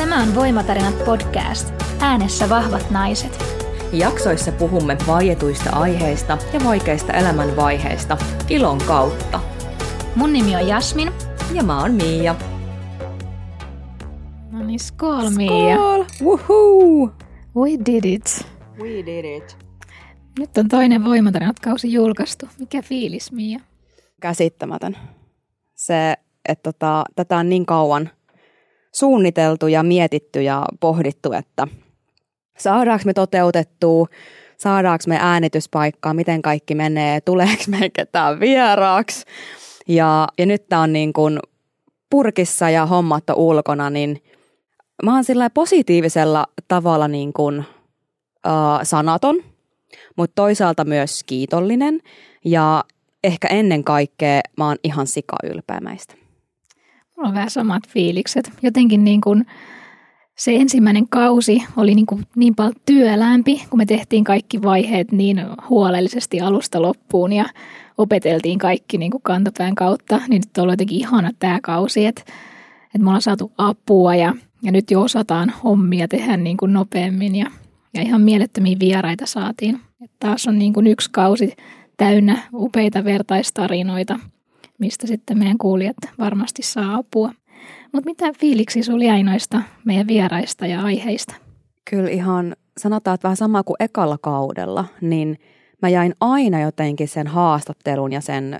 Tämä 0.00 0.22
on 0.22 0.34
Voimatarinat 0.34 1.04
podcast. 1.04 1.74
Äänessä 2.00 2.48
vahvat 2.48 2.90
naiset. 2.90 3.38
Jaksoissa 3.92 4.52
puhumme 4.52 4.96
vaietuista 5.06 5.70
aiheista 5.70 6.38
ja 6.52 6.60
vaikeista 6.64 7.12
elämänvaiheista 7.12 8.16
ilon 8.48 8.78
kautta. 8.86 9.40
Mun 10.16 10.32
nimi 10.32 10.56
on 10.56 10.68
Jasmin. 10.68 11.12
Ja 11.52 11.62
mä 11.62 11.80
oon 11.80 11.94
Miia. 11.94 12.34
No 14.50 14.64
niin, 14.64 14.80
skål 14.80 15.30
Miia. 15.36 15.76
Skål! 15.76 16.04
Woohoo! 16.22 17.10
We 17.56 17.70
did 17.86 18.04
it. 18.04 18.46
We 18.78 19.06
did 19.06 19.36
it. 19.36 19.56
Nyt 20.38 20.58
on 20.58 20.68
toinen 20.68 21.04
Voimatarinat-kausi 21.04 21.92
julkaistu. 21.92 22.48
Mikä 22.58 22.82
fiilis, 22.82 23.32
Miia? 23.32 23.60
Käsittämätön. 24.20 24.96
Se, 25.74 26.14
että 26.48 26.72
tota, 26.72 27.04
tätä 27.16 27.36
on 27.36 27.48
niin 27.48 27.66
kauan 27.66 28.10
suunniteltu 28.94 29.66
ja 29.66 29.82
mietitty 29.82 30.42
ja 30.42 30.64
pohdittu, 30.80 31.32
että 31.32 31.68
saadaanko 32.58 33.02
me 33.06 33.14
toteutettua, 33.14 34.06
saadaanko 34.56 35.04
me 35.06 35.18
äänityspaikkaa, 35.20 36.14
miten 36.14 36.42
kaikki 36.42 36.74
menee, 36.74 37.20
tuleeko 37.20 37.62
me 37.66 37.90
ketään 37.90 38.40
vieraaksi. 38.40 39.24
Ja, 39.88 40.28
ja 40.38 40.46
nyt 40.46 40.68
tämä 40.68 40.82
on 40.82 40.92
niin 40.92 41.12
kuin 41.12 41.38
purkissa 42.10 42.70
ja 42.70 42.86
hommat 42.86 43.30
on 43.30 43.36
ulkona, 43.36 43.90
niin 43.90 44.22
mä 45.04 45.14
oon 45.14 45.24
sillä 45.24 45.50
positiivisella 45.50 46.46
tavalla 46.68 47.08
niin 47.08 47.32
kuin, 47.32 47.58
uh, 48.46 48.80
sanaton, 48.82 49.42
mutta 50.16 50.34
toisaalta 50.34 50.84
myös 50.84 51.24
kiitollinen 51.26 52.00
ja 52.44 52.84
ehkä 53.24 53.48
ennen 53.48 53.84
kaikkea 53.84 54.40
mä 54.56 54.68
oon 54.68 54.76
ihan 54.84 55.06
sikaylpeä 55.06 55.80
meistä. 55.80 56.19
On 57.20 57.34
vähän 57.34 57.50
samat 57.50 57.88
fiilikset. 57.88 58.52
Jotenkin 58.62 59.04
niin 59.04 59.20
kuin 59.20 59.46
se 60.38 60.56
ensimmäinen 60.56 61.08
kausi 61.08 61.62
oli 61.76 61.94
niin, 61.94 62.06
kuin 62.06 62.22
niin 62.36 62.54
paljon 62.54 62.74
työlämpi, 62.86 63.62
kun 63.70 63.78
me 63.78 63.86
tehtiin 63.86 64.24
kaikki 64.24 64.62
vaiheet 64.62 65.12
niin 65.12 65.46
huolellisesti 65.68 66.40
alusta 66.40 66.82
loppuun 66.82 67.32
ja 67.32 67.44
opeteltiin 67.98 68.58
kaikki 68.58 68.98
niin 68.98 69.10
kuin 69.10 69.22
kantapään 69.22 69.74
kautta, 69.74 70.20
niin 70.28 70.42
nyt 70.46 70.58
on 70.58 70.62
ollut 70.62 70.72
jotenkin 70.72 70.98
ihana 70.98 71.30
tämä 71.38 71.58
kausi, 71.62 72.06
että, 72.06 72.22
että 72.84 72.98
me 72.98 73.04
ollaan 73.04 73.22
saatu 73.22 73.52
apua 73.58 74.14
ja, 74.14 74.34
ja 74.62 74.72
nyt 74.72 74.90
jo 74.90 75.02
osataan 75.02 75.52
hommia 75.64 76.08
tehdä 76.08 76.36
niin 76.36 76.56
kuin 76.56 76.72
nopeammin 76.72 77.36
ja, 77.36 77.46
ja 77.94 78.02
ihan 78.02 78.20
mielettömiä 78.20 78.76
vieraita 78.80 79.26
saatiin. 79.26 79.80
Et 80.04 80.10
taas 80.20 80.48
on 80.48 80.58
niin 80.58 80.72
kuin 80.72 80.86
yksi 80.86 81.10
kausi 81.10 81.52
täynnä 81.96 82.38
upeita 82.54 83.04
vertaistarinoita, 83.04 84.18
mistä 84.80 85.06
sitten 85.06 85.38
meidän 85.38 85.58
kuulijat 85.58 85.96
varmasti 86.18 86.62
saa 86.62 86.94
apua. 86.94 87.32
Mutta 87.92 88.10
mitä 88.10 88.32
fiiliksi 88.40 88.82
sinulla 88.82 89.04
jäi 89.04 89.22
noista 89.22 89.62
meidän 89.84 90.06
vieraista 90.06 90.66
ja 90.66 90.82
aiheista? 90.82 91.34
Kyllä 91.90 92.10
ihan, 92.10 92.56
sanotaan, 92.78 93.14
että 93.14 93.22
vähän 93.22 93.36
sama 93.36 93.62
kuin 93.62 93.76
ekalla 93.80 94.18
kaudella, 94.18 94.84
niin 95.00 95.38
mä 95.82 95.88
jäin 95.88 96.14
aina 96.20 96.60
jotenkin 96.60 97.08
sen 97.08 97.26
haastattelun 97.26 98.12
ja 98.12 98.20
sen 98.20 98.58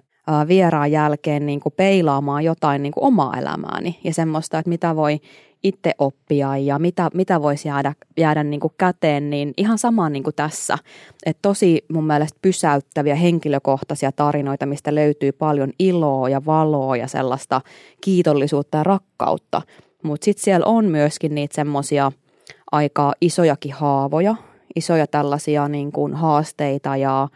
vieraan 0.49 0.93
jälkeen 0.93 1.47
niin 1.47 1.61
kuin 1.61 1.73
peilaamaan 1.77 2.45
jotain 2.45 2.83
niin 2.83 2.93
kuin 2.93 3.05
omaa 3.05 3.39
elämääni 3.39 3.99
ja 4.05 4.15
semmoista, 4.15 4.59
että 4.59 4.69
mitä 4.69 4.97
voi 4.97 5.21
itse 5.63 5.93
oppia 5.99 6.57
ja 6.57 6.79
mitä, 6.79 7.11
mitä 7.15 7.43
voisi 7.43 7.69
jäädä, 7.69 7.95
jäädä 8.17 8.45
niin 8.45 8.61
kuin 8.61 8.73
käteen, 8.79 9.31
niin 9.31 9.55
ihan 9.57 9.79
sama 9.79 10.09
niin 10.09 10.23
kuin 10.23 10.37
tässä. 10.37 10.79
Et 11.27 11.39
tosi 11.43 11.85
mun 11.93 12.07
mielestä 12.07 12.39
pysäyttäviä 12.43 13.15
henkilökohtaisia 13.15 14.13
tarinoita, 14.13 14.67
mistä 14.67 14.95
löytyy 14.95 15.33
paljon 15.33 15.73
iloa 15.79 16.29
ja 16.29 16.45
valoa 16.47 16.97
ja 16.97 17.09
sellaista 17.09 17.61
kiitollisuutta 18.01 18.79
ja 18.79 18.85
rakkautta. 18.85 19.63
Mutta 20.03 20.25
sitten 20.25 20.45
siellä 20.45 20.67
on 20.67 20.85
myöskin 20.85 21.35
niitä 21.35 21.55
semmoisia 21.55 22.13
aika 22.73 23.13
isojakin 23.21 23.73
haavoja, 23.73 24.35
isoja 24.77 25.07
tällaisia 25.07 25.69
niin 25.69 25.93
kuin 25.93 26.15
haasteita 26.15 26.97
ja 26.97 27.29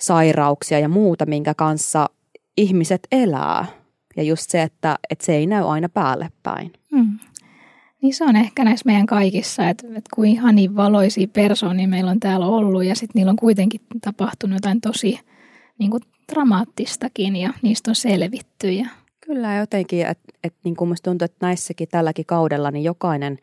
sairauksia 0.00 0.78
ja 0.78 0.88
muuta, 0.88 1.26
minkä 1.26 1.54
kanssa 1.54 2.06
ihmiset 2.56 3.00
elää. 3.12 3.66
Ja 4.16 4.22
just 4.22 4.50
se, 4.50 4.62
että, 4.62 4.98
että 5.10 5.24
se 5.24 5.34
ei 5.34 5.46
näy 5.46 5.70
aina 5.70 5.88
päälle 5.88 6.28
päin. 6.42 6.72
Hmm. 6.90 7.18
Niin 8.04 8.14
se 8.14 8.24
on 8.24 8.36
ehkä 8.36 8.64
näissä 8.64 8.86
meidän 8.86 9.06
kaikissa, 9.06 9.68
että, 9.68 9.86
että 9.86 10.10
kuin 10.14 10.30
ihan 10.30 10.54
niin 10.54 10.76
valoisia 10.76 11.28
persoonia 11.28 11.88
meillä 11.88 12.10
on 12.10 12.20
täällä 12.20 12.46
ollut 12.46 12.84
ja 12.84 12.94
sitten 12.94 13.10
niillä 13.14 13.30
on 13.30 13.36
kuitenkin 13.36 13.80
tapahtunut 14.00 14.56
jotain 14.56 14.80
tosi 14.80 15.18
niin 15.78 15.90
kuin 15.90 16.02
dramaattistakin 16.32 17.36
ja 17.36 17.52
niistä 17.62 17.90
on 17.90 17.94
selvitty. 17.94 18.70
Ja... 18.70 18.86
Kyllä 19.26 19.54
jotenkin, 19.54 20.06
että 20.06 20.32
et, 20.44 20.54
niin 20.64 20.76
kuin 20.76 20.96
tuntuu, 21.02 21.24
että 21.24 21.46
näissäkin 21.46 21.88
tälläkin 21.88 22.26
kaudella 22.26 22.70
niin 22.70 22.84
jokainen 22.84 23.38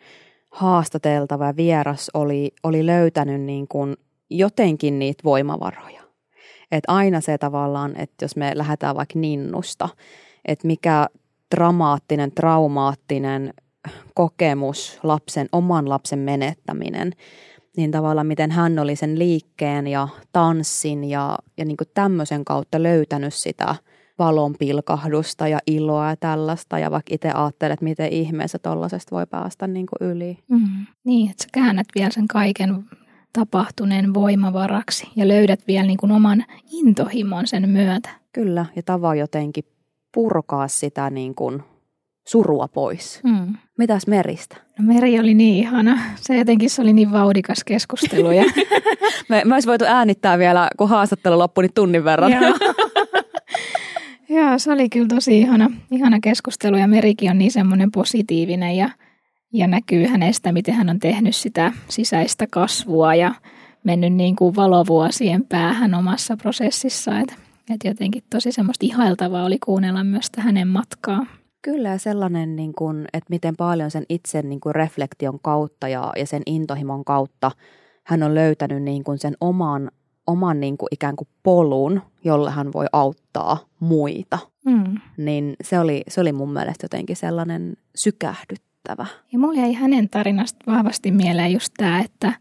haastateltava 0.51 1.55
vieras 1.55 2.11
oli, 2.13 2.51
oli 2.63 2.85
löytänyt 2.85 3.41
niin 3.41 3.67
kuin 3.67 3.97
jotenkin 4.29 4.99
niitä 4.99 5.23
voimavaroja. 5.23 6.01
Että 6.71 6.91
aina 6.91 7.21
se 7.21 7.37
tavallaan, 7.37 7.95
että 7.97 8.25
jos 8.25 8.35
me 8.35 8.51
lähdetään 8.55 8.95
vaikka 8.95 9.19
ninnusta, 9.19 9.89
että 10.45 10.67
mikä 10.67 11.07
dramaattinen, 11.55 12.31
traumaattinen 12.31 13.53
kokemus, 14.13 14.99
lapsen, 15.03 15.47
oman 15.51 15.89
lapsen 15.89 16.19
menettäminen, 16.19 17.11
niin 17.77 17.91
tavallaan 17.91 18.27
miten 18.27 18.51
hän 18.51 18.79
oli 18.79 18.95
sen 18.95 19.19
liikkeen 19.19 19.87
ja 19.87 20.07
tanssin 20.31 21.03
ja, 21.03 21.37
ja 21.57 21.65
niin 21.65 21.77
kuin 21.77 21.87
tämmöisen 21.93 22.45
kautta 22.45 22.83
löytänyt 22.83 23.33
sitä 23.33 23.75
valon 24.19 24.55
pilkahdusta 24.59 25.47
ja 25.47 25.59
iloa 25.67 26.09
ja 26.09 26.15
tällaista. 26.15 26.79
Ja 26.79 26.91
vaikka 26.91 27.15
itse 27.15 27.31
ajattelet, 27.31 27.73
että 27.73 27.83
miten 27.83 28.13
ihmeessä 28.13 28.59
tollaisesta 28.59 29.15
voi 29.15 29.27
päästä 29.27 29.67
niin 29.67 29.85
kuin 29.85 30.11
yli. 30.11 30.37
Mm. 30.49 30.85
Niin, 31.03 31.31
että 31.31 31.43
sä 31.43 31.49
käännät 31.53 31.87
vielä 31.95 32.11
sen 32.11 32.27
kaiken 32.27 32.85
tapahtuneen 33.33 34.13
voimavaraksi 34.13 35.07
ja 35.15 35.27
löydät 35.27 35.59
vielä 35.67 35.87
niin 35.87 35.97
kuin 35.97 36.11
oman 36.11 36.45
intohimon 36.71 37.47
sen 37.47 37.69
myötä. 37.69 38.09
Kyllä, 38.33 38.65
ja 38.75 38.83
tava 38.83 39.15
jotenkin 39.15 39.63
purkaa 40.13 40.67
sitä 40.67 41.09
niin 41.09 41.35
kuin 41.35 41.63
surua 42.27 42.67
pois. 42.67 43.19
Mm. 43.23 43.55
Mitäs 43.77 44.07
Meristä? 44.07 44.57
No 44.79 44.93
Meri 44.93 45.19
oli 45.19 45.33
niin 45.33 45.55
ihana. 45.55 45.99
Se 46.15 46.37
jotenkin 46.37 46.69
se 46.69 46.81
oli 46.81 46.93
niin 46.93 47.11
vaudikas 47.11 47.63
keskustelu. 47.63 48.31
Ja... 48.31 48.43
me, 49.29 49.41
me 49.45 49.53
olisi 49.53 49.67
voitu 49.67 49.85
äänittää 49.87 50.37
vielä, 50.37 50.67
kun 50.77 50.89
haastattelu 50.89 51.39
loppui, 51.39 51.63
niin 51.63 51.73
tunnin 51.75 52.03
verran. 52.03 52.31
Joo. 52.31 52.53
Joo, 54.29 54.59
se 54.59 54.71
oli 54.71 54.89
kyllä 54.89 55.07
tosi 55.07 55.39
ihana, 55.39 55.69
ihana 55.91 56.19
keskustelu 56.19 56.77
ja 56.77 56.87
Merikin 56.87 57.31
on 57.31 57.37
niin 57.37 57.51
semmoinen 57.51 57.91
positiivinen 57.91 58.77
ja, 58.77 58.89
ja 59.53 59.67
näkyy 59.67 60.05
hänestä, 60.05 60.51
miten 60.51 60.73
hän 60.73 60.89
on 60.89 60.99
tehnyt 60.99 61.35
sitä 61.35 61.73
sisäistä 61.89 62.47
kasvua 62.51 63.15
ja 63.15 63.35
mennyt 63.83 64.13
niin 64.13 64.35
kuin 64.35 64.55
valovuosien 64.55 65.45
päähän 65.45 65.93
omassa 65.93 66.37
prosessissa. 66.37 67.19
Että 67.19 67.35
et 67.69 67.83
jotenkin 67.83 68.23
tosi 68.29 68.51
semmoista 68.51 68.85
ihailtavaa 68.85 69.45
oli 69.45 69.57
kuunnella 69.65 70.03
myös 70.03 70.29
hänen 70.37 70.67
matkaa. 70.67 71.25
Kyllä 71.61 71.89
ja 71.89 71.97
sellainen, 71.97 72.55
niin 72.55 72.73
kuin, 72.73 73.05
että 73.13 73.29
miten 73.29 73.55
paljon 73.57 73.91
sen 73.91 74.03
itse 74.09 74.41
niin 74.41 74.59
kuin 74.59 74.75
reflektion 74.75 75.39
kautta 75.41 75.87
ja, 75.87 76.11
ja 76.17 76.25
sen 76.25 76.41
intohimon 76.45 77.05
kautta 77.05 77.51
hän 78.03 78.23
on 78.23 78.35
löytänyt 78.35 78.83
niin 78.83 79.03
kuin 79.03 79.19
sen 79.19 79.33
oman, 79.41 79.91
oman 80.27 80.59
niin 80.59 80.77
kuin 80.77 80.87
ikään 80.91 81.15
kuin 81.15 81.27
polun, 81.43 82.01
jolle 82.23 82.51
hän 82.51 82.73
voi 82.73 82.85
auttaa 82.91 83.57
muita. 83.79 84.39
Mm. 84.65 84.97
Niin 85.17 85.55
se 85.63 85.79
oli, 85.79 86.03
se 86.07 86.21
oli 86.21 86.31
mun 86.31 86.53
mielestä 86.53 86.85
jotenkin 86.85 87.15
sellainen 87.15 87.73
sykähdyttävä. 87.95 89.05
Ja 89.33 89.39
mulla 89.39 89.61
jäi 89.61 89.73
hänen 89.73 90.09
tarinasta 90.09 90.71
vahvasti 90.71 91.11
mieleen 91.11 91.53
just 91.53 91.73
tämä, 91.77 91.99
että, 91.99 92.33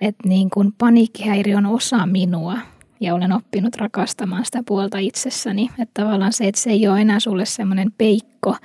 että 0.00 0.28
niin 0.28 0.50
kuin 0.50 0.72
paniikkihäiriö 0.78 1.56
on 1.56 1.66
osa 1.66 2.06
minua 2.06 2.58
ja 3.00 3.14
olen 3.14 3.32
oppinut 3.32 3.76
rakastamaan 3.76 4.44
sitä 4.44 4.62
puolta 4.66 4.98
itsessäni. 4.98 5.70
Että 5.78 6.02
tavallaan 6.02 6.32
se, 6.32 6.48
että 6.48 6.60
se 6.60 6.70
ei 6.70 6.88
ole 6.88 7.00
enää 7.00 7.20
sulle 7.20 7.46
semmoinen 7.46 7.92
peikko 7.98 8.56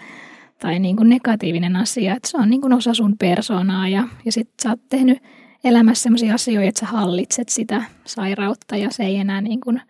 tai 0.60 0.80
niin 0.80 0.96
kuin 0.96 1.10
negatiivinen 1.10 1.76
asia, 1.76 2.16
että 2.16 2.30
se 2.30 2.38
on 2.38 2.50
niin 2.50 2.62
kuin 2.62 2.74
osa 2.74 2.94
sun 2.94 3.18
persoonaa 3.18 3.88
ja, 3.88 4.08
ja 4.26 4.32
sitten 4.32 4.54
sä 4.64 4.70
oot 4.70 4.90
tehnyt 4.90 5.18
elämässä 5.64 6.04
sellaisia 6.04 6.34
asioita, 6.34 6.70
että 6.70 6.80
sä 6.80 6.86
hallitset 6.86 7.50
sitä 7.50 7.84
sairautta 8.06 8.78
ja 8.78 8.92
se 8.92 9.04
ei 9.04 9.16
enää 9.16 9.42
niin 9.42 9.62
kuin 9.62 9.82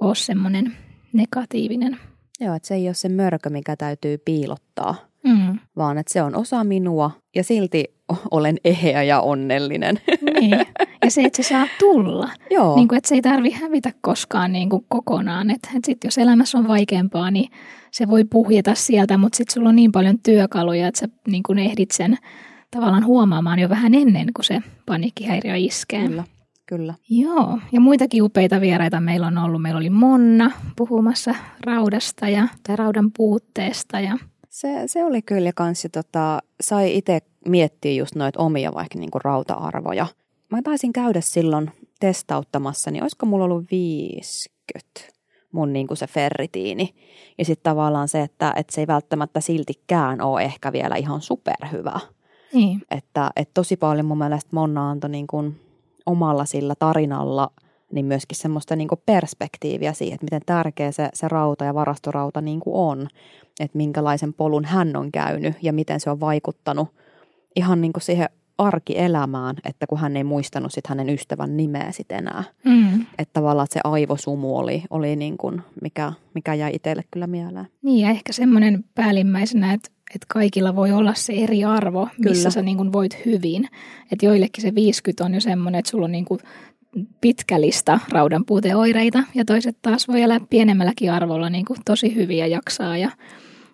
ole 0.00 0.14
semmoinen 0.14 0.76
negatiivinen. 1.12 1.98
Joo, 2.40 2.54
että 2.54 2.68
se 2.68 2.74
ei 2.74 2.88
ole 2.88 2.94
se 2.94 3.08
mörkö, 3.08 3.50
mikä 3.50 3.76
täytyy 3.76 4.18
piilottaa, 4.18 4.94
mm. 5.24 5.58
vaan 5.76 5.98
että 5.98 6.12
se 6.12 6.22
on 6.22 6.34
osa 6.34 6.64
minua 6.64 7.10
ja 7.34 7.44
silti 7.44 7.84
olen 8.30 8.56
eheä 8.64 9.02
ja 9.02 9.20
onnellinen. 9.20 10.00
Niin. 10.40 10.50
Ja 11.04 11.10
se, 11.10 11.22
että 11.22 11.42
se 11.42 11.48
saa 11.48 11.66
tulla. 11.78 12.30
Joo. 12.50 12.76
Niin 12.76 12.88
kuin, 12.88 12.96
että 12.96 13.08
se 13.08 13.14
ei 13.14 13.22
tarvi 13.22 13.50
hävitä 13.50 13.92
koskaan 14.00 14.52
niin 14.52 14.70
kuin 14.70 14.84
kokonaan. 14.88 15.50
Että, 15.50 15.68
että 15.76 15.86
sit 15.86 16.04
jos 16.04 16.18
elämässä 16.18 16.58
on 16.58 16.68
vaikeampaa, 16.68 17.30
niin 17.30 17.50
se 17.90 18.08
voi 18.08 18.24
puhjeta 18.24 18.74
sieltä, 18.74 19.18
mutta 19.18 19.36
sitten 19.36 19.54
sulla 19.54 19.68
on 19.68 19.76
niin 19.76 19.92
paljon 19.92 20.18
työkaluja, 20.18 20.88
että 20.88 21.00
sä 21.00 21.08
niin 21.28 21.42
kuin 21.42 21.58
ehdit 21.58 21.90
sen 21.90 22.18
tavallaan 22.70 23.06
huomaamaan 23.06 23.58
jo 23.58 23.68
vähän 23.68 23.94
ennen 23.94 24.26
kuin 24.36 24.44
se 24.44 24.60
paniikkihäiriö 24.86 25.56
iskee. 25.56 26.08
Kyllä. 26.08 26.24
Kyllä. 26.66 26.94
Joo, 27.10 27.58
ja 27.72 27.80
muitakin 27.80 28.22
upeita 28.22 28.60
vieraita 28.60 29.00
meillä 29.00 29.26
on 29.26 29.38
ollut. 29.38 29.62
Meillä 29.62 29.78
oli 29.78 29.90
Monna 29.90 30.50
puhumassa 30.76 31.34
raudasta 31.60 32.28
ja 32.28 32.48
tai 32.66 32.76
raudan 32.76 33.10
puutteesta. 33.16 34.00
Ja... 34.00 34.18
Se, 34.50 34.82
se 34.86 35.04
oli 35.04 35.22
kyllä 35.22 35.50
kans, 35.54 35.86
tota, 35.92 36.38
sai 36.60 36.96
itse 36.96 37.20
miettiä 37.46 37.92
just 37.92 38.14
noita 38.14 38.42
omia 38.42 38.74
vaikka 38.74 38.98
niin 38.98 39.10
kuin 39.10 39.22
rauta-arvoja. 39.24 40.06
Mä 40.50 40.62
taisin 40.62 40.92
käydä 40.92 41.20
silloin 41.20 41.70
testauttamassa, 42.00 42.90
niin 42.90 43.02
olisiko 43.02 43.26
mulla 43.26 43.44
ollut 43.44 43.64
50 43.70 45.14
mun 45.52 45.72
niin 45.72 45.86
kuin 45.86 45.98
se 45.98 46.06
ferritiini. 46.06 46.94
Ja 47.38 47.44
sitten 47.44 47.70
tavallaan 47.70 48.08
se, 48.08 48.22
että, 48.22 48.52
että 48.56 48.74
se 48.74 48.80
ei 48.80 48.86
välttämättä 48.86 49.40
siltikään 49.40 50.20
ole 50.20 50.42
ehkä 50.42 50.72
vielä 50.72 50.96
ihan 50.96 51.20
superhyvä. 51.20 52.00
Niin. 52.52 52.82
Että, 52.90 53.30
että 53.36 53.54
tosi 53.54 53.76
paljon 53.76 54.06
mun 54.06 54.18
mielestä 54.18 54.50
Monna 54.52 54.90
antoi 54.90 55.10
niin 55.10 55.26
kuin 55.26 55.60
omalla 56.06 56.44
sillä 56.44 56.74
tarinalla 56.78 57.50
niin 57.92 58.06
myöskin 58.06 58.38
semmoista 58.38 58.76
niin 58.76 58.88
kuin 58.88 59.00
perspektiiviä 59.06 59.92
siihen, 59.92 60.14
että 60.14 60.24
miten 60.24 60.42
tärkeä 60.46 60.92
se, 60.92 61.08
se 61.14 61.28
rauta 61.28 61.64
ja 61.64 61.74
varastorauta 61.74 62.40
niin 62.40 62.60
kuin 62.60 62.76
on. 62.76 63.08
Että 63.60 63.76
minkälaisen 63.76 64.34
polun 64.34 64.64
hän 64.64 64.96
on 64.96 65.12
käynyt 65.12 65.54
ja 65.62 65.72
miten 65.72 66.00
se 66.00 66.10
on 66.10 66.20
vaikuttanut 66.20 66.88
ihan 67.56 67.80
niin 67.80 67.92
kuin 67.92 68.02
siihen 68.02 68.28
arkielämään, 68.58 69.56
että 69.64 69.86
kun 69.86 69.98
hän 69.98 70.16
ei 70.16 70.24
muistanut 70.24 70.72
sit 70.72 70.86
hänen 70.86 71.08
ystävän 71.08 71.56
nimeä 71.56 71.92
sit 71.92 72.12
enää. 72.12 72.44
Mm. 72.64 73.00
Että 73.18 73.32
tavallaan 73.32 73.66
se 73.70 73.80
aivosumu 73.84 74.56
oli, 74.56 74.82
oli 74.90 75.16
niin 75.16 75.36
kuin, 75.36 75.62
mikä, 75.82 76.12
mikä 76.34 76.54
jäi 76.54 76.74
itselle 76.74 77.02
kyllä 77.10 77.26
mieleen. 77.26 77.66
Niin 77.82 78.06
ja 78.06 78.10
ehkä 78.10 78.32
semmoinen 78.32 78.84
päällimmäisenä, 78.94 79.72
että, 79.72 79.90
että 80.14 80.26
kaikilla 80.28 80.76
voi 80.76 80.92
olla 80.92 81.14
se 81.14 81.32
eri 81.32 81.64
arvo, 81.64 82.08
missä 82.18 82.34
Kyllä. 82.34 82.50
sä 82.50 82.62
niin 82.62 82.76
kuin 82.76 82.92
voit 82.92 83.24
hyvin. 83.26 83.68
Että 84.12 84.26
joillekin 84.26 84.62
se 84.62 84.74
50 84.74 85.24
on 85.24 85.34
jo 85.34 85.40
semmoinen, 85.40 85.78
että 85.78 85.90
sulla 85.90 86.04
on 86.04 86.12
niin 86.12 86.24
kuin 86.24 86.40
pitkä 87.20 87.60
lista 87.60 88.00
raudanpuuteoireita 88.08 89.22
ja 89.34 89.44
toiset 89.44 89.76
taas 89.82 90.08
voi 90.08 90.22
elää 90.22 90.40
pienemmälläkin 90.50 91.12
arvolla 91.12 91.50
niin 91.50 91.64
kuin 91.64 91.78
tosi 91.84 92.14
hyvin 92.14 92.38
ja 92.38 92.46
jaksaa 92.46 92.96
ja 92.96 93.10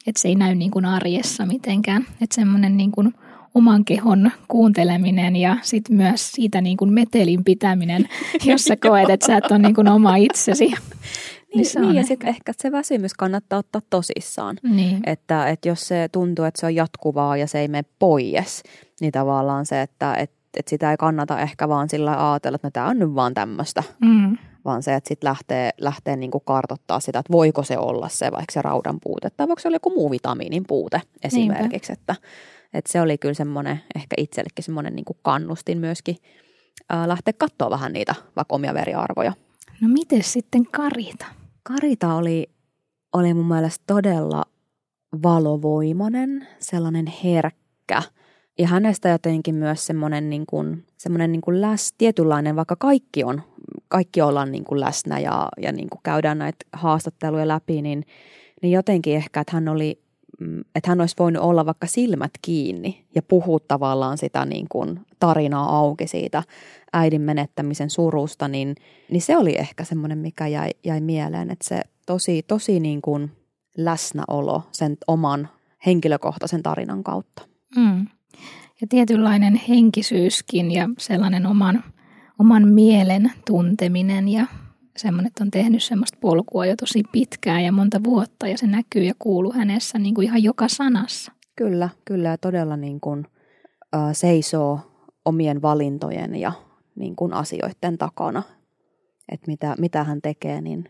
että 0.07 0.21
se 0.21 0.29
ei 0.29 0.35
näy 0.35 0.55
niin 0.55 0.71
kuin 0.71 0.85
arjessa 0.85 1.47
mitenkään. 1.47 2.03
Että 2.03 2.35
semmoinen 2.35 2.77
niin 2.77 2.93
kuin 2.93 3.15
oman 3.55 3.85
kehon 3.85 4.31
kuunteleminen 4.49 5.37
ja 5.37 5.57
sitten 5.63 5.97
myös 5.97 6.33
siitä 6.33 6.61
niin 6.61 6.77
kuin 6.77 6.93
metelin 6.93 7.45
pitäminen, 7.45 8.09
jos 8.45 8.65
sä 8.65 8.77
koet, 8.77 9.11
että 9.11 9.27
sä 9.27 9.37
et 9.37 9.51
ole 9.51 9.59
niin 9.59 9.75
kuin 9.75 9.89
oma 9.89 10.17
itsesi. 10.17 10.73
Niin, 11.55 11.67
niin 11.75 11.85
on 11.85 11.95
ja 11.95 12.05
sitten 12.05 12.29
ehkä 12.29 12.53
se 12.57 12.73
väsymys 12.73 13.15
kannattaa 13.15 13.59
ottaa 13.59 13.83
tosissaan. 13.91 14.57
Niin. 14.63 15.01
Että, 15.07 15.49
että 15.49 15.69
jos 15.69 15.89
se 15.89 16.09
tuntuu, 16.13 16.45
että 16.45 16.61
se 16.61 16.67
on 16.67 16.75
jatkuvaa 16.75 17.37
ja 17.37 17.47
se 17.47 17.61
ei 17.61 17.69
mene 17.69 17.89
pois, 17.99 18.63
niin 19.01 19.13
tavallaan 19.13 19.67
se, 19.67 19.83
että, 19.83 20.15
että, 20.15 20.37
että 20.57 20.71
sitä 20.71 20.91
ei 20.91 20.97
kannata 20.97 21.41
ehkä 21.41 21.69
vaan 21.69 21.89
sillä 21.89 22.33
ajatella, 22.33 22.57
että 22.57 22.67
no 22.67 22.71
tämä 22.71 22.87
on 22.87 22.99
nyt 22.99 23.15
vaan 23.15 23.35
tämmöistä, 23.35 23.83
Mm. 24.01 24.39
vaan 24.65 24.83
se, 24.83 24.95
että 24.95 25.09
sitten 25.09 25.29
lähtee, 25.29 25.71
lähtee 25.81 26.17
niin 26.17 26.31
kuin 26.31 26.45
kartottaa 26.45 27.01
sitä, 27.01 27.19
että 27.19 27.33
voiko 27.33 27.63
se 27.63 27.79
olla 27.79 28.09
se 28.09 28.31
vaikka 28.33 28.53
se 28.53 28.63
raudan 28.63 28.99
puute 29.03 29.31
tai 29.31 29.49
voiko 29.49 29.61
se 29.61 29.69
olla 29.69 29.77
joku 29.77 29.91
muu 29.91 30.11
vitamiinin 30.11 30.65
puute 30.69 31.01
esimerkiksi, 31.25 31.93
että, 31.93 32.15
että 32.75 32.93
se 32.93 33.01
oli 33.01 33.19
kyllä 33.19 33.35
semmoinen, 33.35 33.81
ehkä 33.95 34.15
itsellekin 34.19 34.65
semmoinen 34.65 34.97
niin 34.97 35.05
kannustin 35.23 35.79
myöskin 35.79 36.17
ää, 36.89 37.09
lähteä 37.09 37.35
katsoa 37.39 37.71
vähän 37.71 37.93
niitä 37.93 38.15
vaikka 38.37 38.55
omia 38.55 38.75
veriarvoja. 38.75 39.33
No 39.81 39.89
miten 39.89 40.23
sitten 40.23 40.67
Karita? 40.67 41.27
Karita 41.63 42.15
oli, 42.15 42.51
oli 43.13 43.35
mun 43.35 43.49
mielestä 43.49 43.85
todella 43.87 44.43
valovoimainen, 45.23 46.49
sellainen 46.59 47.07
herkkä. 47.25 48.03
Ja 48.59 48.67
hänestä 48.67 49.09
jotenkin 49.09 49.55
myös 49.55 49.87
semmoinen, 49.87 50.31
niin 50.31 50.47
kuin, 50.47 50.87
semmoinen 50.97 51.33
niin 51.33 51.41
kuin 51.41 51.61
läs, 51.61 51.95
tietynlainen, 51.99 52.57
vaikka 52.57 52.77
kaikki 52.77 53.25
on, 53.25 53.43
kaikki 53.89 54.23
ollaan 54.23 54.53
niin 54.53 54.65
kuin 54.65 54.81
läsnä 54.81 55.19
ja, 55.19 55.49
ja 55.63 55.73
niin 55.73 55.91
kuin 55.91 56.01
käydään 56.03 56.39
näitä 56.39 56.67
haastatteluja 56.73 57.49
läpi, 57.49 57.83
niin, 57.83 58.05
niin 58.63 58.73
jotenkin 58.73 59.17
ehkä, 59.17 59.41
että 59.41 59.57
hän 59.57 59.69
oli, 59.69 60.03
että 60.75 60.91
hän 60.91 61.01
olisi 61.01 61.17
voinut 61.19 61.43
olla 61.43 61.67
vaikka 61.67 61.87
silmät 61.87 62.31
kiinni 62.43 63.05
ja 63.15 63.23
puhua 63.23 63.59
tavallaan 63.69 64.19
sitä 64.19 64.45
niin 64.45 64.67
kuin 64.69 65.01
tarinaa 65.21 65.79
auki 65.79 66.07
siitä 66.07 66.43
äidin 66.93 67.21
menettämisen 67.21 67.91
surusta, 67.91 68.49
niin, 68.49 68.75
niin 69.11 69.23
se 69.23 69.37
oli 69.37 69.55
ehkä 69.59 69.85
semmoinen, 69.85 70.19
mikä 70.19 70.47
jäi, 70.47 70.71
jäi 70.85 71.01
mieleen, 71.01 71.51
että 71.51 71.69
se 71.69 71.81
tosi, 72.07 72.43
tosi 72.43 72.81
niin 72.81 73.03
kuin 73.03 73.31
läsnäolo 73.77 74.63
sen 74.73 74.97
oman 75.07 75.49
henkilökohtaisen 75.87 76.63
tarinan 76.63 77.05
kautta. 77.05 77.43
Mm. 77.77 78.07
Ja 78.81 78.87
tietynlainen 78.89 79.61
henkisyyskin 79.69 80.71
ja 80.71 80.89
sellainen 80.99 81.47
oman, 81.47 81.85
oman 82.39 82.69
mielen 82.69 83.33
tunteminen 83.47 84.29
ja 84.29 84.47
semmoinen, 84.97 85.27
että 85.27 85.45
on 85.45 85.51
tehnyt 85.51 85.83
semmoista 85.83 86.19
polkua 86.21 86.67
jo 86.67 86.77
tosi 86.77 87.03
pitkään 87.13 87.65
ja 87.65 87.73
monta 87.73 88.05
vuotta 88.05 88.49
ja 88.49 88.59
se 88.59 88.67
näkyy 88.67 89.03
ja 89.03 89.15
kuuluu 89.19 89.53
hänessä 89.53 89.99
niin 89.99 90.15
kuin 90.15 90.25
ihan 90.25 90.43
joka 90.43 90.69
sanassa. 90.69 91.33
Kyllä, 91.57 91.89
kyllä 92.05 92.29
ja 92.29 92.39
todella 92.39 92.77
niin 92.77 93.01
kuin, 93.01 93.27
äh, 93.95 94.09
seisoo 94.13 94.81
omien 95.25 95.63
valintojen 95.63 96.37
ja 96.37 96.53
niin 96.95 97.17
kuin 97.17 97.33
asioiden 97.33 97.99
takana. 97.99 98.43
Että 99.33 99.47
mitä, 99.47 99.75
mitä 99.79 100.05
hän 100.05 100.23
tekee, 100.23 100.61
niin, 100.61 100.89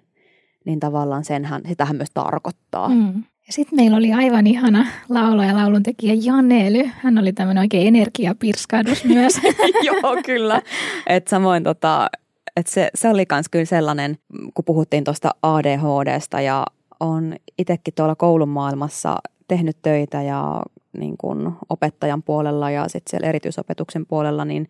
niin 0.65 0.81
tavallaan 0.81 1.25
sen 1.25 1.45
hän, 1.45 1.63
sitä 1.69 1.85
hän 1.85 1.97
myös 1.97 2.11
tarkoittaa. 2.15 2.89
Mm. 2.89 3.25
Ja 3.47 3.53
sitten 3.53 3.77
meillä 3.77 3.97
oli 3.97 4.13
aivan 4.13 4.47
ihana 4.47 4.87
laulaja 5.09 5.49
ja 5.49 5.57
lauluntekijä 5.57 6.15
Janely. 6.23 6.91
Hän 6.95 7.19
oli 7.19 7.33
tämmöinen 7.33 7.61
oikein 7.61 7.97
energiapirskahdus 7.97 9.05
myös. 9.05 9.41
Joo, 9.87 10.17
kyllä. 10.27 10.63
Et 11.07 11.29
samoin 11.29 11.65
tota, 11.65 12.09
et 12.61 12.67
se, 12.67 12.91
se 12.95 13.09
oli 13.09 13.25
myös 13.33 13.49
kyllä 13.49 13.65
sellainen, 13.65 14.19
kun 14.55 14.65
puhuttiin 14.65 15.05
tuosta 15.05 15.31
ADHDsta 15.43 16.41
ja 16.41 16.67
on 17.01 17.37
itsekin 17.59 17.95
tuolla 17.95 18.15
koulun 18.15 18.49
maailmassa 18.49 19.17
tehnyt 19.49 19.77
töitä 19.83 20.23
ja 20.23 20.63
niin 20.99 21.17
kuin 21.17 21.53
opettajan 21.69 22.23
puolella 22.23 22.71
ja 22.71 22.89
sitten 22.89 23.11
siellä 23.11 23.29
erityisopetuksen 23.29 24.07
puolella, 24.07 24.45
niin, 24.45 24.69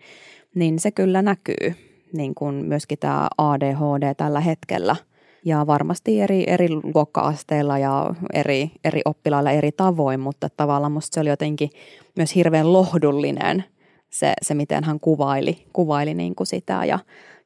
niin 0.55 0.79
se 0.79 0.91
kyllä 0.91 1.23
näkyy 1.23 1.75
niin 2.13 2.35
kuin 2.35 2.55
myöskin 2.55 2.99
tämä 2.99 3.29
ADHD 3.39 4.15
tällä 4.17 4.41
hetkellä. 4.41 4.97
Ja 5.45 5.67
varmasti 5.67 6.21
eri, 6.21 6.45
eri 6.47 6.69
luokka-asteilla 6.95 7.79
ja 7.79 8.15
eri, 8.33 8.71
eri 8.85 9.01
oppilailla 9.05 9.51
eri 9.51 9.73
tavoin, 9.73 10.21
mutta 10.21 10.49
tavallaan 10.57 10.93
musta 10.93 11.15
se 11.15 11.21
oli 11.21 11.29
jotenkin 11.29 11.71
myös 12.17 12.35
hirveän 12.35 12.73
lohdullinen 12.73 13.65
se, 14.11 14.33
se 14.43 14.55
miten 14.55 14.85
hän 14.85 15.01
kuvaili, 15.01 15.67
kuvaili 15.73 16.15
niin 16.15 16.35
kuin 16.35 16.47
sitä 16.47 16.85
ja, 16.85 16.99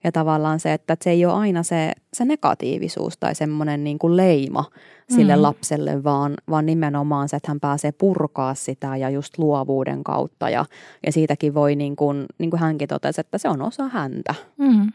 ja 0.04 0.12
tavallaan 0.12 0.60
se, 0.60 0.72
että 0.72 0.96
se 1.02 1.10
ei 1.10 1.26
ole 1.26 1.34
aina 1.34 1.62
se, 1.62 1.92
se 2.12 2.24
negatiivisuus 2.24 3.18
tai 3.18 3.34
semmoinen 3.34 3.84
niin 3.84 3.98
kuin 3.98 4.16
leima 4.16 4.64
sille 5.10 5.36
Mm. 5.36 5.42
lapselle, 5.42 6.04
vaan, 6.04 6.34
vaan 6.50 6.66
nimenomaan 6.66 7.28
se, 7.28 7.36
että 7.36 7.50
hän 7.50 7.60
pääsee 7.60 7.92
purkaa 7.92 8.54
sitä 8.54 8.96
ja 8.96 9.10
just 9.10 9.38
luovuuden 9.38 10.04
kautta 10.04 10.50
ja, 10.50 10.64
ja 11.06 11.12
siitäkin 11.12 11.54
voi 11.54 11.76
niin 11.76 11.96
kuin, 11.96 12.26
niin 12.38 12.50
kuin 12.50 12.60
hänkin 12.60 12.88
totesi, 12.88 13.20
että 13.20 13.38
se 13.38 13.48
on 13.48 13.62
osa 13.62 13.88
häntä. 13.88 14.34
Mm. 14.58 14.92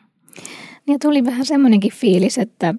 Niin 0.88 1.00
tuli 1.00 1.26
vähän 1.26 1.46
semmoinenkin 1.46 1.92
fiilis, 1.92 2.38
että 2.38 2.76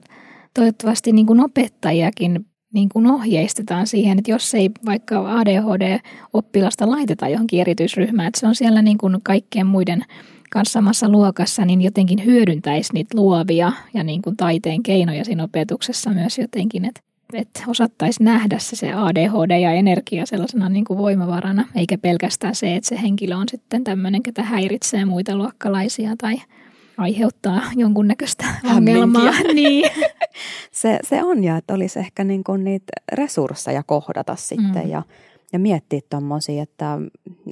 toivottavasti 0.55 1.13
niin 1.13 1.27
kuin 1.27 1.41
opettajiakin 1.41 2.47
niin 2.73 2.89
kuin 2.89 3.07
ohjeistetaan 3.07 3.87
siihen, 3.87 4.19
että 4.19 4.31
jos 4.31 4.55
ei 4.55 4.71
vaikka 4.87 5.39
ADHD-oppilasta 5.39 6.91
laiteta 6.91 7.29
johonkin 7.29 7.61
erityisryhmään, 7.61 8.29
että 8.29 8.41
se 8.41 8.47
on 8.47 8.55
siellä 8.55 8.83
niin 8.83 8.99
kuin 8.99 9.17
kaikkien 9.23 9.67
muiden 9.67 10.05
kanssa 10.51 10.73
samassa 10.73 11.09
luokassa, 11.09 11.65
niin 11.65 11.83
jotenkin 11.83 12.25
hyödyntäisi 12.25 12.93
niitä 12.93 13.19
luovia 13.19 13.73
ja 13.95 14.05
niin 14.05 14.23
kuin 14.23 14.37
taiteen 14.37 14.83
keinoja 14.83 15.25
siinä 15.25 15.45
opetuksessa 15.45 16.11
myös 16.11 16.39
jotenkin, 16.39 16.85
että 16.85 17.01
että 17.33 17.63
osattaisi 17.67 18.23
nähdä 18.23 18.59
se, 18.59 18.77
se 18.77 18.93
ADHD 18.93 19.61
ja 19.61 19.73
energia 19.73 20.27
sellaisena 20.27 20.69
niin 20.69 20.85
kuin 20.85 20.99
voimavarana, 20.99 21.65
eikä 21.75 21.99
pelkästään 21.99 22.55
se, 22.55 22.77
että 22.77 22.89
se 22.89 23.03
henkilö 23.03 23.37
on 23.37 23.49
sitten 23.49 23.85
tämmöinen, 23.85 24.23
ketä 24.23 24.43
häiritsee 24.43 25.05
muita 25.05 25.37
luokkalaisia 25.37 26.15
tai 26.19 26.37
aiheuttaa 27.01 27.63
jonkunnäköistä 27.77 28.45
ongelmaa. 28.77 29.33
niin. 29.55 29.91
Se, 30.73 30.99
se 31.03 31.25
on 31.25 31.45
ja 31.45 31.57
että 31.57 31.75
olisi 31.75 31.99
ehkä 31.99 32.25
niin 32.25 32.45
kuin 32.45 32.65
niitä 32.65 32.93
resursseja 33.13 33.83
kohdata 33.83 34.37
sitten 34.37 34.85
Mm. 34.85 34.91
ja, 34.91 35.03
ja 35.53 35.59
miettiä 35.59 36.01
tuommoisia, 36.11 36.63
että, 36.63 36.99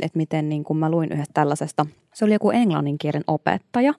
että 0.03 0.17
miten 0.19 0.49
niin 0.49 0.65
kuin 0.65 0.77
mä 0.77 0.91
luin 0.91 1.13
yhdestä 1.13 1.35
tällaisesta, 1.35 1.87
se 2.15 2.25
oli 2.25 2.33
joku 2.33 2.51
englanninkielen 2.51 3.25
opettaja, 3.27 3.95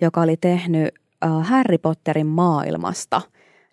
joka 0.00 0.20
oli 0.20 0.36
tehnyt 0.36 0.94
äh, 1.24 1.48
Harry 1.48 1.78
Potterin 1.78 2.26
maailmasta 2.26 3.22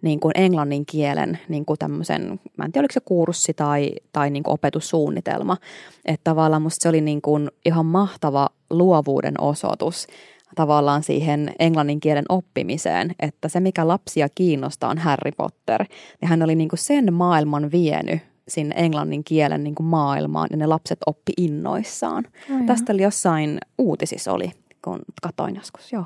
niin 0.02 0.20
kuin 0.20 0.32
englannin 0.36 0.86
kielen 0.86 1.40
niin 1.50 1.66
kuin 1.66 1.80
tämmöisen, 1.80 2.40
mä 2.58 2.66
en 2.66 2.72
tiedä 2.72 2.84
oliko 2.84 2.94
se 2.94 3.00
kurssi 3.00 3.54
tai, 3.54 3.92
tai 4.12 4.30
niin 4.30 4.44
kuin 4.44 4.54
opetussuunnitelma, 4.54 5.58
että 6.06 6.24
tavallaan 6.24 6.62
musta 6.62 6.84
se 6.84 6.90
oli 6.90 7.02
niin 7.02 7.22
kuin 7.22 7.52
ihan 7.66 7.86
mahtava 7.86 8.50
luovuuden 8.70 9.42
osoitus 9.42 10.08
tavallaan 10.56 11.04
siihen 11.04 11.52
englannin 11.60 12.00
kielen 12.00 12.26
oppimiseen, 12.30 13.16
että 13.20 13.50
se 13.50 13.60
mikä 13.60 13.88
lapsia 13.88 14.28
kiinnostaa 14.36 14.90
on 14.90 14.98
Harry 14.98 15.32
Potter, 15.38 15.86
niin 16.22 16.30
hän 16.30 16.44
oli 16.44 16.56
niin 16.56 16.70
kuin 16.70 16.80
sen 16.80 17.14
maailman 17.14 17.72
vienyt 17.72 18.20
sinne 18.48 18.76
englannin 18.78 19.24
kielen 19.24 19.64
niin 19.64 19.76
kuin 19.76 19.88
maailmaan 19.88 20.48
ja 20.52 20.58
ne 20.58 20.66
lapset 20.68 21.00
oppi 21.06 21.32
innoissaan. 21.38 22.24
Aivan. 22.50 22.66
Tästä 22.66 22.94
oli 22.94 23.04
jossain 23.04 23.58
uutisissa 23.78 24.34
oli, 24.34 24.52
kun 24.84 25.00
katoin 25.22 25.56
joskus, 25.56 25.92
joo. 25.92 26.06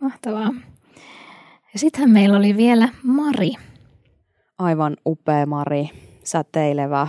Mahtavaa. 0.00 0.50
Ja 1.72 1.78
sittenhän 1.78 2.10
meillä 2.10 2.36
oli 2.36 2.56
vielä 2.56 2.88
Mari. 3.02 3.52
Aivan 4.58 4.96
upea 5.06 5.46
Mari, 5.46 5.90
säteilevä, 6.24 7.08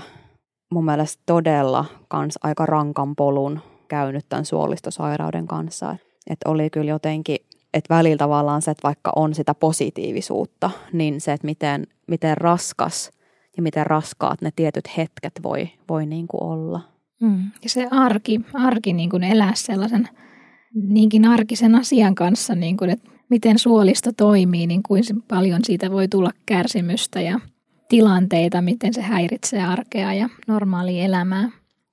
mun 0.71 0.85
mielestä 0.85 1.23
todella 1.25 1.85
kans 2.07 2.39
aika 2.43 2.65
rankan 2.65 3.15
polun 3.15 3.59
käynyt 3.87 4.25
tämän 4.29 4.45
suolistosairauden 4.45 5.47
kanssa. 5.47 5.95
Että 6.29 6.50
oli 6.50 6.69
kyllä 6.69 6.89
jotenkin, 6.89 7.38
että 7.74 7.95
välillä 7.95 8.17
tavallaan 8.17 8.62
se, 8.62 8.71
että 8.71 8.88
vaikka 8.88 9.12
on 9.15 9.33
sitä 9.33 9.53
positiivisuutta, 9.53 10.71
niin 10.93 11.21
se, 11.21 11.33
että 11.33 11.45
miten, 11.45 11.88
miten 12.07 12.38
raskas 12.38 13.12
ja 13.57 13.63
miten 13.63 13.88
raskaat 13.88 14.41
ne 14.41 14.51
tietyt 14.55 14.98
hetket 14.98 15.33
voi, 15.43 15.69
voi 15.89 16.05
niin 16.05 16.27
kuin 16.27 16.43
olla. 16.43 16.81
Mm. 17.21 17.43
Ja 17.63 17.69
se 17.69 17.88
arki, 17.91 18.41
arki 18.53 18.93
niin 18.93 19.09
kuin 19.09 19.24
elää 19.24 19.53
sellaisen 19.55 20.09
niinkin 20.74 21.25
arkisen 21.25 21.75
asian 21.75 22.15
kanssa, 22.15 22.55
niin 22.55 22.77
kuin, 22.77 22.89
että 22.89 23.09
miten 23.29 23.59
suolisto 23.59 24.12
toimii, 24.17 24.67
niin 24.67 24.83
kuin 24.83 25.03
paljon 25.27 25.59
siitä 25.63 25.91
voi 25.91 26.07
tulla 26.07 26.31
kärsimystä 26.45 27.21
ja 27.21 27.39
tilanteita, 27.89 28.62
miten 28.62 28.93
se 28.93 29.01
häiritsee 29.01 29.63
arkea 29.63 30.13
ja 30.13 30.29
normaalia 30.48 31.05
elämää. 31.05 31.50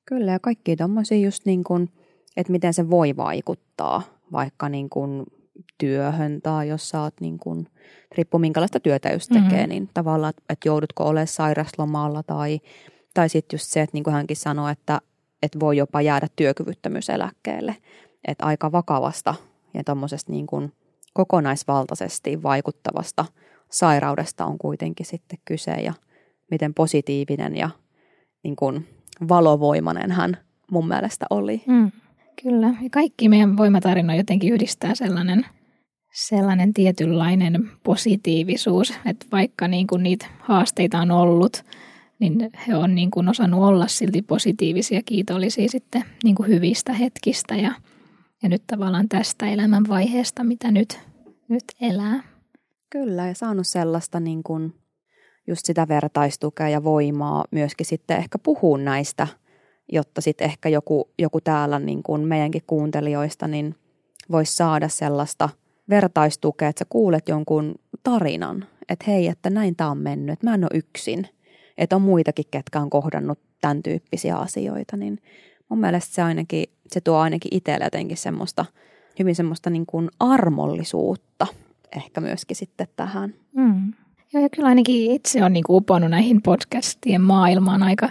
Kyllä, 0.07 0.33
ja 0.33 0.38
kaikki 0.38 0.76
tuommoisia 0.76 1.19
just 1.19 1.47
niin 1.47 1.64
kuin, 1.64 1.90
että 2.37 2.52
miten 2.52 2.75
se 2.75 2.90
voi 2.90 3.16
vaikuttaa 3.16 4.02
vaikka 4.33 4.68
niin 4.68 4.90
kuin 4.90 5.25
työhön 5.78 6.40
tai 6.42 6.68
jos 6.68 6.88
sä 6.88 7.00
oot 7.00 7.14
niin 7.21 7.38
kuin, 7.38 7.66
riippuu 8.16 8.40
minkälaista 8.40 8.80
työtä 8.80 9.12
just 9.12 9.28
tekee, 9.28 9.59
mm-hmm. 9.59 9.68
niin 9.68 9.90
tavallaan, 9.95 10.33
että 10.49 10.68
joudutko 10.68 11.04
olemaan 11.04 11.26
sairaslomalla 11.26 12.23
tai, 12.23 12.61
tai 13.14 13.28
sitten 13.28 13.54
just 13.54 13.66
se, 13.66 13.80
että 13.83 13.95
niin 13.95 14.04
kuin 14.04 14.14
hänkin 14.14 14.37
sanoi, 14.37 14.73
että, 14.73 15.00
että 15.42 15.61
voi 15.61 15.76
jopa 15.76 16.02
jäädä 16.02 16.26
työkyvyttömyyseläkkeelle. 16.37 17.76
Että 18.28 18.47
aika 18.47 18.73
vakavasta 18.73 19.35
ja 19.75 19.85
tuommoisesta 19.85 20.33
niin 20.33 20.47
kuin 20.47 20.73
kokonaisvaltaisesti 21.14 22.42
vaikuttavasta 22.42 23.25
sairaudesta 23.71 24.47
on 24.47 24.59
kuitenkin 24.59 25.06
sitten 25.06 25.38
kyse 25.45 25.73
ja 25.73 25.92
miten 26.50 26.75
positiivinen 26.75 27.56
ja 27.56 27.71
niin 28.42 28.56
kuin 28.56 28.88
valovoimainen 29.28 30.11
hän 30.11 30.37
mun 30.71 30.88
mielestä 30.88 31.26
oli. 31.30 31.62
Mm, 31.66 31.92
kyllä, 32.43 32.66
ja 32.66 32.90
kaikki 32.90 33.28
meidän 33.28 33.57
voimatarina 33.57 34.14
jotenkin 34.14 34.52
yhdistää 34.52 34.95
sellainen, 34.95 35.47
sellainen 36.14 36.75
tietynlainen 36.75 37.71
positiivisuus, 37.83 38.93
että 39.07 39.26
vaikka 39.33 39.69
niin 39.69 39.87
kuin 39.87 40.02
niitä 40.02 40.26
haasteita 40.40 40.99
on 40.99 41.11
ollut, 41.11 41.64
niin 42.19 42.50
he 42.69 42.76
on 42.76 42.95
niin 42.95 43.11
kuin 43.11 43.28
osannut 43.28 43.64
olla 43.64 43.87
silti 43.87 44.23
positiivisia, 44.23 45.02
kiitollisia 45.05 45.69
sitten 45.69 46.05
niin 46.25 46.35
kuin 46.35 46.49
hyvistä 46.49 46.93
hetkistä 46.93 47.57
ja, 47.57 47.75
ja 48.43 48.49
nyt 48.49 48.62
tavallaan 48.66 49.09
tästä 49.09 49.47
elämänvaiheesta, 49.47 50.45
mitä 50.45 50.71
nyt, 50.71 51.00
nyt 51.49 51.64
elää. 51.81 52.23
Kyllä, 52.90 53.26
ja 53.26 53.35
saanut 53.35 53.66
sellaista 53.66 54.21
niin 54.21 54.43
kuin 54.43 54.75
just 55.47 55.64
sitä 55.64 55.88
vertaistukea 55.88 56.69
ja 56.69 56.85
voimaa 56.85 57.45
myöskin 57.50 57.87
sitten 57.87 58.16
ehkä 58.16 58.38
puhua 58.38 58.78
näistä, 58.78 59.26
jotta 59.93 60.21
sitten 60.21 60.45
ehkä 60.45 60.69
joku, 60.69 61.11
joku 61.19 61.40
täällä 61.40 61.78
niin 61.78 62.02
kuin 62.02 62.21
meidänkin 62.21 62.62
kuuntelijoista 62.66 63.49
niin 63.49 63.75
voisi 64.31 64.57
saada 64.57 64.88
sellaista 64.88 65.49
vertaistukea, 65.88 66.69
että 66.69 66.78
sä 66.78 66.87
kuulet 66.88 67.28
jonkun 67.28 67.75
tarinan, 68.02 68.64
että 68.88 69.05
hei, 69.09 69.28
että 69.28 69.50
näin 69.50 69.76
tämä 69.76 69.90
on 69.90 69.99
mennyt, 69.99 70.33
että 70.33 70.47
mä 70.47 70.55
en 70.55 70.64
ole 70.64 70.78
yksin, 70.78 71.28
että 71.78 71.97
on 71.97 72.02
muitakin, 72.02 72.45
ketkä 72.50 72.81
on 72.81 72.90
kohdannut 72.90 73.38
tämän 73.61 73.83
tyyppisiä 73.83 74.37
asioita, 74.37 74.97
niin 74.97 75.19
mun 75.69 75.81
mielestä 75.81 76.14
se 76.14 76.23
ainakin, 76.23 76.64
se 76.93 77.00
tuo 77.00 77.16
ainakin 77.16 77.55
itselle 77.55 77.85
jotenkin 77.85 78.16
semmoista, 78.16 78.64
hyvin 79.19 79.35
semmoista 79.35 79.71
niin 79.71 79.87
kuin 79.87 80.09
armollisuutta 80.21 81.47
ehkä 81.97 82.21
myöskin 82.21 82.57
sitten 82.57 82.87
tähän. 82.97 83.35
Mm. 83.52 83.93
Joo, 84.33 84.43
ja 84.43 84.49
kyllä 84.49 84.69
ainakin 84.69 85.11
itse 85.11 85.45
on 85.45 85.52
niin 85.52 85.64
uponnut 85.69 86.11
näihin 86.11 86.43
podcastien 86.43 87.23
maailmaan 87.23 87.83
aika, 87.83 88.11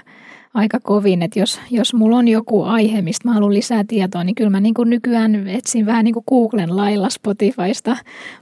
aika 0.56 0.80
kovin, 0.80 1.22
että 1.22 1.40
jos, 1.40 1.60
jos 1.72 1.94
mulla 1.94 2.18
on 2.18 2.28
joku 2.28 2.64
aihe, 2.64 3.02
mistä 3.02 3.28
mä 3.28 3.34
haluan 3.34 3.54
lisää 3.54 3.84
tietoa, 3.88 4.24
niin 4.24 4.36
kyllä 4.36 4.50
mä 4.50 4.60
niin 4.60 4.74
kuin 4.74 4.90
nykyään 4.90 5.48
etsin 5.48 5.86
vähän 5.86 6.06
niin 6.06 6.14
kuin 6.14 6.24
Googlen 6.30 6.76
lailla 6.76 7.10
Spotifysta 7.10 7.98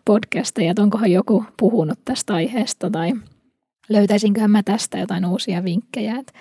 podcasteja, 0.05 0.71
että 0.71 0.83
onkohan 0.83 1.11
joku 1.11 1.45
puhunut 1.59 1.99
tästä 2.05 2.33
aiheesta 2.33 2.89
tai 2.89 3.13
löytäisinköhän 3.89 4.51
mä 4.51 4.63
tästä 4.63 4.97
jotain 4.97 5.25
uusia 5.25 5.63
vinkkejä. 5.63 6.15
Että, 6.15 6.33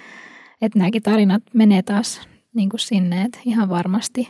että 0.62 0.78
nämäkin 0.78 1.02
tarinat 1.02 1.42
menee 1.54 1.82
taas 1.82 2.20
niin 2.54 2.68
kuin 2.68 2.80
sinne, 2.80 3.22
että 3.22 3.38
ihan 3.44 3.68
varmasti 3.68 4.28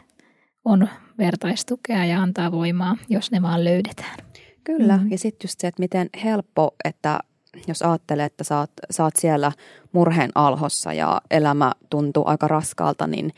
on 0.65 0.89
vertaistukea 1.19 2.05
ja 2.05 2.23
antaa 2.23 2.53
voimaa, 2.53 2.97
jos 3.09 3.31
ne 3.31 3.43
vaan 3.43 3.65
löydetään. 3.65 4.19
Kyllä, 4.65 4.97
mm. 4.97 5.11
ja 5.11 5.19
sitten 5.19 5.45
just 5.45 5.61
se, 5.61 5.67
että 5.67 5.83
miten 5.83 6.11
helppo, 6.25 6.75
että 6.85 7.21
jos 7.67 7.83
ajattelee, 7.83 8.27
että 8.27 8.45
sä 8.91 9.05
oot 9.05 9.15
siellä 9.19 9.53
murheen 9.93 10.31
alhossa 10.35 10.93
ja 10.93 11.21
elämä 11.31 11.73
tuntuu 11.91 12.23
aika 12.27 12.49
raskaalta, 12.49 13.07
niin, 13.07 13.33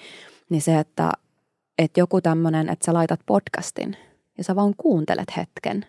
niin 0.50 0.62
se, 0.62 0.78
että, 0.78 1.12
että 1.78 2.00
joku 2.00 2.20
tämmöinen, 2.20 2.68
että 2.68 2.86
sä 2.86 2.94
laitat 2.94 3.20
podcastin 3.26 3.96
ja 4.38 4.44
sä 4.44 4.56
vaan 4.56 4.74
kuuntelet 4.76 5.36
hetken, 5.36 5.86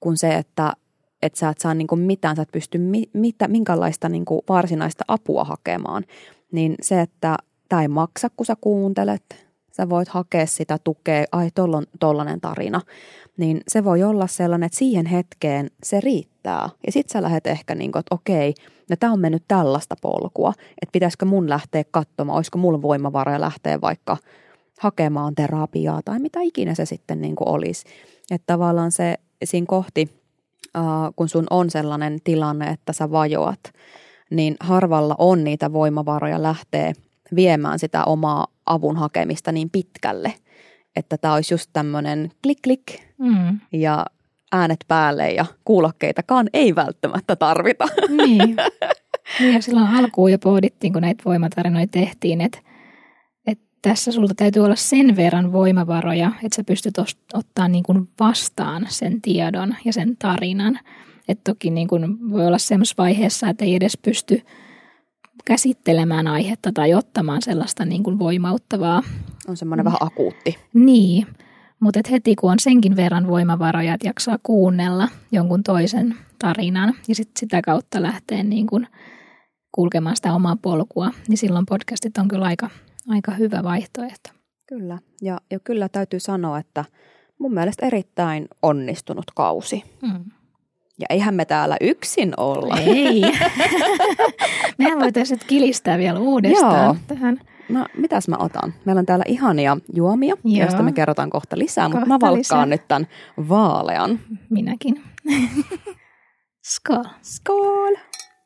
kun 0.00 0.16
se, 0.16 0.34
että, 0.34 0.72
että 1.22 1.38
sä 1.38 1.48
et 1.48 1.58
saa 1.58 1.74
niin 1.74 1.98
mitään, 1.98 2.36
sä 2.36 2.42
et 2.42 2.52
pysty 2.52 2.78
mi, 2.78 3.10
mitä, 3.12 3.48
minkälaista 3.48 4.08
niin 4.08 4.24
varsinaista 4.48 5.04
apua 5.08 5.44
hakemaan, 5.44 6.04
niin 6.52 6.74
se, 6.82 7.00
että 7.00 7.36
tämä 7.68 7.82
ei 7.82 7.88
maksa, 7.88 8.28
kun 8.36 8.46
sä 8.46 8.56
kuuntelet, 8.60 9.46
sä 9.72 9.88
voit 9.88 10.08
hakea 10.08 10.46
sitä 10.46 10.78
tukea, 10.84 11.24
ai 11.32 11.50
tuolla 11.54 11.76
on 11.76 11.86
tollainen 12.00 12.40
tarina, 12.40 12.80
niin 13.36 13.60
se 13.68 13.84
voi 13.84 14.02
olla 14.02 14.26
sellainen, 14.26 14.66
että 14.66 14.78
siihen 14.78 15.06
hetkeen 15.06 15.70
se 15.82 16.00
riittää. 16.00 16.68
Ja 16.86 16.92
sit 16.92 17.08
sä 17.08 17.22
lähdet 17.22 17.46
ehkä 17.46 17.74
niin 17.74 17.92
kuin, 17.92 18.00
että 18.00 18.14
okei, 18.14 18.54
no 18.90 18.96
tämä 19.00 19.12
on 19.12 19.20
mennyt 19.20 19.44
tällaista 19.48 19.94
polkua, 20.02 20.52
että 20.82 20.92
pitäisikö 20.92 21.24
mun 21.24 21.48
lähteä 21.48 21.84
katsomaan, 21.90 22.36
olisiko 22.36 22.58
mulla 22.58 22.82
voimavaroja 22.82 23.40
lähteä 23.40 23.80
vaikka 23.80 24.16
hakemaan 24.80 25.34
terapiaa 25.34 26.00
tai 26.04 26.18
mitä 26.18 26.40
ikinä 26.40 26.74
se 26.74 26.84
sitten 26.84 27.20
niin 27.20 27.36
kuin 27.36 27.48
olisi. 27.48 27.84
Että 28.30 28.46
tavallaan 28.46 28.92
se 28.92 29.16
siinä 29.44 29.66
kohti, 29.66 30.22
kun 31.16 31.28
sun 31.28 31.46
on 31.50 31.70
sellainen 31.70 32.18
tilanne, 32.24 32.68
että 32.68 32.92
sä 32.92 33.10
vajoat, 33.10 33.60
niin 34.30 34.56
harvalla 34.60 35.14
on 35.18 35.44
niitä 35.44 35.72
voimavaroja 35.72 36.42
lähteä 36.42 36.92
viemään 37.34 37.78
sitä 37.78 38.04
omaa 38.04 38.46
avun 38.66 38.96
hakemista 38.96 39.52
niin 39.52 39.70
pitkälle, 39.70 40.34
että 40.96 41.18
tämä 41.18 41.34
olisi 41.34 41.54
just 41.54 41.70
tämmöinen 41.72 42.30
klik 42.42 42.58
klik 42.62 42.82
mm. 43.18 43.60
ja 43.72 44.06
äänet 44.52 44.84
päälle 44.88 45.30
ja 45.30 45.46
kuulokkeitakaan 45.64 46.48
ei 46.52 46.74
välttämättä 46.74 47.36
tarvita. 47.36 47.88
Niin. 48.08 48.38
niin 49.40 49.54
ja 49.54 49.62
silloin 49.62 49.86
alkuun 49.86 50.32
jo 50.32 50.38
pohdittiin, 50.38 50.92
kun 50.92 51.02
näitä 51.02 51.24
voimatarinoita 51.24 51.90
tehtiin, 51.90 52.40
että, 52.40 52.58
että 53.46 53.64
tässä 53.82 54.12
sulta 54.12 54.34
täytyy 54.36 54.64
olla 54.64 54.76
sen 54.76 55.16
verran 55.16 55.52
voimavaroja, 55.52 56.32
että 56.44 56.56
sä 56.56 56.64
pystyt 56.64 56.94
ottaa 57.34 57.68
niin 57.68 57.84
kuin 57.84 58.08
vastaan 58.20 58.86
sen 58.88 59.20
tiedon 59.20 59.74
ja 59.84 59.92
sen 59.92 60.16
tarinan. 60.16 60.78
Että 61.28 61.52
toki 61.52 61.70
niin 61.70 61.88
kuin 61.88 62.30
voi 62.30 62.46
olla 62.46 62.58
semmoisessa 62.58 63.02
vaiheessa, 63.02 63.48
että 63.48 63.64
ei 63.64 63.74
edes 63.74 63.98
pysty– 64.02 64.42
käsittelemään 65.44 66.26
aihetta 66.26 66.70
tai 66.74 66.94
ottamaan 66.94 67.42
sellaista 67.42 67.84
niin 67.84 68.02
kuin 68.02 68.18
voimauttavaa. 68.18 69.02
On 69.48 69.56
semmoinen 69.56 69.84
vähän 69.84 69.98
akuutti. 70.00 70.58
Niin, 70.74 71.26
mutta 71.80 72.00
heti 72.10 72.36
kun 72.36 72.52
on 72.52 72.58
senkin 72.60 72.96
verran 72.96 73.26
voimavaroja, 73.26 73.94
että 73.94 74.08
jaksaa 74.08 74.38
kuunnella 74.42 75.08
jonkun 75.32 75.62
toisen 75.62 76.16
tarinan 76.38 76.94
ja 77.08 77.14
sit 77.14 77.30
sitä 77.36 77.62
kautta 77.62 78.02
lähtee 78.02 78.42
niin 78.42 78.66
kuin 78.66 78.86
kulkemaan 79.72 80.16
sitä 80.16 80.34
omaa 80.34 80.56
polkua, 80.62 81.10
niin 81.28 81.38
silloin 81.38 81.66
podcastit 81.66 82.18
on 82.18 82.28
kyllä 82.28 82.44
aika, 82.44 82.70
aika 83.08 83.32
hyvä 83.32 83.62
vaihtoehto. 83.62 84.30
Kyllä, 84.68 84.98
ja, 85.22 85.40
ja 85.50 85.60
kyllä 85.60 85.88
täytyy 85.88 86.20
sanoa, 86.20 86.58
että 86.58 86.84
mun 87.38 87.54
mielestä 87.54 87.86
erittäin 87.86 88.48
onnistunut 88.62 89.24
kausi. 89.34 89.84
Mm. 90.02 90.24
Ja 91.00 91.06
eihän 91.10 91.34
me 91.34 91.44
täällä 91.44 91.76
yksin 91.80 92.32
olla. 92.36 92.78
Ei. 92.78 93.22
Mehän 94.78 95.00
voitaisiin 95.00 95.40
kilistää 95.46 95.98
vielä 95.98 96.18
uudestaan 96.18 96.84
Joo. 96.84 96.96
tähän. 97.06 97.40
No, 97.68 97.86
mitäs 97.96 98.28
mä 98.28 98.36
otan? 98.38 98.74
Meillä 98.84 99.00
on 99.00 99.06
täällä 99.06 99.24
ihania 99.28 99.76
juomia, 99.94 100.34
Joo. 100.44 100.64
joista 100.64 100.82
me 100.82 100.92
kerrotaan 100.92 101.30
kohta 101.30 101.58
lisää, 101.58 101.84
kohta 101.84 101.98
mutta 101.98 102.08
mä 102.08 102.20
valkkaan 102.20 102.38
lisää. 102.38 102.66
nyt 102.66 102.88
tämän 102.88 103.06
vaalean. 103.48 104.20
Minäkin. 104.50 105.02
Skål. 106.74 107.04
Skål. 107.22 107.94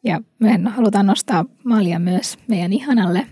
Ja 0.05 0.21
me 0.39 0.71
halutaan 0.71 1.07
nostaa 1.07 1.45
malja 1.65 1.99
myös 1.99 2.39
meidän 2.49 2.73
ihanalle 2.73 3.27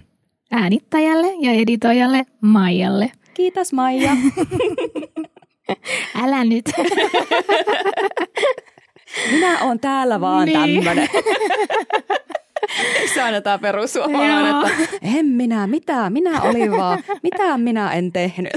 äänittäjälle 0.53 1.27
ja 1.41 1.53
editoijalle 1.53 2.27
Maijalle. 2.41 3.13
Kiitos 3.35 3.73
Maija. 3.73 4.11
Älä 6.23 6.45
nyt. 6.45 6.65
Minä 9.31 9.59
oon 9.65 9.81
täällä 9.81 10.21
vaan 10.21 10.47
niin. 10.47 10.85
tämmönen. 10.85 11.09
Eikö 13.01 13.15
se 13.15 13.23
aina 13.23 13.41
tämä 13.41 13.59
perussuomalainen, 13.59 14.55
että 14.57 14.99
en 15.19 15.27
minä, 15.27 15.67
mitä, 15.67 16.11
minä 16.11 16.43
olin 16.43 16.71
vaan, 16.71 16.99
mitä 17.23 17.59
minä 17.59 17.93
en 17.93 18.13
tehnyt. 18.13 18.53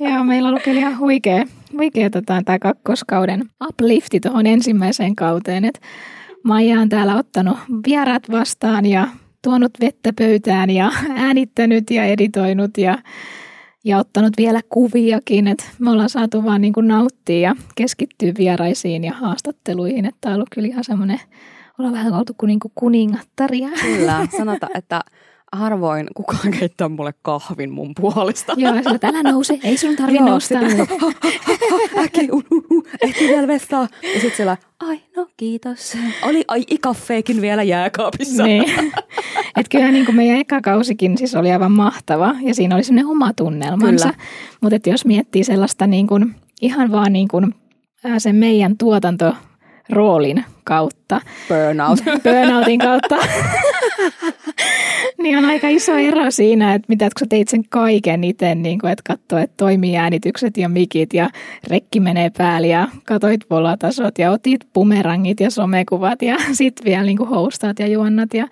Joo, 0.00 0.24
meillä 0.24 0.48
on 0.48 0.54
ollut 0.54 0.66
ihan 0.66 0.98
huikea, 0.98 1.44
huikea 1.78 2.10
tota, 2.10 2.42
tämä 2.44 2.58
kakkoskauden 2.58 3.44
uplifti 3.68 4.20
tuohon 4.20 4.46
ensimmäiseen 4.46 5.16
kauteen, 5.16 5.64
että 5.64 5.80
Maija 6.44 6.80
on 6.80 6.88
täällä 6.88 7.16
ottanut 7.16 7.58
vieraat 7.86 8.30
vastaan 8.30 8.86
ja 8.86 9.08
tuonut 9.42 9.72
vettä 9.80 10.12
pöytään 10.18 10.70
ja 10.70 10.92
äänittänyt 11.16 11.90
ja 11.90 12.04
editoinut 12.04 12.78
ja, 12.78 12.98
ja 13.84 13.98
ottanut 13.98 14.32
vielä 14.36 14.60
kuviakin. 14.68 15.48
Et 15.48 15.70
me 15.78 15.90
ollaan 15.90 16.10
saatu 16.10 16.44
vaan 16.44 16.60
niin 16.60 16.72
kuin 16.72 16.88
nauttia 16.88 17.40
ja 17.40 17.56
keskittyä 17.74 18.32
vieraisiin 18.38 19.04
ja 19.04 19.12
haastatteluihin. 19.12 20.04
Että 20.04 20.28
on 20.28 20.34
ollut 20.34 20.48
kyllä 20.54 20.68
ihan 20.68 20.84
semmoinen, 20.84 21.20
ollaan 21.78 21.94
vähän 21.94 22.12
oltu 22.12 22.34
kuin, 22.38 22.48
niin 22.48 22.60
kuin 22.60 22.72
kuningattaria. 22.74 23.68
Kyllä, 23.82 24.26
sanotaan, 24.38 24.76
että 24.76 25.00
harvoin 25.52 26.06
kukaan 26.14 26.50
keittää 26.58 26.88
mulle 26.88 27.14
kahvin 27.22 27.70
mun 27.70 27.92
puolesta. 28.00 28.54
Joo, 28.56 28.74
sillä 28.74 28.98
älä 29.02 29.22
nouse, 29.22 29.58
ei 29.64 29.76
sun 29.76 29.96
tarvitse 29.96 30.24
nousta. 30.24 30.58
Äkki, 32.04 32.28
ehti 33.02 33.28
vielä 33.28 33.46
vestaa. 33.46 33.88
Ja 34.02 34.12
sitten 34.12 34.36
siellä, 34.36 34.56
ai 34.80 35.00
no 35.16 35.26
kiitos. 35.36 35.96
Oli 36.22 36.44
ai 36.48 36.64
ikaffeekin 36.70 37.40
vielä 37.40 37.62
jääkaapissa. 37.62 38.42
Niin. 38.42 38.92
Et 39.56 39.68
kyllähän 39.68 39.94
niin 39.94 40.06
kuin 40.06 40.16
meidän 40.16 40.38
eka 40.38 40.60
kausikin 40.60 41.18
siis 41.18 41.34
oli 41.34 41.52
aivan 41.52 41.72
mahtava 41.72 42.34
ja 42.42 42.54
siinä 42.54 42.74
oli 42.74 42.84
semmoinen 42.84 43.10
oma 43.10 43.32
tunnelmansa. 43.32 44.14
Mutta 44.60 44.90
jos 44.90 45.04
miettii 45.04 45.44
sellaista 45.44 45.86
niin 45.86 46.06
kuin, 46.06 46.34
ihan 46.60 46.92
vaan 46.92 47.12
niin 47.12 47.28
kuin, 47.28 47.54
sen 48.18 48.36
meidän 48.36 48.78
tuotanto 48.78 49.34
roolin 49.90 50.44
kautta. 50.64 51.20
Burnout. 51.48 51.98
Burnoutin 52.24 52.78
kautta. 52.78 53.16
niin 55.22 55.38
on 55.38 55.44
aika 55.44 55.68
iso 55.68 55.96
ero 55.96 56.30
siinä, 56.30 56.74
että 56.74 56.86
mitä 56.88 57.04
kun 57.04 57.20
sä 57.20 57.26
teit 57.28 57.48
sen 57.48 57.64
kaiken 57.68 58.24
itse, 58.24 58.54
niin 58.54 58.78
kuin, 58.78 58.92
että 58.92 59.02
katsoo, 59.06 59.38
että 59.38 59.56
toimii 59.56 59.96
äänitykset 59.96 60.56
ja 60.56 60.68
mikit 60.68 61.14
ja 61.14 61.30
rekki 61.66 62.00
menee 62.00 62.30
päälle 62.38 62.66
ja 62.66 62.88
katoit 63.04 63.40
volatasot 63.50 64.18
ja 64.18 64.30
otit 64.30 64.60
bumerangit 64.74 65.40
ja 65.40 65.50
somekuvat 65.50 66.22
ja 66.22 66.36
sitten 66.52 66.84
vielä 66.84 67.02
niin 67.02 67.16
kuin 67.16 67.28
hostaat 67.28 67.78
ja 67.78 67.86
juonnat 67.86 68.34
ja 68.34 68.48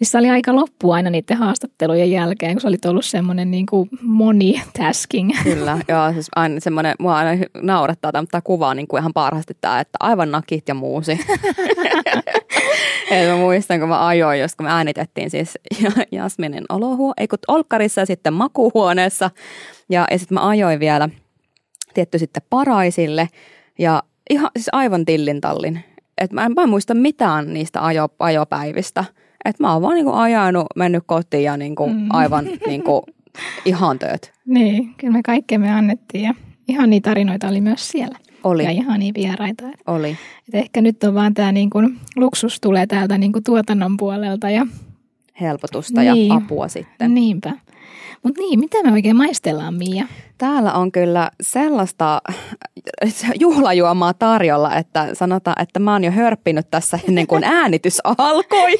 niin 0.00 0.08
se 0.08 0.18
oli 0.18 0.30
aika 0.30 0.56
loppu 0.56 0.90
aina 0.90 1.10
niiden 1.10 1.36
haastattelujen 1.36 2.10
jälkeen, 2.10 2.54
kun 2.54 2.60
se 2.60 2.68
oli 2.68 2.76
ollut 2.86 3.04
semmoinen 3.04 3.50
niin 3.50 3.66
kuin 3.66 3.88
monitasking. 4.02 5.30
Kyllä, 5.42 5.78
joo, 5.88 6.12
siis 6.12 6.28
aina 6.36 6.60
semmoinen, 6.60 6.94
mua 6.98 7.16
aina 7.16 7.44
naurattaa 7.62 8.12
tämä 8.12 8.40
kuvaa 8.44 8.74
niin 8.74 8.88
kuin 8.88 9.00
ihan 9.00 9.12
parhaasti 9.12 9.56
tämä, 9.60 9.80
että 9.80 9.96
aivan 10.00 10.30
nakit 10.30 10.68
ja 10.68 10.74
muusi. 10.74 11.12
Et 13.10 13.28
mä 13.28 13.36
muistan, 13.36 13.80
kun 13.80 13.88
mä 13.88 14.06
ajoin, 14.06 14.40
jos 14.40 14.56
kun 14.56 14.66
me 14.66 14.72
äänitettiin 14.72 15.30
siis 15.30 15.58
Jasminin 16.12 16.64
olohuo, 16.68 17.14
ei 17.16 17.28
kun 17.28 17.38
olkkarissa 17.48 18.00
ja 18.00 18.06
sitten 18.06 18.32
makuhuoneessa. 18.32 19.30
Ja, 19.88 20.06
ja 20.10 20.18
sitten 20.18 20.34
mä 20.34 20.48
ajoin 20.48 20.80
vielä 20.80 21.08
tietty 21.94 22.18
sitten 22.18 22.42
paraisille 22.50 23.28
ja 23.78 24.02
ihan 24.30 24.50
siis 24.56 24.68
aivan 24.72 25.04
tillin 25.04 25.40
tallin. 25.40 25.84
Et 26.18 26.32
mä, 26.32 26.44
en, 26.44 26.52
mä 26.52 26.62
en 26.62 26.68
muista 26.68 26.94
mitään 26.94 27.54
niistä 27.54 27.84
ajo, 27.84 28.08
ajopäivistä. 28.18 29.04
Et 29.44 29.60
mä 29.60 29.72
oon 29.72 29.82
vaan 29.82 29.94
niinku 29.94 30.12
ajanut, 30.12 30.66
mennyt 30.76 31.02
kotiin 31.06 31.44
ja 31.44 31.56
niinku 31.56 31.86
mm. 31.86 32.06
aivan 32.20 32.44
niinku 32.66 33.04
ihan 33.64 33.98
tööt. 33.98 34.32
Niin, 34.46 34.94
kyllä 34.94 35.12
me 35.12 35.22
kaikkemme 35.22 35.70
annettiin 35.70 36.24
ja 36.24 36.34
ihan 36.68 36.90
niitä 36.90 37.10
tarinoita 37.10 37.48
oli 37.48 37.60
myös 37.60 37.88
siellä. 37.88 38.18
Oli. 38.44 38.64
Ja 38.64 38.70
ihan 38.70 39.00
niin 39.00 39.14
vieraita. 39.14 39.64
Oli. 39.86 40.16
Et 40.48 40.54
ehkä 40.54 40.80
nyt 40.80 41.04
on 41.04 41.14
vaan 41.14 41.34
tämä 41.34 41.52
niinku, 41.52 41.78
luksus 42.16 42.60
tulee 42.60 42.86
täältä 42.86 43.18
niinku 43.18 43.40
tuotannon 43.40 43.96
puolelta. 43.96 44.50
Ja... 44.50 44.66
Helpotusta 45.40 46.00
niin. 46.00 46.28
ja 46.28 46.34
apua 46.34 46.68
sitten. 46.68 47.14
Niinpä. 47.14 47.52
Mutta 48.28 48.40
niin, 48.40 48.60
mitä 48.60 48.82
me 48.82 48.92
oikein 48.92 49.16
maistellaan, 49.16 49.74
Mia? 49.74 50.06
Täällä 50.38 50.72
on 50.72 50.92
kyllä 50.92 51.30
sellaista 51.40 52.22
juhlajuomaa 53.40 54.14
tarjolla, 54.14 54.76
että 54.76 55.14
sanotaan, 55.14 55.62
että 55.62 55.80
mä 55.80 55.92
oon 55.92 56.04
jo 56.04 56.10
hörppinyt 56.10 56.70
tässä 56.70 56.98
ennen 57.08 57.26
kuin 57.26 57.44
äänitys 57.58 58.00
alkoi. 58.04 58.72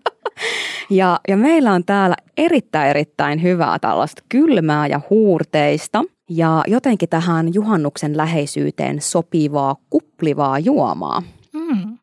ja, 0.90 1.20
ja 1.28 1.36
meillä 1.36 1.72
on 1.72 1.84
täällä 1.84 2.16
erittäin 2.36 2.90
erittäin 2.90 3.42
hyvää 3.42 3.78
tällaista 3.78 4.22
kylmää 4.28 4.86
ja 4.86 5.00
huurteista 5.10 6.04
ja 6.30 6.64
jotenkin 6.66 7.08
tähän 7.08 7.54
juhannuksen 7.54 8.16
läheisyyteen 8.16 9.00
sopivaa 9.00 9.76
kuplivaa 9.90 10.58
juomaa. 10.58 11.22
Mm. 11.52 11.98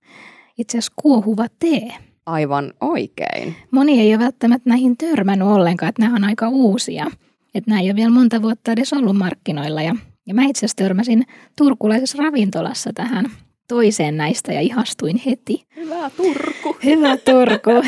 Itse 0.57 0.77
asiassa 0.77 0.93
kuohuva 0.95 1.45
tee. 1.59 1.93
Aivan 2.25 2.73
oikein. 2.81 3.55
Moni 3.71 4.01
ei 4.01 4.15
ole 4.15 4.23
välttämättä 4.23 4.69
näihin 4.69 4.97
törmännyt 4.97 5.47
ollenkaan, 5.47 5.89
että 5.89 6.01
nämä 6.01 6.15
on 6.15 6.23
aika 6.23 6.49
uusia. 6.49 7.05
Että 7.55 7.69
nämä 7.69 7.81
ei 7.81 7.87
ole 7.87 7.95
vielä 7.95 8.09
monta 8.09 8.41
vuotta 8.41 8.71
edes 8.71 8.93
ollut 8.93 9.17
markkinoilla. 9.17 9.81
Ja, 9.81 9.95
ja 10.25 10.33
mä 10.33 10.43
itse 10.43 10.59
asiassa 10.59 10.77
törmäsin 10.77 11.25
turkulaisessa 11.57 12.23
ravintolassa 12.23 12.93
tähän 12.93 13.25
toiseen 13.67 14.17
näistä 14.17 14.53
ja 14.53 14.61
ihastuin 14.61 15.21
heti. 15.25 15.65
Hyvä 15.75 16.09
Turku. 16.09 16.77
Hyvä 16.83 17.17
Turku. 17.17 17.87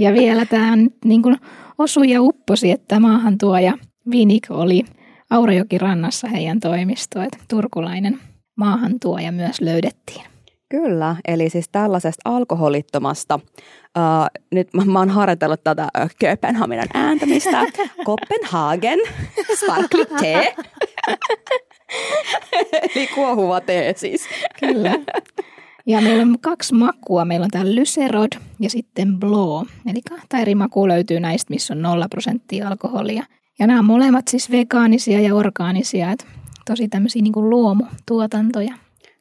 Ja 0.00 0.12
vielä 0.12 0.46
tämä 0.46 0.76
niin 1.04 1.22
kuin 1.22 1.36
osui 1.78 2.10
ja 2.10 2.22
upposi, 2.22 2.70
että 2.70 3.00
maahantuoja 3.00 3.78
Vinik 4.10 4.46
oli 4.50 4.84
Aurajoki 5.30 5.78
rannassa 5.78 6.28
heidän 6.28 6.60
toimisto, 6.60 7.22
että 7.22 7.38
turkulainen 7.48 8.18
maahantuoja 8.56 9.32
myös 9.32 9.60
löydettiin. 9.60 10.22
Kyllä, 10.68 11.16
eli 11.28 11.50
siis 11.50 11.68
tällaisesta 11.72 12.20
alkoholittomasta, 12.24 13.34
uh, 13.34 14.40
nyt 14.52 14.68
mä, 14.74 14.84
mä 14.84 14.98
oon 14.98 15.10
harjoitellut 15.10 15.64
tätä 15.64 15.88
Kööpenhaminan 16.18 16.88
ääntämistä, 16.94 17.66
Copenhagen, 18.06 18.98
sparkly 19.58 20.06
tea, 20.20 20.42
eli 22.94 23.06
kuohuva 23.14 23.60
tee 23.60 23.94
siis. 23.96 24.28
Kyllä. 24.60 24.92
Ja 25.86 26.00
meillä 26.00 26.22
on 26.22 26.36
kaksi 26.40 26.74
makua. 26.74 27.24
Meillä 27.24 27.44
on 27.44 27.50
täällä 27.50 27.74
Lyserod 27.74 28.32
ja 28.60 28.70
sitten 28.70 29.20
Blow. 29.20 29.66
Eli 29.90 30.00
kahta 30.08 30.38
eri 30.38 30.54
makua 30.54 30.88
löytyy 30.88 31.20
näistä, 31.20 31.52
missä 31.52 31.74
on 31.74 31.82
nolla 31.82 32.08
prosenttia 32.08 32.68
alkoholia. 32.68 33.24
Ja 33.58 33.66
nämä 33.66 33.78
on 33.78 33.84
molemmat 33.84 34.28
siis 34.28 34.50
vegaanisia 34.50 35.20
ja 35.20 35.34
orgaanisia. 35.34 36.10
Että 36.10 36.24
tosi 36.66 36.88
tämmöisiä 36.88 37.22
niin 37.22 37.50
luomutuotantoja. 37.50 38.74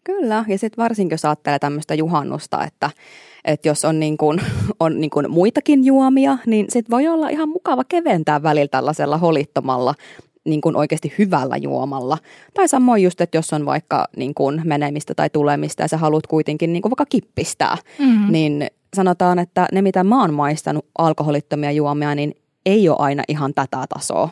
Kyllä, 0.08 0.46
ja 0.48 0.58
sitten 0.58 0.84
varsinkin 0.84 1.14
jos 1.14 1.26
ajattelee 1.26 1.60
tämmöistä 1.60 1.96
juhannusta, 1.96 2.64
että, 2.64 2.90
että 3.46 3.68
jos 3.68 3.86
on, 3.86 4.00
niin 4.00 4.18
kuin, 4.18 4.42
on 4.80 5.02
niin 5.02 5.10
kuin 5.10 5.32
muitakin 5.32 5.86
juomia, 5.86 6.38
niin 6.46 6.66
sitten 6.70 6.92
voi 6.92 7.08
olla 7.08 7.30
ihan 7.30 7.50
mukava 7.50 7.84
keventää 7.84 8.44
välillä 8.44 8.68
tällaisella 8.68 9.18
holittomalla 9.18 9.96
niin 10.46 10.62
kuin 10.62 10.76
oikeasti 10.76 11.14
hyvällä 11.18 11.58
juomalla. 11.58 12.18
Tai 12.54 12.68
samoin 12.68 13.04
just, 13.04 13.22
että 13.22 13.38
jos 13.38 13.54
on 13.54 13.66
vaikka 13.66 14.08
niin 14.18 14.34
kuin 14.34 14.62
menemistä 14.64 15.14
tai 15.16 15.30
tulemista 15.30 15.84
ja 15.84 15.88
sä 15.88 15.98
haluat 15.98 16.28
kuitenkin 16.28 16.74
niin 16.74 16.82
kuin 16.82 16.90
vaikka 16.90 17.06
kippistää, 17.10 17.78
mm. 18.00 18.32
niin 18.32 18.68
sanotaan, 18.96 19.40
että 19.40 19.68
ne 19.72 19.82
mitä 19.82 20.04
mä 20.04 20.22
oon 20.22 20.34
maistanut 20.34 20.86
alkoholittomia 20.98 21.72
juomia, 21.72 22.16
niin 22.16 22.36
ei 22.66 22.90
ole 22.90 22.98
aina 23.00 23.24
ihan 23.28 23.54
tätä 23.54 23.86
tasoa. 23.90 24.30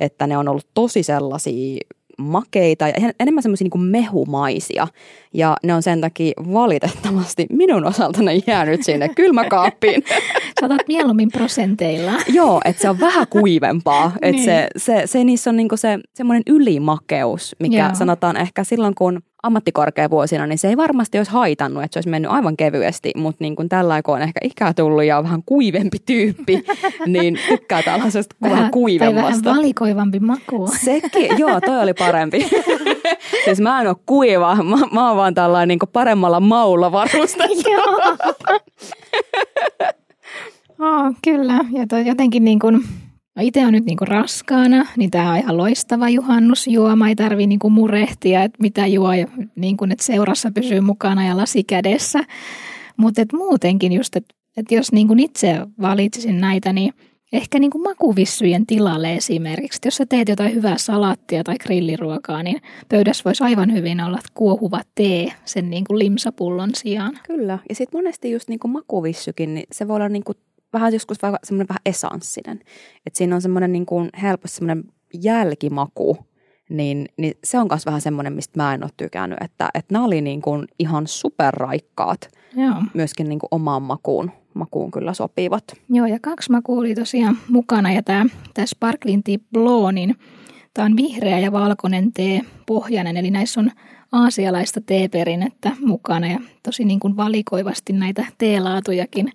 Että 0.00 0.26
ne 0.26 0.38
on 0.38 0.48
ollut 0.48 0.66
tosi 0.74 1.02
sellaisia 1.02 1.80
makeita 2.18 2.88
ja 2.88 2.94
enemmän 3.20 3.42
semmoisia 3.42 3.68
niin 3.74 3.84
mehumaisia. 3.84 4.86
Ja 5.34 5.56
ne 5.62 5.74
on 5.74 5.82
sen 5.82 6.00
takia 6.00 6.32
valitettavasti 6.52 7.46
minun 7.50 7.84
osaltani 7.84 8.42
jäänyt 8.46 8.82
sinne 8.82 9.08
kylmäkaappiin. 9.08 10.04
Saatat 10.60 10.88
mieluummin 10.88 11.30
prosenteilla. 11.32 12.12
Joo, 12.32 12.60
että 12.64 12.82
se 12.82 12.90
on 12.90 13.00
vähän 13.00 13.26
kuivempaa. 13.30 14.12
Että 14.22 14.30
niin. 14.30 14.44
se, 14.44 14.68
se, 14.76 15.02
se, 15.04 15.24
niissä 15.24 15.50
on 15.50 15.56
niinku 15.56 15.76
se 15.76 15.98
semmoinen 16.14 16.42
ylimakeus, 16.46 17.56
mikä 17.58 17.84
Joo. 17.84 17.94
sanotaan 17.94 18.36
ehkä 18.36 18.64
silloin, 18.64 18.94
kun 18.94 19.22
ammattikorkeavuosina, 19.42 20.46
niin 20.46 20.58
se 20.58 20.68
ei 20.68 20.76
varmasti 20.76 21.18
olisi 21.18 21.32
haitannut, 21.32 21.84
että 21.84 21.94
se 21.94 21.98
olisi 21.98 22.08
mennyt 22.08 22.30
aivan 22.30 22.56
kevyesti, 22.56 23.12
mutta 23.16 23.44
niin 23.44 23.56
kuin 23.56 23.68
tällä 23.68 23.94
aikaa 23.94 24.14
on 24.14 24.22
ehkä 24.22 24.40
ikää 24.42 24.74
tullut 24.74 25.04
ja 25.04 25.18
on 25.18 25.24
vähän 25.24 25.42
kuivempi 25.46 25.98
tyyppi, 26.06 26.64
niin 27.06 27.38
tykkää 27.48 27.82
tällaisesta 27.82 28.36
vähän, 28.42 28.56
vähän 28.56 28.70
kuivemmasta. 28.70 29.30
Tai 29.30 29.44
vähän 29.44 29.56
valikoivampi 29.56 30.20
maku. 30.20 30.70
Sekin, 30.84 31.38
joo, 31.38 31.60
toi 31.60 31.82
oli 31.82 31.94
parempi. 31.94 32.48
siis 33.44 33.60
mä 33.60 33.80
en 33.80 33.88
ole 33.88 33.96
kuiva, 34.06 34.54
mä, 34.54 34.76
mä 34.92 35.08
oon 35.08 35.16
vaan 35.16 35.34
tällainen 35.34 35.68
niin 35.68 35.90
paremmalla 35.92 36.40
maulla 36.40 36.92
varustettu. 36.92 37.70
oh, 40.78 41.14
kyllä, 41.24 41.58
ja 41.72 41.86
toi 41.86 42.06
jotenkin 42.06 42.44
niin 42.44 42.58
kuin 42.58 42.84
No 43.38 43.44
itse 43.44 43.66
on 43.66 43.72
nyt 43.72 43.84
niinku 43.84 44.04
raskaana, 44.04 44.86
niin 44.96 45.10
tämä 45.10 45.32
on 45.32 45.38
ihan 45.38 45.56
loistava 45.56 46.08
juhannusjuoma. 46.08 47.08
Ei 47.08 47.16
tarvi 47.16 47.46
niinku 47.46 47.70
murehtia, 47.70 48.42
että 48.42 48.58
mitä 48.60 48.86
juo, 48.86 49.08
niinku, 49.56 49.84
että 49.84 50.04
seurassa 50.04 50.50
pysyy 50.50 50.80
mukana 50.80 51.26
ja 51.26 51.36
lasi 51.36 51.64
kädessä. 51.64 52.24
Mutta 52.96 53.22
muutenkin 53.32 53.92
just, 53.92 54.16
että 54.16 54.34
et 54.56 54.70
jos 54.70 54.92
niinku 54.92 55.14
itse 55.18 55.56
valitsisin 55.80 56.40
näitä, 56.40 56.72
niin 56.72 56.92
ehkä 57.32 57.58
niinku 57.58 57.78
makuvissujen 57.78 58.66
tilalle 58.66 59.14
esimerkiksi. 59.14 59.80
Jos 59.84 59.96
sä 59.96 60.06
teet 60.06 60.28
jotain 60.28 60.54
hyvää 60.54 60.78
salaattia 60.78 61.44
tai 61.44 61.58
grilliruokaa, 61.58 62.42
niin 62.42 62.60
pöydässä 62.88 63.24
voisi 63.24 63.44
aivan 63.44 63.72
hyvin 63.72 64.00
olla 64.00 64.18
kuohuva 64.34 64.80
tee 64.94 65.32
sen 65.44 65.70
niinku 65.70 65.98
limsapullon 65.98 66.70
sijaan. 66.74 67.18
Kyllä, 67.26 67.58
ja 67.68 67.74
sitten 67.74 67.98
monesti 67.98 68.30
just 68.30 68.48
niinku 68.48 68.68
makuvissykin, 68.68 69.54
niin 69.54 69.66
se 69.72 69.88
voi 69.88 69.96
olla 69.96 70.08
niinku 70.08 70.32
vähän 70.72 70.92
joskus 70.92 71.22
vähän 71.22 71.38
semmoinen 71.44 71.68
vähän 71.68 71.80
esanssinen. 71.86 72.60
Että 73.06 73.18
siinä 73.18 73.34
on 73.34 73.42
semmoinen 73.42 73.72
niin 73.72 73.86
kuin 73.86 74.08
helposti 74.22 74.56
semmoinen 74.56 74.84
jälkimaku, 75.22 76.18
niin, 76.68 77.08
niin 77.16 77.34
se 77.44 77.58
on 77.58 77.66
myös 77.70 77.86
vähän 77.86 78.00
semmoinen, 78.00 78.32
mistä 78.32 78.62
mä 78.62 78.74
en 78.74 78.84
ole 78.84 78.90
tykännyt, 78.96 79.38
että, 79.42 79.68
että 79.74 79.94
nämä 79.94 80.04
oli 80.04 80.20
niin 80.20 80.42
kuin 80.42 80.68
ihan 80.78 81.06
superraikkaat, 81.06 82.28
Joo. 82.56 82.74
myöskin 82.94 83.28
niin 83.28 83.38
kuin 83.38 83.48
omaan 83.50 83.82
makuun, 83.82 84.30
makuun 84.54 84.90
kyllä 84.90 85.14
sopivat. 85.14 85.64
Joo, 85.90 86.06
ja 86.06 86.18
kaksi 86.22 86.50
makua 86.50 86.78
oli 86.80 86.94
tosiaan 86.94 87.38
mukana, 87.48 87.92
ja 87.92 88.02
tämä, 88.02 88.26
tämä 88.54 88.66
Sparkling 88.66 89.22
Tea 89.24 89.38
Blow, 89.52 89.94
niin 89.94 90.14
tämä 90.74 90.86
on 90.86 90.96
vihreä 90.96 91.38
ja 91.38 91.52
valkoinen 91.52 92.12
tee 92.12 92.40
pohjainen, 92.66 93.16
eli 93.16 93.30
näissä 93.30 93.60
on 93.60 93.70
aasialaista 94.12 94.80
teeperinnettä 94.80 95.72
mukana, 95.80 96.26
ja 96.26 96.40
tosi 96.62 96.84
niin 96.84 97.00
kuin 97.00 97.16
valikoivasti 97.16 97.92
näitä 97.92 98.26
teelaatujakin 98.38 99.32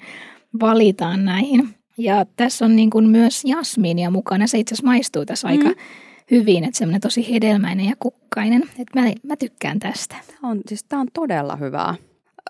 valitaan 0.59 1.25
näihin. 1.25 1.69
Ja 1.97 2.25
tässä 2.35 2.65
on 2.65 2.75
niin 2.75 2.89
kuin 2.89 3.09
myös 3.09 3.45
jasmiinia 3.45 4.11
mukana, 4.11 4.47
se 4.47 4.59
itse 4.59 4.75
asiassa 4.75 4.87
maistuu 4.87 5.25
tässä 5.25 5.47
aika 5.47 5.69
Mm. 5.69 5.75
hyvin, 6.31 6.63
että 6.63 6.77
semmoinen 6.77 7.01
tosi 7.01 7.33
hedelmäinen 7.33 7.85
ja 7.85 7.95
kukkainen. 7.99 8.63
Että 8.63 9.01
mä, 9.01 9.11
mä 9.23 9.35
tykkään 9.35 9.79
tästä. 9.79 10.15
Tämä 10.27 10.51
on, 10.51 10.61
siis 10.67 10.83
tämä 10.83 10.99
on 11.01 11.07
todella 11.13 11.55
hyvää. 11.55 11.95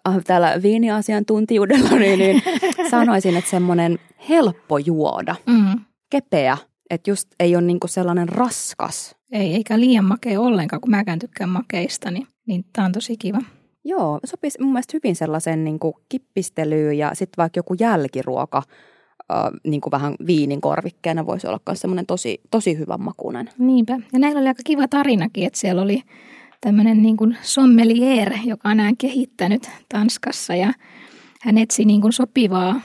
Ah, 0.06 0.24
Täällä 0.24 0.62
viiniasiantuntijuudella 0.62 1.90
niin, 1.90 2.20
niin 2.20 2.42
sanoisin, 2.92 3.38
että 3.38 3.50
semmoinen 3.50 4.00
helppo 4.30 4.78
juoda, 4.78 5.36
Mm. 5.46 5.80
kepeä, 6.10 6.58
että 6.90 7.10
just 7.12 7.28
ei 7.40 7.56
ole 7.56 7.64
niinku 7.66 7.88
sellainen 7.88 8.30
raskas. 8.30 9.16
Ei, 9.32 9.54
eikä 9.56 9.80
liian 9.80 10.06
makea 10.06 10.42
ollenkaan, 10.42 10.82
kun 10.82 10.92
mäkään 10.92 11.20
tykkään 11.20 11.50
makeista, 11.50 12.12
niin, 12.12 12.28
niin 12.46 12.66
tämä 12.74 12.86
on 12.86 12.92
tosi 12.92 13.18
kiva. 13.18 13.42
Joo, 13.86 14.20
sopisi 14.26 14.62
mun 14.62 14.72
mielestä 14.74 14.98
hyvin 14.98 15.16
sellaisen 15.16 15.64
niinku 15.64 16.00
kippistelyyn 16.10 16.98
ja 16.98 17.12
sitten 17.14 17.38
vaikka 17.38 17.60
joku 17.60 17.76
jälkiruoka, 17.80 18.58
äh, 19.32 19.38
niinku 19.64 19.92
vähän 19.92 20.16
viinin 20.28 20.62
korvikkeena 20.62 21.26
voisi 21.26 21.48
olla 21.48 21.60
myös 21.68 21.80
semmoinen 21.80 22.06
tosi, 22.06 22.42
tosi 22.52 22.78
hyvän 22.78 23.02
makuinen. 23.02 23.50
Niinpä. 23.58 23.94
Ja 24.14 24.20
näillä 24.20 24.40
oli 24.40 24.48
aika 24.48 24.62
kiva 24.66 24.88
tarinakin, 24.88 25.48
että 25.48 25.60
siellä 25.60 25.82
oli 25.82 26.02
tämmöinen 26.62 27.02
niin 27.02 27.18
kuin 27.18 27.38
sommelier, 27.42 28.34
joka 28.46 28.70
on 28.70 28.78
näin 28.78 28.98
kehittänyt 28.98 29.70
Tanskassa 29.90 30.56
ja 30.56 30.74
hän 31.42 31.58
etsi 31.58 31.86
niin 31.86 32.02
kuin 32.02 32.14
sopivaa 32.14 32.82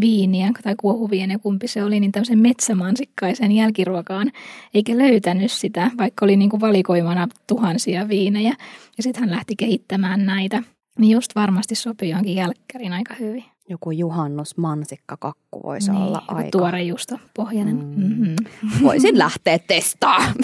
viiniä 0.00 0.50
tai 0.62 0.74
kuohuviiniä, 0.80 1.38
kumpi 1.38 1.68
se 1.68 1.84
oli, 1.84 2.00
niin 2.00 2.12
tämmöisen 2.12 2.38
metsämansikkaisen 2.38 3.52
jälkiruokaan, 3.52 4.32
eikä 4.74 4.98
löytänyt 4.98 5.52
sitä, 5.52 5.90
vaikka 5.98 6.24
oli 6.24 6.36
niin 6.36 6.50
kuin 6.50 6.60
valikoimana 6.60 7.28
tuhansia 7.46 8.08
viinejä. 8.08 8.54
Ja 8.96 9.02
sitten 9.02 9.20
hän 9.20 9.30
lähti 9.30 9.56
kehittämään 9.56 10.26
näitä, 10.26 10.62
niin 10.98 11.10
just 11.10 11.34
varmasti 11.34 11.74
sopii 11.74 12.10
johonkin 12.10 12.34
jälkkäriin 12.34 12.92
aika 12.92 13.14
hyvin. 13.20 13.44
Joku 13.68 13.90
juhannus 13.90 14.56
mansikkakakku 14.56 15.62
voisi 15.62 15.90
olla 15.90 15.98
Niin, 16.00 16.12
joku 16.14 16.34
aika. 16.34 16.48
tuore 16.50 16.82
juusto 16.82 17.18
pohjainen. 17.36 17.76
Mm. 17.76 18.02
Mm-hmm. 18.04 18.36
Voisin 18.82 19.18
lähteä 19.18 19.58
testaamaan. 19.58 20.34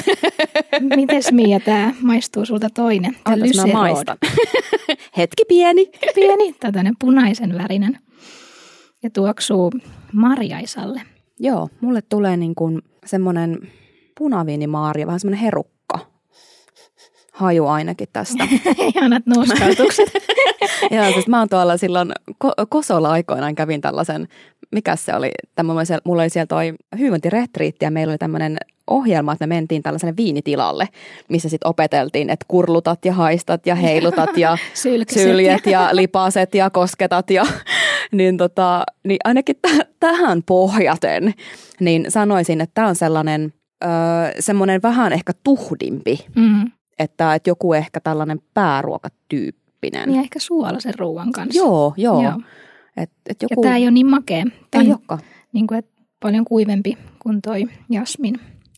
Mites 0.96 1.32
Mia, 1.32 1.60
tämä 1.60 1.94
maistuu 2.02 2.44
sulta 2.44 2.70
toinen? 2.70 3.12
Tää 3.12 3.32
Antas 3.32 3.56
mä 3.56 3.72
maistan. 3.72 4.16
Hetki 5.16 5.44
pieni. 5.48 5.86
pieni, 6.14 6.52
tai 6.52 6.72
tämmöinen 6.72 6.94
punaisen 6.98 7.58
värinen. 7.58 7.98
Ja 9.02 9.10
tuoksuu 9.10 9.72
marjaisalle. 10.12 11.02
Joo, 11.40 11.68
mulle 11.80 12.02
tulee 12.02 12.36
niin 12.36 12.54
kuin 12.54 12.82
semmoinen 13.06 13.58
punaviinimaaria, 14.18 15.06
vähän 15.06 15.20
semmoinen 15.20 15.40
herukka. 15.40 15.98
Haju 17.32 17.66
ainakin 17.66 18.08
tästä. 18.12 18.44
Ihanat 18.94 19.26
nuuskautukset. 19.26 20.08
Joo, 20.90 21.12
siis 21.12 21.28
mä 21.28 21.38
oon 21.38 21.48
tuolla 21.48 21.76
silloin 21.76 22.12
ko- 22.44 22.66
Kosolla 22.68 23.10
aikoinaan 23.10 23.54
kävin 23.54 23.80
tällaisen, 23.80 24.28
mikä 24.72 24.96
se 24.96 25.14
oli, 25.14 25.30
tämä, 25.54 25.72
mulla 26.04 26.22
oli 26.22 26.30
siellä 26.30 26.46
toi 26.46 26.74
hyvinvointiretriitti 26.98 27.84
ja 27.84 27.90
meillä 27.90 28.10
oli 28.10 28.18
tämmöinen 28.18 28.58
ohjelma, 28.90 29.32
että 29.32 29.46
me 29.46 29.54
mentiin 29.54 29.82
tällaiselle 29.82 30.16
viinitilalle, 30.16 30.88
missä 31.28 31.48
sitten 31.48 31.68
opeteltiin, 31.68 32.30
että 32.30 32.44
kurlutat 32.48 33.04
ja 33.04 33.12
haistat 33.12 33.66
ja 33.66 33.74
heilutat 33.74 34.36
ja 34.36 34.58
syljet 35.12 35.66
ja 35.66 35.88
lipaset 35.92 36.54
ja 36.54 36.70
kosketat 36.70 37.30
ja 37.30 37.46
niin, 38.12 38.36
tota, 38.36 38.84
niin 39.04 39.18
ainakin 39.24 39.56
t- 39.56 39.88
tähän 40.00 40.42
pohjaten, 40.42 41.34
niin 41.80 42.06
sanoisin, 42.08 42.60
että 42.60 42.74
tämä 42.74 42.88
on 42.88 42.94
sellainen 42.96 43.52
öö, 43.84 43.90
semmoinen 44.40 44.82
vähän 44.82 45.12
ehkä 45.12 45.32
tuhdimpi, 45.44 46.26
Mm. 46.36 46.70
että, 46.98 47.34
että 47.34 47.50
joku 47.50 47.72
ehkä 47.72 48.00
tällainen 48.00 48.40
pääruokatyyppinen. 48.54 50.08
Niin 50.08 50.20
ehkä 50.20 50.38
suolaisen 50.38 50.98
ruoan 50.98 51.32
kanssa. 51.32 51.58
Joo, 51.58 51.94
joo. 51.96 52.22
Joo. 52.22 52.40
Et, 52.96 53.10
et 53.28 53.42
Ja 53.42 53.48
joku, 53.50 53.62
tämä 53.62 53.76
ei 53.76 53.82
ole 53.84 53.90
niin 53.90 54.10
makea. 54.10 54.44
Tämä 54.70 54.84
ei 54.84 54.90
olekaan. 54.90 55.20
niin 55.52 55.66
kuin, 55.66 55.78
että 55.78 56.02
paljon 56.20 56.44
kuivempi 56.44 56.98
kuin 57.18 57.42
toi 57.42 57.68
jasmin. 57.90 58.34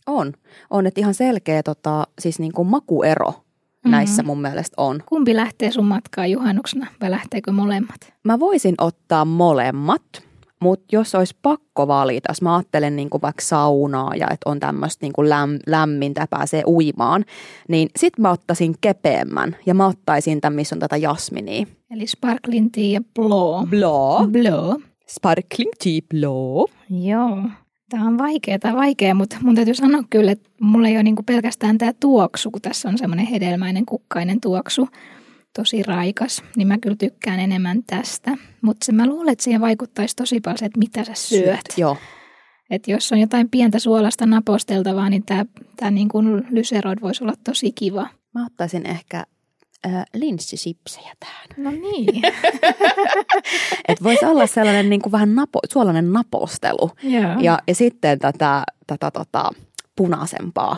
On. 0.07 0.33
On, 0.69 0.87
että 0.87 1.01
ihan 1.01 1.13
selkeä 1.13 1.63
tota, 1.63 2.07
siis 2.19 2.39
niin 2.39 2.51
kuin 2.53 2.67
makuero 2.67 3.33
mm-hmm. 3.83 3.91
näissä 3.91 4.23
mun 4.23 4.41
mielestä 4.41 4.81
on. 4.81 5.03
Kumpi 5.05 5.35
lähtee 5.35 5.71
sun 5.71 5.85
matkaan 5.85 6.31
juhannuksena 6.31 6.87
vai 7.01 7.11
lähteekö 7.11 7.51
molemmat? 7.51 8.13
Mä 8.23 8.39
voisin 8.39 8.75
ottaa 8.77 9.25
molemmat, 9.25 10.03
mutta 10.61 10.85
jos 10.91 11.15
olisi 11.15 11.35
pakko 11.41 11.87
valita, 11.87 12.31
jos 12.31 12.41
mä 12.41 12.55
ajattelen 12.55 12.95
niin 12.95 13.09
kuin 13.09 13.21
vaikka 13.21 13.41
saunaa 13.45 14.15
ja 14.15 14.27
että 14.29 14.49
on 14.49 14.59
tämmöistä 14.59 15.05
niin 15.05 15.13
kuin 15.13 15.29
läm, 15.29 15.59
lämmintä, 15.67 16.27
pääsee 16.29 16.63
uimaan, 16.67 17.25
niin 17.67 17.89
sit 17.97 18.19
mä 18.19 18.31
ottaisin 18.31 18.75
kepeämmän 18.81 19.55
ja 19.65 19.73
mä 19.73 19.87
ottaisin 19.87 20.41
tämän, 20.41 20.55
missä 20.55 20.75
on 20.75 20.79
tätä 20.79 20.97
jasminia. 20.97 21.65
Eli 21.91 22.07
sparkling 22.07 22.69
tea 22.71 22.83
ja 22.83 23.01
blow. 23.15 23.69
Blow. 23.69 24.31
Blow. 24.31 24.81
Sparkling 25.07 25.71
tea 25.83 25.99
blow. 26.09 26.63
Joo. 26.89 27.37
Tämä 27.91 28.07
on 28.07 28.17
vaikea 28.17 28.59
tai 28.59 28.73
vaikea, 28.73 29.15
mutta 29.15 29.37
mun 29.41 29.55
täytyy 29.55 29.73
sanoa 29.73 30.03
kyllä, 30.09 30.31
että 30.31 30.49
mulla 30.61 30.87
ei 30.87 30.95
ole 30.95 31.03
niinku 31.03 31.23
pelkästään 31.23 31.77
tämä 31.77 31.93
tuoksu, 31.99 32.51
kun 32.51 32.61
tässä 32.61 32.89
on 32.89 32.97
semmoinen 32.97 33.25
hedelmäinen 33.25 33.85
kukkainen 33.85 34.41
tuoksu, 34.41 34.87
tosi 35.55 35.83
raikas, 35.83 36.43
niin 36.55 36.67
mä 36.67 36.77
kyllä 36.77 36.95
tykkään 36.95 37.39
enemmän 37.39 37.83
tästä. 37.87 38.37
Mutta 38.61 38.85
se 38.85 38.91
mä 38.91 39.07
luulen, 39.07 39.31
että 39.31 39.43
siihen 39.43 39.61
vaikuttaisi 39.61 40.15
tosi 40.15 40.39
paljon 40.39 40.57
se, 40.57 40.65
että 40.65 40.79
mitä 40.79 41.03
sä 41.03 41.13
syöt. 41.13 41.61
Joo. 41.77 41.97
Että 42.69 42.91
jos 42.91 43.11
on 43.11 43.19
jotain 43.19 43.49
pientä 43.49 43.79
suolasta 43.79 44.25
naposteltavaa, 44.25 45.09
niin 45.09 45.23
tämä 45.25 45.45
tää 45.75 45.91
niinku 45.91 46.23
lyserod 46.49 46.97
voisi 47.01 47.23
olla 47.23 47.33
tosi 47.43 47.71
kiva. 47.71 48.07
Mä 48.33 48.45
ottaisin 48.45 48.85
ehkä 48.85 49.23
äh, 49.85 50.05
linssisipsejä 50.13 51.13
tähän. 51.19 51.47
No 51.57 51.71
niin. 51.71 52.21
Että 53.87 54.03
voisi 54.03 54.25
olla 54.25 54.47
sellainen 54.47 54.89
niin 54.89 55.01
kuin 55.01 55.11
vähän 55.11 55.35
napo, 55.35 55.59
suolainen 55.71 56.13
napostelu. 56.13 56.91
Joo. 57.03 57.39
Ja, 57.39 57.59
ja 57.67 57.75
sitten 57.75 58.19
tätä, 58.19 58.63
tätä 58.87 59.11
tota, 59.11 59.49
punaisempaa, 59.95 60.77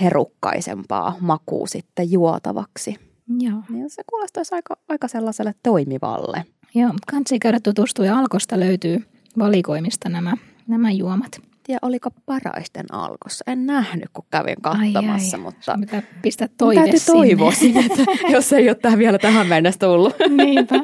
herukkaisempaa 0.00 1.16
makua 1.20 1.66
sitten 1.66 2.12
juotavaksi. 2.12 2.96
Joo. 3.38 3.62
Niin 3.68 3.90
se 3.90 4.02
kuulostaisi 4.06 4.54
aika, 4.54 4.76
aika 4.88 5.08
sellaiselle 5.08 5.54
toimivalle. 5.62 6.44
Joo. 6.74 6.92
Kansi 7.10 7.38
käydä 7.38 7.60
tutustua 7.60 8.06
ja 8.06 8.18
Alkosta 8.18 8.60
löytyy 8.60 9.06
valikoimista 9.38 10.08
nämä, 10.08 10.36
nämä 10.66 10.90
juomat. 10.90 11.49
Tiedä, 11.70 11.78
oliko 11.82 12.10
paraisten 12.26 12.94
alkossa. 12.94 13.44
En 13.46 13.66
nähnyt, 13.66 14.08
kun 14.12 14.24
kävin 14.30 14.56
Ai, 14.62 14.92
katsomassa, 14.92 15.36
ai. 15.36 15.42
mutta 15.42 15.60
Sun 15.72 15.80
pitää 15.80 16.02
pistää 16.22 16.48
toive 16.58 16.80
täytyy 16.80 16.98
sinne. 16.98 17.18
toivoa 17.18 17.52
sinne, 17.52 17.80
että 17.80 18.02
jos 18.32 18.52
ei 18.52 18.68
ole 18.68 18.74
tähän 18.74 18.98
vielä 18.98 19.18
tähän 19.18 19.46
mennessä 19.46 19.78
tullut. 19.78 20.14
Niinpä. 20.36 20.74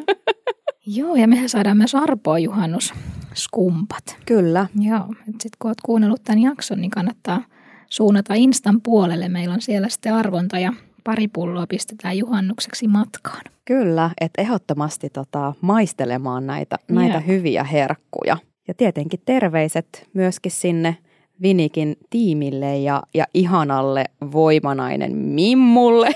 Joo, 0.87 1.15
ja 1.17 1.29
mehän 1.29 1.49
saadaan 1.49 1.77
myös 1.77 1.95
arpoa 1.95 2.39
juhannus 2.39 2.95
skumpat. 3.35 4.17
Kyllä. 4.27 4.67
Joo, 4.81 5.07
sitten 5.27 5.51
kun 5.59 5.71
oot 5.71 5.81
kuunnellut 5.81 6.25
tämän 6.25 6.43
jakson, 6.43 6.81
niin 6.81 6.91
kannattaa 6.91 7.43
suunnata 7.91 8.35
Instan 8.35 8.81
puolelle. 8.83 9.29
Meillä 9.29 9.55
on 9.55 9.63
siellä 9.63 9.89
sitten 9.89 10.15
arvonta 10.15 10.59
ja 10.59 10.73
pari 11.05 11.29
pulloa 11.29 11.67
pistetään 11.67 12.19
juhannukseksi 12.19 12.89
matkaan. 12.89 13.43
Kyllä, 13.65 14.11
että 14.21 14.43
ehdottomasti 14.43 15.11
tota, 15.11 15.53
maistelemaan 15.61 16.47
näitä, 16.47 16.77
näitä 16.91 17.15
Joo. 17.15 17.27
hyviä 17.27 17.65
herkkuja. 17.65 18.37
Ja 18.69 18.75
tietenkin 18.75 19.21
terveiset 19.25 20.09
myöskin 20.13 20.53
sinne 20.53 20.97
Vinikin 21.43 21.97
tiimille 22.11 22.79
ja, 22.79 23.03
ja 23.15 23.25
ihanalle 23.35 24.05
voimanainen 24.33 25.17
Mimmulle, 25.17 26.11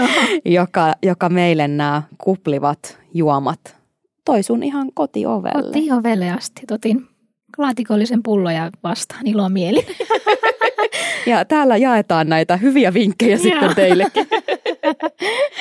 joka, 0.44 0.92
joka 1.02 1.28
meille 1.28 1.68
nämä 1.68 2.02
kuplivat 2.18 2.98
juomat 3.14 3.80
toi 4.24 4.42
sun 4.42 4.62
ihan 4.62 4.88
kotiovelle. 4.94 5.66
Otti 5.66 5.92
ovelle 5.92 6.30
asti. 6.30 6.62
Otin 6.70 7.06
laatikollisen 7.58 8.22
pulloja 8.22 8.70
vastaan 8.82 9.26
ilomieli. 9.26 9.86
Ja 11.26 11.44
täällä 11.44 11.76
jaetaan 11.76 12.28
näitä 12.28 12.56
hyviä 12.56 12.94
vinkkejä 12.94 13.38
sitten 13.38 13.74
teillekin. 13.74 14.26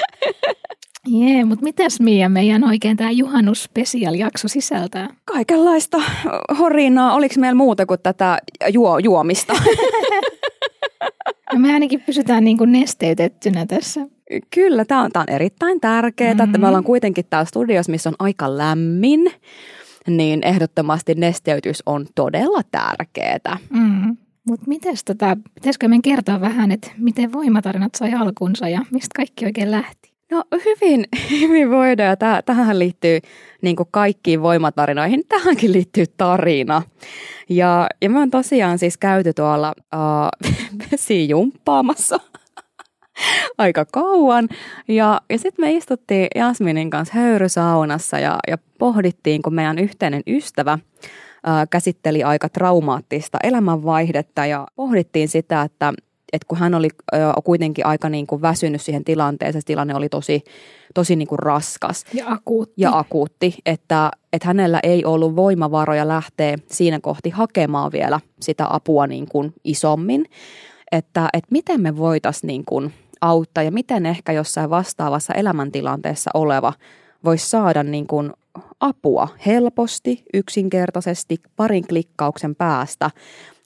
Jee, 1.11 1.45
mutta 1.45 1.63
mitäs 1.63 1.99
Mia 1.99 2.29
meidän 2.29 2.63
oikein 2.63 2.97
tämä 2.97 3.11
juhannus 3.11 3.63
special 3.63 4.13
jakso 4.13 4.47
sisältää? 4.47 5.07
Kaikenlaista 5.25 5.97
horinaa. 6.59 7.13
Oliko 7.13 7.35
meillä 7.37 7.55
muuta 7.57 7.85
kuin 7.85 7.99
tätä 8.03 8.39
juo, 8.73 8.97
juomista? 8.99 9.53
No 11.53 11.59
me 11.59 11.73
ainakin 11.73 12.01
pysytään 12.01 12.43
niin 12.43 12.57
kuin 12.57 12.71
nesteytettynä 12.71 13.65
tässä. 13.65 14.01
Kyllä, 14.55 14.85
tämä 14.85 15.01
on, 15.03 15.11
tää 15.11 15.21
on 15.21 15.35
erittäin 15.35 15.79
tärkeää, 15.81 16.33
mm-hmm. 16.33 16.43
että 16.43 16.57
me 16.57 16.61
Mhm. 16.61 16.67
ollaan 16.67 16.83
kuitenkin 16.83 17.25
täällä 17.29 17.45
studiossa, 17.45 17.91
missä 17.91 18.09
on 18.09 18.15
aika 18.19 18.57
lämmin, 18.57 19.31
niin 20.07 20.43
ehdottomasti 20.43 21.15
nesteytys 21.15 21.83
on 21.85 22.05
todella 22.15 22.61
tärkeää. 22.71 23.57
Mm. 23.69 24.17
Mutta 24.47 24.65
mites 24.67 25.03
tota, 25.03 25.37
pitäisikö 25.55 25.87
meidän 25.87 26.01
kertoa 26.01 26.41
vähän, 26.41 26.71
että 26.71 26.91
miten 26.97 27.33
voimatarinat 27.33 27.95
sai 27.95 28.13
alkunsa 28.13 28.69
ja 28.69 28.81
mistä 28.91 29.13
kaikki 29.15 29.45
oikein 29.45 29.71
lähti? 29.71 30.08
No 30.31 30.43
hyvin, 30.65 31.05
hyvin 31.39 31.69
voidaan. 31.69 32.17
Ja 32.21 32.41
tähän 32.45 32.79
liittyy 32.79 33.19
niin 33.61 33.75
kuin 33.75 33.87
kaikkiin 33.91 34.41
voimatarinoihin. 34.41 35.23
Tähänkin 35.29 35.71
liittyy 35.71 36.05
tarina. 36.17 36.81
Ja, 37.49 37.87
ja 38.01 38.09
me 38.09 38.19
on 38.19 38.29
tosiaan 38.29 38.79
siis 38.79 38.97
käyty 38.97 39.33
tuolla 39.33 39.73
uh, 39.95 40.49
vesijumppaamassa 40.91 42.19
aika 43.57 43.85
kauan. 43.85 44.49
Ja, 44.87 45.21
ja 45.29 45.37
sitten 45.37 45.65
me 45.65 45.71
istuttiin 45.71 46.27
Jasminin 46.35 46.89
kanssa 46.89 47.13
höyrysaunassa 47.15 48.19
ja, 48.19 48.37
ja 48.47 48.57
pohdittiin, 48.77 49.41
kun 49.41 49.53
meidän 49.53 49.79
yhteinen 49.79 50.23
ystävä– 50.27 50.79
käsitteli 51.69 52.23
aika 52.23 52.49
traumaattista 52.49 53.37
elämänvaihdetta 53.43 54.45
ja 54.45 54.67
pohdittiin 54.75 55.27
sitä, 55.27 55.61
että, 55.61 55.93
että 56.33 56.45
kun 56.47 56.57
hän 56.57 56.75
oli 56.75 56.89
kuitenkin 57.43 57.85
aika 57.85 58.09
niin 58.09 58.27
kuin 58.27 58.41
väsynyt 58.41 58.81
siihen 58.81 59.03
tilanteeseen, 59.03 59.61
se 59.61 59.65
tilanne 59.65 59.95
oli 59.95 60.09
tosi, 60.09 60.43
tosi 60.93 61.15
niin 61.15 61.27
kuin 61.27 61.39
raskas. 61.39 62.05
Ja 62.13 62.25
akuutti. 62.27 62.73
Ja 62.77 62.97
akuutti, 62.97 63.55
että, 63.65 64.11
että 64.33 64.47
hänellä 64.47 64.79
ei 64.83 65.05
ollut 65.05 65.35
voimavaroja 65.35 66.07
lähteä 66.07 66.57
siinä 66.67 66.99
kohti 66.99 67.29
hakemaan 67.29 67.91
vielä 67.91 68.19
sitä 68.41 68.65
apua 68.69 69.07
niin 69.07 69.27
kuin 69.29 69.53
isommin. 69.63 70.25
Että, 70.91 71.29
että 71.33 71.47
miten 71.51 71.81
me 71.81 71.97
voitaisiin 71.97 72.47
niin 72.47 72.65
kuin 72.65 72.93
auttaa 73.21 73.63
ja 73.63 73.71
miten 73.71 74.05
ehkä 74.05 74.31
jossain 74.31 74.69
vastaavassa 74.69 75.33
elämäntilanteessa 75.33 76.31
oleva 76.33 76.73
voisi 77.23 77.49
saada 77.49 77.83
niin 77.83 78.07
kuin 78.07 78.31
apua 78.79 79.27
helposti, 79.45 80.23
yksinkertaisesti, 80.33 81.37
parin 81.55 81.87
klikkauksen 81.87 82.55
päästä. 82.55 83.11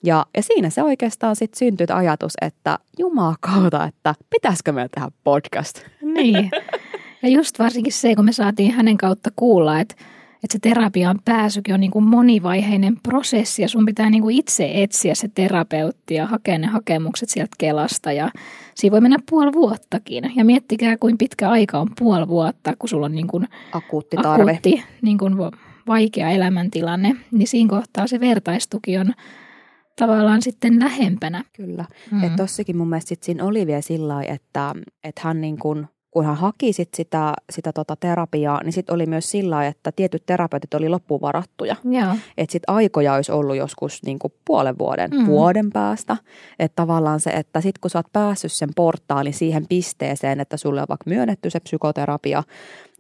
Ja, 0.04 0.26
ja 0.38 0.44
siinä 0.44 0.70
se 0.70 0.84
oikeastaan 0.84 1.36
sitten 1.36 1.60
syntyi 1.60 1.88
ajatus, 1.94 2.34
että 2.42 2.80
jumakauta, 3.00 3.84
että 3.86 4.16
pitäisikö 4.30 4.72
me 4.72 4.90
tehdä 4.96 5.12
podcast. 5.24 5.82
Niin. 6.02 6.52
Ja 7.22 7.30
just 7.30 7.60
varsinkin 7.60 7.94
se, 7.94 8.16
kun 8.16 8.26
me 8.26 8.32
saatiin 8.32 8.72
hänen 8.72 8.98
kautta 8.98 9.30
kuulla, 9.36 9.80
että 9.80 9.96
että 10.44 10.54
se 10.54 10.60
terapiaan 10.60 11.20
pääsykin 11.26 11.74
on 11.74 11.80
niin 11.80 11.92
kuin 11.92 12.06
monivaiheinen 12.06 12.98
prosessi 13.04 13.62
ja 13.62 13.70
sun 13.70 13.86
pitää 13.86 14.10
niin 14.10 14.22
kuin 14.22 14.36
itse 14.36 14.72
etsiä 14.74 15.16
se 15.16 15.28
terapeutti 15.36 16.14
ja 16.14 16.28
hakea 16.28 16.58
ne 16.58 16.68
hakemukset 16.68 17.30
sieltä 17.30 17.56
Kelasta 17.58 18.12
ja 18.12 18.32
siinä 18.76 18.92
voi 18.92 19.02
mennä 19.02 19.18
puoli 19.30 19.54
vuottakin 19.54 20.32
ja 20.36 20.46
miettikää 20.46 20.98
kuin 20.98 21.18
pitkä 21.18 21.50
aika 21.50 21.80
on 21.80 21.90
puoli 22.00 22.28
vuotta, 22.28 22.76
kun 22.80 22.90
sulla 22.90 23.06
on 23.06 23.16
niin 23.16 23.28
kuin 23.28 23.48
akuutti, 23.72 24.16
tarve. 24.16 24.52
akuutti 24.52 24.84
niin 25.02 25.18
kuin 25.18 25.36
vaikea 25.88 26.30
elämäntilanne, 26.30 27.16
niin 27.32 27.48
siinä 27.48 27.70
kohtaa 27.70 28.08
se 28.08 28.20
vertaistuki 28.20 28.98
on 28.98 29.14
tavallaan 29.96 30.42
sitten 30.42 30.80
lähempänä. 30.80 31.44
Kyllä. 31.54 31.86
Mm. 32.12 32.24
Että 32.24 32.38
tossakin 32.38 32.78
mun 32.78 32.90
mielestä 32.90 33.10
sit 33.10 33.24
siinä 33.24 33.46
oli 33.46 33.68
vielä 33.68 33.82
sillä 33.82 34.24
että, 34.24 34.74
että 35.04 35.22
hän 35.24 35.42
niin 35.42 35.60
kuin 35.60 35.88
kun 36.14 36.26
hän 36.26 36.36
haki 36.36 36.74
sit 36.74 36.94
sitä, 36.94 37.34
sitä 37.52 37.74
tota 37.74 37.96
terapiaa, 37.96 38.64
niin 38.64 38.74
sitten 38.74 38.96
oli 38.96 39.06
myös 39.06 39.32
sillä 39.32 39.68
että 39.68 39.92
tietyt 39.92 40.26
terapeutit 40.26 40.74
oli 40.74 40.90
loppuvarattuja. 40.90 41.76
Että 42.38 42.52
sitten 42.52 42.76
aikoja 42.76 43.14
olisi 43.14 43.32
ollut 43.32 43.56
joskus 43.56 44.04
niin 44.06 44.20
kuin 44.20 44.34
puolen 44.46 44.78
vuoden, 44.78 45.12
mm. 45.12 45.26
vuoden 45.26 45.70
päästä. 45.72 46.18
Että 46.60 46.76
tavallaan 46.76 47.20
se, 47.20 47.30
että 47.30 47.62
sitten 47.62 47.82
kun 47.82 47.90
sä 47.90 48.00
oot 48.00 48.14
päässyt 48.14 48.52
sen 48.52 48.70
portaalin 48.76 49.34
siihen 49.34 49.66
pisteeseen, 49.70 50.40
että 50.40 50.58
sulle 50.58 50.82
on 50.82 50.88
vaikka 50.90 51.10
myönnetty 51.10 51.50
se 51.50 51.60
psykoterapia 51.60 52.44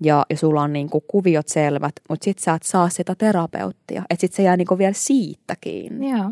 ja, 0.01 0.25
ja 0.29 0.37
sulla 0.37 0.61
on 0.61 0.73
niin 0.73 0.89
kuin 0.89 1.03
kuviot 1.07 1.47
selvät, 1.47 1.93
mutta 2.09 2.23
sitten 2.23 2.43
sä 2.43 2.53
et 2.53 2.63
saa 2.63 2.89
sitä 2.89 3.15
terapeuttia. 3.15 4.03
Että 4.09 4.21
sitten 4.21 4.35
se 4.35 4.43
jää 4.43 4.57
niin 4.57 4.67
kuin 4.67 4.77
vielä 4.77 4.93
siitä 4.93 5.55
kiinni. 5.61 6.11
Joo. 6.11 6.31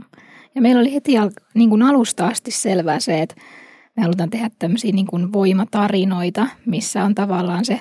Ja 0.56 0.62
meillä 0.62 0.80
oli 0.82 0.94
heti 0.94 1.18
al- 1.18 1.30
niin 1.54 1.70
kuin 1.70 1.82
alusta 1.82 2.28
asti 2.28 2.52
selvää 2.52 3.00
se, 3.00 3.22
että 3.22 3.36
me 3.98 4.04
halutaan 4.04 4.30
tehdä 4.30 4.50
tämmöisiä 4.60 4.92
niin 4.92 5.08
kuin 5.08 5.34
voimatarinoita, 5.34 6.48
missä 6.66 7.04
on 7.04 7.16
tavallaan 7.16 7.66
se 7.66 7.80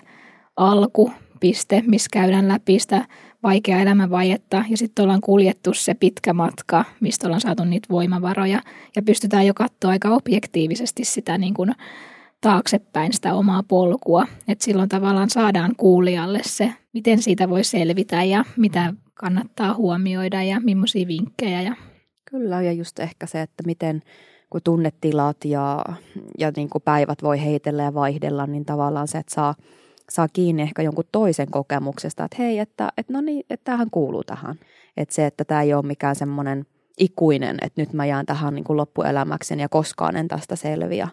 alkupiste, 0.56 1.83
missä 1.87 2.09
käydään 2.12 2.48
läpi 2.48 2.78
sitä 2.78 3.06
vaikeaa 3.42 3.80
elämänvaietta 3.80 4.64
ja 4.68 4.76
sitten 4.76 5.02
ollaan 5.02 5.20
kuljettu 5.20 5.74
se 5.74 5.94
pitkä 5.94 6.33
matka, 6.33 6.85
mistä 7.00 7.26
ollaan 7.26 7.40
saatu 7.40 7.64
niitä 7.64 7.88
voimavaroja 7.90 8.62
ja 8.96 9.02
pystytään 9.02 9.46
jo 9.46 9.54
katsoa 9.54 9.90
aika 9.90 10.09
objektiivisesti 10.09 11.04
sitä 11.04 11.38
niin 11.38 11.54
kuin 11.54 11.72
taaksepäin 12.40 13.12
sitä 13.12 13.35
omaa 13.35 13.62
polkua. 13.62 14.26
Että 14.48 14.64
silloin 14.64 14.88
tavallaan 14.88 15.30
saadaan 15.30 15.74
kuulijalle 15.76 16.40
se, 16.42 16.72
miten 16.92 17.22
siitä 17.22 17.48
voi 17.48 17.64
selvitä 17.64 18.22
ja 18.22 18.44
mitä 18.56 18.94
kannattaa 19.14 19.74
huomioida 19.74 20.42
ja 20.42 20.61
millaisia 20.61 21.06
vinkkejä. 21.06 21.62
Ja... 21.62 21.76
Kyllä, 22.30 22.62
ja 22.62 22.72
just 22.72 22.98
ehkä 22.98 23.26
se, 23.26 23.42
että 23.42 23.62
miten 23.66 24.02
kun 24.50 24.60
tunnetilat 24.64 25.36
ja, 25.44 25.84
ja 26.38 26.52
niin 26.56 26.70
kuin 26.70 26.82
päivät 26.82 27.22
voi 27.22 27.44
heitellä 27.44 27.82
ja 27.82 27.94
vaihdella, 27.94 28.46
niin 28.46 28.64
tavallaan 28.64 29.08
se, 29.08 29.18
että 29.18 29.34
saa, 29.34 29.54
saa 30.10 30.28
kiinni 30.32 30.62
ehkä 30.62 30.82
jonkun 30.82 31.04
toisen 31.12 31.50
kokemuksesta, 31.50 32.24
että 32.24 32.36
hei, 32.38 32.58
että, 32.58 32.88
että 32.96 33.12
no 33.12 33.20
niin, 33.20 33.46
että 33.50 33.64
tämähän 33.64 33.90
kuuluu 33.90 34.24
tähän. 34.24 34.56
Että 34.96 35.14
se, 35.14 35.26
että 35.26 35.44
tämä 35.44 35.62
ei 35.62 35.74
ole 35.74 35.86
mikään 35.86 36.16
semmoinen 36.16 36.66
ikuinen, 36.98 37.56
että 37.62 37.80
nyt 37.80 37.92
mä 37.92 38.06
jään 38.06 38.26
tähän 38.26 38.54
niin 38.54 38.64
kuin 38.64 38.76
loppuelämäkseni 38.76 39.62
ja 39.62 39.68
koskaan 39.68 40.16
en 40.16 40.28
tästä 40.28 40.56
selviä. 40.56 41.08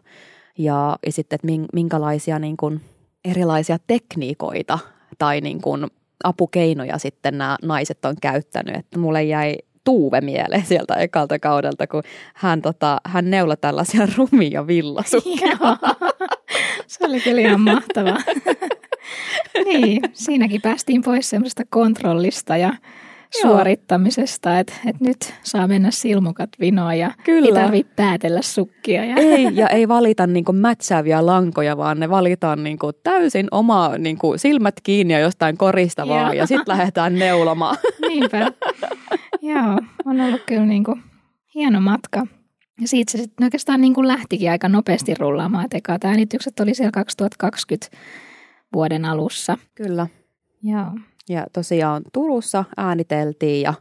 Ja, 0.58 0.98
ja 1.06 1.12
sitten, 1.12 1.36
että 1.36 1.68
minkälaisia 1.74 2.40
niin 2.40 2.58
kuin 2.58 2.82
erilaisia 3.26 3.78
tekniikoita 3.88 4.80
tai 5.18 5.42
niin 5.42 5.62
kuin 5.62 5.88
apukeinoja 6.24 6.98
sitten 6.98 7.38
nämä 7.38 7.58
naiset 7.62 8.06
on 8.06 8.16
käyttänyt. 8.22 8.76
Että 8.76 9.00
mulle 9.00 9.24
jäi 9.24 9.58
Tuuve 9.88 10.22
mieleen 10.22 10.66
sieltä 10.66 10.96
ekalta 10.96 11.40
kaudelta, 11.40 11.88
kun 11.88 12.04
hän, 12.34 12.62
tota, 12.62 13.02
hän 13.06 13.32
neula 13.32 13.56
tällaisia 13.56 14.08
rumia 14.18 14.68
villasukkia. 14.68 15.58
Se 16.88 17.06
oli 17.06 17.20
kyllä 17.20 17.42
ihan 17.42 17.62
mahtavaa. 17.62 18.18
niin, 19.66 20.02
siinäkin 20.14 20.62
päästiin 20.62 21.02
pois 21.02 21.30
semmoista 21.30 21.64
kontrollista 21.70 22.58
ja 22.58 22.74
suorittamisesta, 23.42 24.60
että, 24.60 24.74
että 24.86 25.04
nyt 25.04 25.34
saa 25.44 25.68
mennä 25.68 25.92
silmukat 25.92 26.50
vinoon 26.60 26.98
ja 26.98 27.12
Kyllä. 27.24 27.48
ei 27.48 27.64
tarvitse 27.64 27.94
päätellä 27.96 28.42
sukkia. 28.42 29.06
Ja. 29.06 29.16
Ei, 29.16 29.48
ja 29.52 29.68
ei 29.68 29.88
valita 29.88 30.28
niin 30.28 30.46
mätsääviä 30.54 31.26
lankoja, 31.26 31.78
vaan 31.78 32.00
ne 32.00 32.10
valitaan 32.10 32.64
niin 32.64 32.78
täysin 33.04 33.48
oma 33.52 33.98
niin 33.98 34.18
silmät 34.36 34.76
kiinni 34.84 35.14
ja 35.14 35.20
jostain 35.20 35.58
koristavaa 35.58 36.34
ja 36.34 36.48
sitten 36.48 36.78
lähdetään 36.78 37.20
neulomaan. 37.20 37.78
Niinpä. 38.08 38.52
Joo, 39.48 39.80
on 40.06 40.22
ollut 40.22 40.42
kyllä 40.46 40.66
niin 40.66 40.84
kuin 40.84 41.04
hieno 41.56 41.82
matka. 41.82 42.28
Ja 42.82 42.88
siitä 42.88 43.12
se 43.12 43.18
sitten 43.18 43.44
oikeastaan 43.44 43.82
niin 43.82 43.94
kuin 43.94 44.08
lähtikin 44.08 44.52
aika 44.52 44.70
nopeasti 44.70 45.14
rullaamaan. 45.14 45.66
Et 45.66 45.74
ekat 45.74 46.04
äänitykset 46.04 46.60
oli 46.60 46.74
siellä 46.74 46.92
2020 46.92 47.98
vuoden 48.74 49.06
alussa. 49.06 49.58
Kyllä. 49.76 50.08
Joo. 50.64 50.92
Ja 51.30 51.46
tosiaan 51.54 52.02
Turussa 52.14 52.64
ääniteltiin 52.78 53.62
ja, 53.62 53.74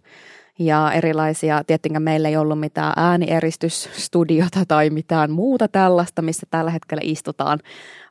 ja 0.58 0.92
erilaisia, 0.92 1.64
tietenkään 1.66 2.02
meillä 2.02 2.28
ei 2.28 2.36
ollut 2.36 2.60
mitään 2.60 2.92
äänieristystudiota 2.96 4.64
tai 4.68 4.90
mitään 4.90 5.30
muuta 5.30 5.68
tällaista, 5.68 6.22
missä 6.22 6.46
tällä 6.50 6.70
hetkellä 6.70 7.02
istutaan, 7.04 7.58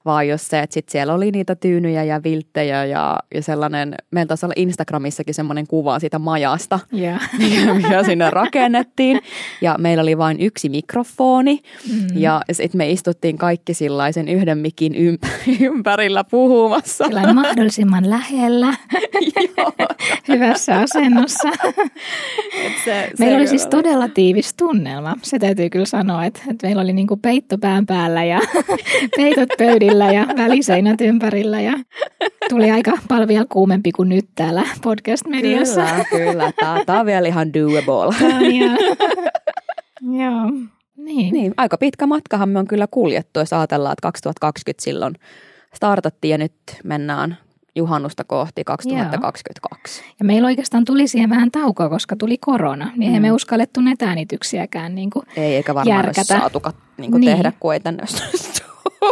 vaan 0.05 0.27
jos 0.27 0.47
se, 0.47 0.59
että 0.59 0.73
sit 0.73 0.89
siellä 0.89 1.13
oli 1.13 1.31
niitä 1.31 1.55
tyynyjä 1.55 2.03
ja 2.03 2.23
vilttejä 2.23 2.85
ja, 2.85 3.19
ja 3.35 3.41
sellainen, 3.41 3.95
meillä 4.11 4.27
taisi 4.27 4.45
olla 4.45 4.53
Instagramissakin 4.57 5.33
semmoinen 5.33 5.67
kuva 5.67 5.99
siitä 5.99 6.19
majasta, 6.19 6.79
yeah. 6.97 7.29
mikä 7.75 8.03
sinne 8.03 8.29
rakennettiin. 8.29 9.21
Ja 9.61 9.75
meillä 9.79 10.01
oli 10.01 10.17
vain 10.17 10.39
yksi 10.39 10.69
mikrofoni 10.69 11.61
mm. 11.91 12.07
ja 12.15 12.41
sitten 12.51 12.77
me 12.77 12.91
istuttiin 12.91 13.37
kaikki 13.37 13.73
sellaisen 13.73 14.27
yhden 14.27 14.57
mikin 14.57 14.95
ympärillä 15.61 16.23
puhumassa. 16.23 17.03
Kyllä 17.03 17.33
mahdollisimman 17.33 18.09
lähellä, 18.09 18.73
hyvässä 20.27 20.79
asennossa. 20.79 21.49
se, 22.85 23.09
meillä 23.19 23.37
oli 23.37 23.47
siis 23.47 23.67
todella 23.67 24.07
tiivis 24.07 24.53
tunnelma, 24.53 25.15
se 25.21 25.39
täytyy 25.39 25.69
kyllä 25.69 25.85
sanoa, 25.85 26.25
että, 26.25 26.41
että 26.49 26.67
meillä 26.67 26.81
oli 26.81 26.93
niinku 26.93 27.17
peitto 27.17 27.57
pään 27.57 27.85
päällä 27.85 28.23
ja 28.23 28.39
peitot 29.17 29.49
pöydillä 29.57 29.94
ympärillä 29.95 30.35
ja 30.35 30.37
väliseinät 30.37 31.01
ympärillä 31.01 31.61
ja 31.61 31.73
tuli 32.49 32.71
aika 32.71 32.91
paljon 33.07 33.27
vielä 33.27 33.45
kuumempi 33.49 33.91
kuin 33.91 34.09
nyt 34.09 34.25
täällä 34.35 34.63
podcast-mediassa. 34.83 35.81
Kyllä, 35.85 36.05
kyllä. 36.09 36.51
Tämä, 36.59 36.83
tämä 36.85 36.99
on 36.99 37.05
vielä 37.05 37.27
ihan 37.27 37.53
doable. 37.53 38.15
Joo. 40.21 40.51
Niin. 40.97 41.33
niin. 41.33 41.53
Aika 41.57 41.77
pitkä 41.77 42.07
matkahan 42.07 42.49
me 42.49 42.59
on 42.59 42.67
kyllä 42.67 42.87
kuljettu, 42.91 43.39
jos 43.39 43.53
ajatellaan, 43.53 43.93
että 43.93 44.01
2020 44.01 44.83
silloin 44.83 45.15
startattiin 45.73 46.31
ja 46.31 46.37
nyt 46.37 46.53
mennään 46.83 47.37
juhannusta 47.75 48.23
kohti 48.23 48.63
2022. 48.63 50.01
Joo. 50.01 50.15
Ja 50.19 50.25
meillä 50.25 50.45
oikeastaan 50.45 50.85
tuli 50.85 51.07
siihen 51.07 51.29
vähän 51.29 51.51
taukoa, 51.51 51.89
koska 51.89 52.15
tuli 52.15 52.37
korona, 52.37 52.91
niin 52.97 53.13
mm. 53.13 53.21
me 53.21 53.31
uskallettu 53.31 53.81
näitä 53.81 54.07
äänityksiäkään 54.07 54.95
niin 54.95 55.09
kuin 55.09 55.25
Ei, 55.37 55.55
eikä 55.55 55.75
varmaan 55.75 55.97
järkätä. 55.97 56.23
saatukaan 56.23 56.75
niin 56.97 57.11
kuin 57.11 57.21
niin. 57.21 57.33
tehdä, 57.33 57.53
kun 57.59 57.73
ei 57.73 57.79
tänne 57.79 58.03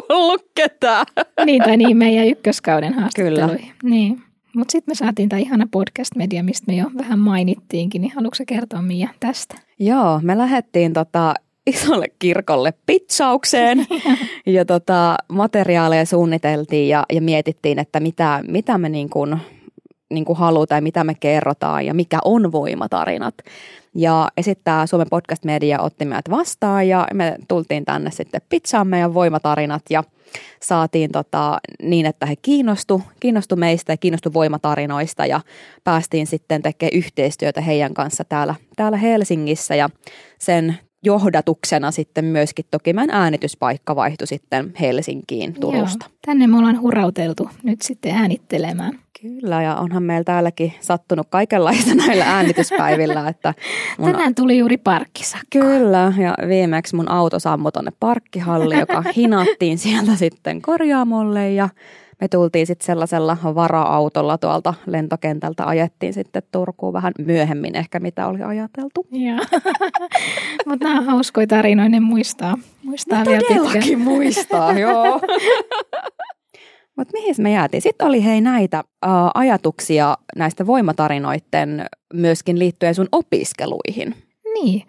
ollut 0.09 0.45
ketään. 0.55 1.05
Niin, 1.45 1.63
tai 1.63 1.77
niin 1.77 1.97
meidän 1.97 2.27
ykköskauden 2.27 2.93
haastatteluihin. 2.93 3.59
Kyllä. 3.59 3.95
Niin. 3.95 4.21
Mutta 4.55 4.71
sitten 4.71 4.91
me 4.91 4.95
saatiin 4.95 5.29
tämä 5.29 5.39
ihana 5.39 5.67
podcast-media, 5.71 6.43
mistä 6.43 6.71
me 6.71 6.77
jo 6.77 6.85
vähän 6.97 7.19
mainittiinkin, 7.19 8.01
niin 8.01 8.11
haluatko 8.15 8.43
kertoa 8.47 8.81
Mia 8.81 9.09
tästä? 9.19 9.55
Joo, 9.79 10.19
me 10.23 10.37
lähdettiin 10.37 10.93
tota 10.93 11.33
isolle 11.67 12.07
kirkolle 12.19 12.73
pizzaukseen 12.85 13.85
ja 14.45 14.65
tota, 14.65 15.15
materiaaleja 15.29 16.05
suunniteltiin 16.05 16.89
ja, 16.89 17.03
ja 17.13 17.21
mietittiin, 17.21 17.79
että 17.79 17.99
mitä, 17.99 18.43
mitä 18.47 18.77
me 18.77 18.89
niin 18.89 19.09
kuin, 19.09 19.37
niin 20.09 20.25
kuin 20.25 20.37
halutaan 20.37 20.77
ja 20.77 20.83
mitä 20.83 21.03
me 21.03 21.15
kerrotaan 21.19 21.85
ja 21.85 21.93
mikä 21.93 22.19
on 22.25 22.51
voimatarinat. 22.51 23.35
Ja 23.95 24.27
esittää 24.37 24.87
Suomen 24.87 25.07
podcast-media 25.09 25.81
otti 25.81 26.05
meidät 26.05 26.29
vastaan. 26.29 26.87
Ja 26.87 27.07
me 27.13 27.35
tultiin 27.47 27.85
tänne 27.85 28.11
sitten 28.11 28.41
pizzaan 28.49 28.87
meidän 28.87 29.13
voimatarinat 29.13 29.81
ja 29.89 30.03
saatiin 30.59 31.11
tota, 31.11 31.57
niin, 31.81 32.05
että 32.05 32.25
he 32.25 32.35
kiinnostu, 32.41 33.01
kiinnostu 33.19 33.55
meistä 33.55 33.93
ja 33.93 33.97
kiinnostu 33.97 34.33
voimatarinoista. 34.33 35.25
Ja 35.25 35.41
päästiin 35.83 36.27
sitten 36.27 36.61
tekemään 36.61 36.97
yhteistyötä 36.97 37.61
heidän 37.61 37.93
kanssa 37.93 38.23
täällä, 38.23 38.55
täällä 38.75 38.97
Helsingissä. 38.97 39.75
Ja 39.75 39.89
sen 40.39 40.79
johdatuksena 41.03 41.91
sitten 41.91 42.25
myöskin 42.25 42.65
toki 42.71 42.93
meidän 42.93 43.15
äänityspaikka 43.15 43.95
vaihtui 43.95 44.27
sitten 44.27 44.73
Helsinkiin 44.79 45.53
Turusta. 45.59 46.05
Joo, 46.09 46.17
tänne 46.25 46.47
me 46.47 46.57
ollaan 46.57 46.81
hurauteltu 46.81 47.49
nyt 47.63 47.81
sitten 47.81 48.15
äänittelemään. 48.15 48.99
Kyllä, 49.21 49.61
ja 49.61 49.75
onhan 49.75 50.03
meillä 50.03 50.23
täälläkin 50.23 50.73
sattunut 50.79 51.27
kaikenlaista 51.29 51.95
näillä 52.07 52.25
äänityspäivillä. 52.35 53.29
Että 53.29 53.53
mun... 53.97 54.11
Tänään 54.11 54.35
tuli 54.35 54.57
juuri 54.57 54.77
parkkisakko. 54.77 55.45
Kyllä, 55.49 56.13
ja 56.17 56.35
viimeksi 56.47 56.95
mun 56.95 57.11
auto 57.11 57.39
sammui 57.39 57.71
tuonne 57.71 57.91
parkkihalli, 57.99 58.79
joka 58.79 59.03
hinattiin 59.15 59.77
sieltä 59.77 60.15
sitten 60.15 60.61
korjaamolle 60.61 61.51
ja 61.51 61.69
me 62.23 62.27
tultiin 62.27 62.67
sitten 62.67 62.85
sellaisella 62.85 63.37
vara-autolla 63.43 64.37
tuolta 64.37 64.73
lentokentältä, 64.85 65.67
ajettiin 65.67 66.13
sitten 66.13 66.43
Turkuun 66.51 66.93
vähän 66.93 67.13
myöhemmin 67.19 67.75
ehkä 67.75 67.99
mitä 67.99 68.27
oli 68.27 68.43
ajateltu. 68.43 69.07
Mutta 70.67 70.87
nämä 70.87 70.99
on 70.99 71.05
hauskoja 71.05 71.47
tarinoja, 71.47 71.89
ne 71.89 71.99
muistaa, 71.99 72.57
muistaa 72.83 73.25
vielä 73.25 73.41
pitkään. 73.47 73.99
muistaa, 73.99 74.73
joo. 74.79 75.21
Mutta 76.97 77.13
mihin 77.13 77.35
me 77.37 77.51
jäätiin? 77.51 77.81
Sitten 77.81 78.07
oli 78.07 78.23
hei 78.23 78.41
näitä 78.41 78.83
uh, 79.05 79.11
ajatuksia 79.33 80.17
näistä 80.35 80.67
voimatarinoiden 80.67 81.85
myöskin 82.13 82.59
liittyen 82.59 82.95
sun 82.95 83.07
opiskeluihin. 83.11 84.15
Niin. 84.53 84.83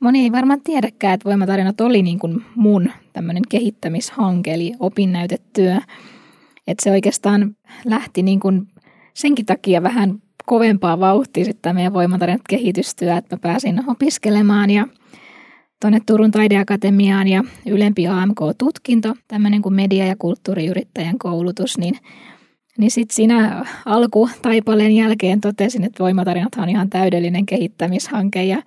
Moni 0.00 0.22
ei 0.22 0.32
varmaan 0.32 0.60
tiedäkään, 0.64 1.14
että 1.14 1.28
voimatarinat 1.28 1.80
oli 1.80 2.02
niin 2.02 2.18
kuin 2.18 2.44
mun 2.54 2.90
tämmöinen 3.12 3.42
kehittämishanke, 3.48 4.54
eli 4.54 4.72
opinnäytetyö. 4.80 5.76
Että 6.66 6.84
se 6.84 6.90
oikeastaan 6.90 7.56
lähti 7.84 8.22
niin 8.22 8.40
kuin 8.40 8.68
senkin 9.14 9.46
takia 9.46 9.82
vähän 9.82 10.22
kovempaa 10.46 11.00
vauhtia 11.00 11.44
sitten 11.44 11.74
meidän 11.74 11.92
voimatarinat 11.92 12.42
kehitystyö, 12.48 13.16
että 13.16 13.36
mä 13.36 13.40
pääsin 13.40 13.90
opiskelemaan 13.90 14.70
ja 14.70 14.86
tuonne 15.80 16.00
Turun 16.06 16.30
taideakatemiaan 16.30 17.28
ja 17.28 17.44
ylempi 17.66 18.08
AMK-tutkinto, 18.08 19.14
tämmöinen 19.28 19.62
kuin 19.62 19.74
media- 19.74 20.06
ja 20.06 20.16
kulttuuriyrittäjän 20.18 21.18
koulutus, 21.18 21.78
niin, 21.78 21.98
niin 22.78 22.90
sitten 22.90 23.14
siinä 23.14 23.64
alkutaipaleen 23.86 24.92
jälkeen 24.92 25.40
totesin, 25.40 25.84
että 25.84 26.04
voimatarinathan 26.04 26.62
on 26.62 26.68
ihan 26.68 26.90
täydellinen 26.90 27.46
kehittämishanke 27.46 28.44
ja, 28.44 28.62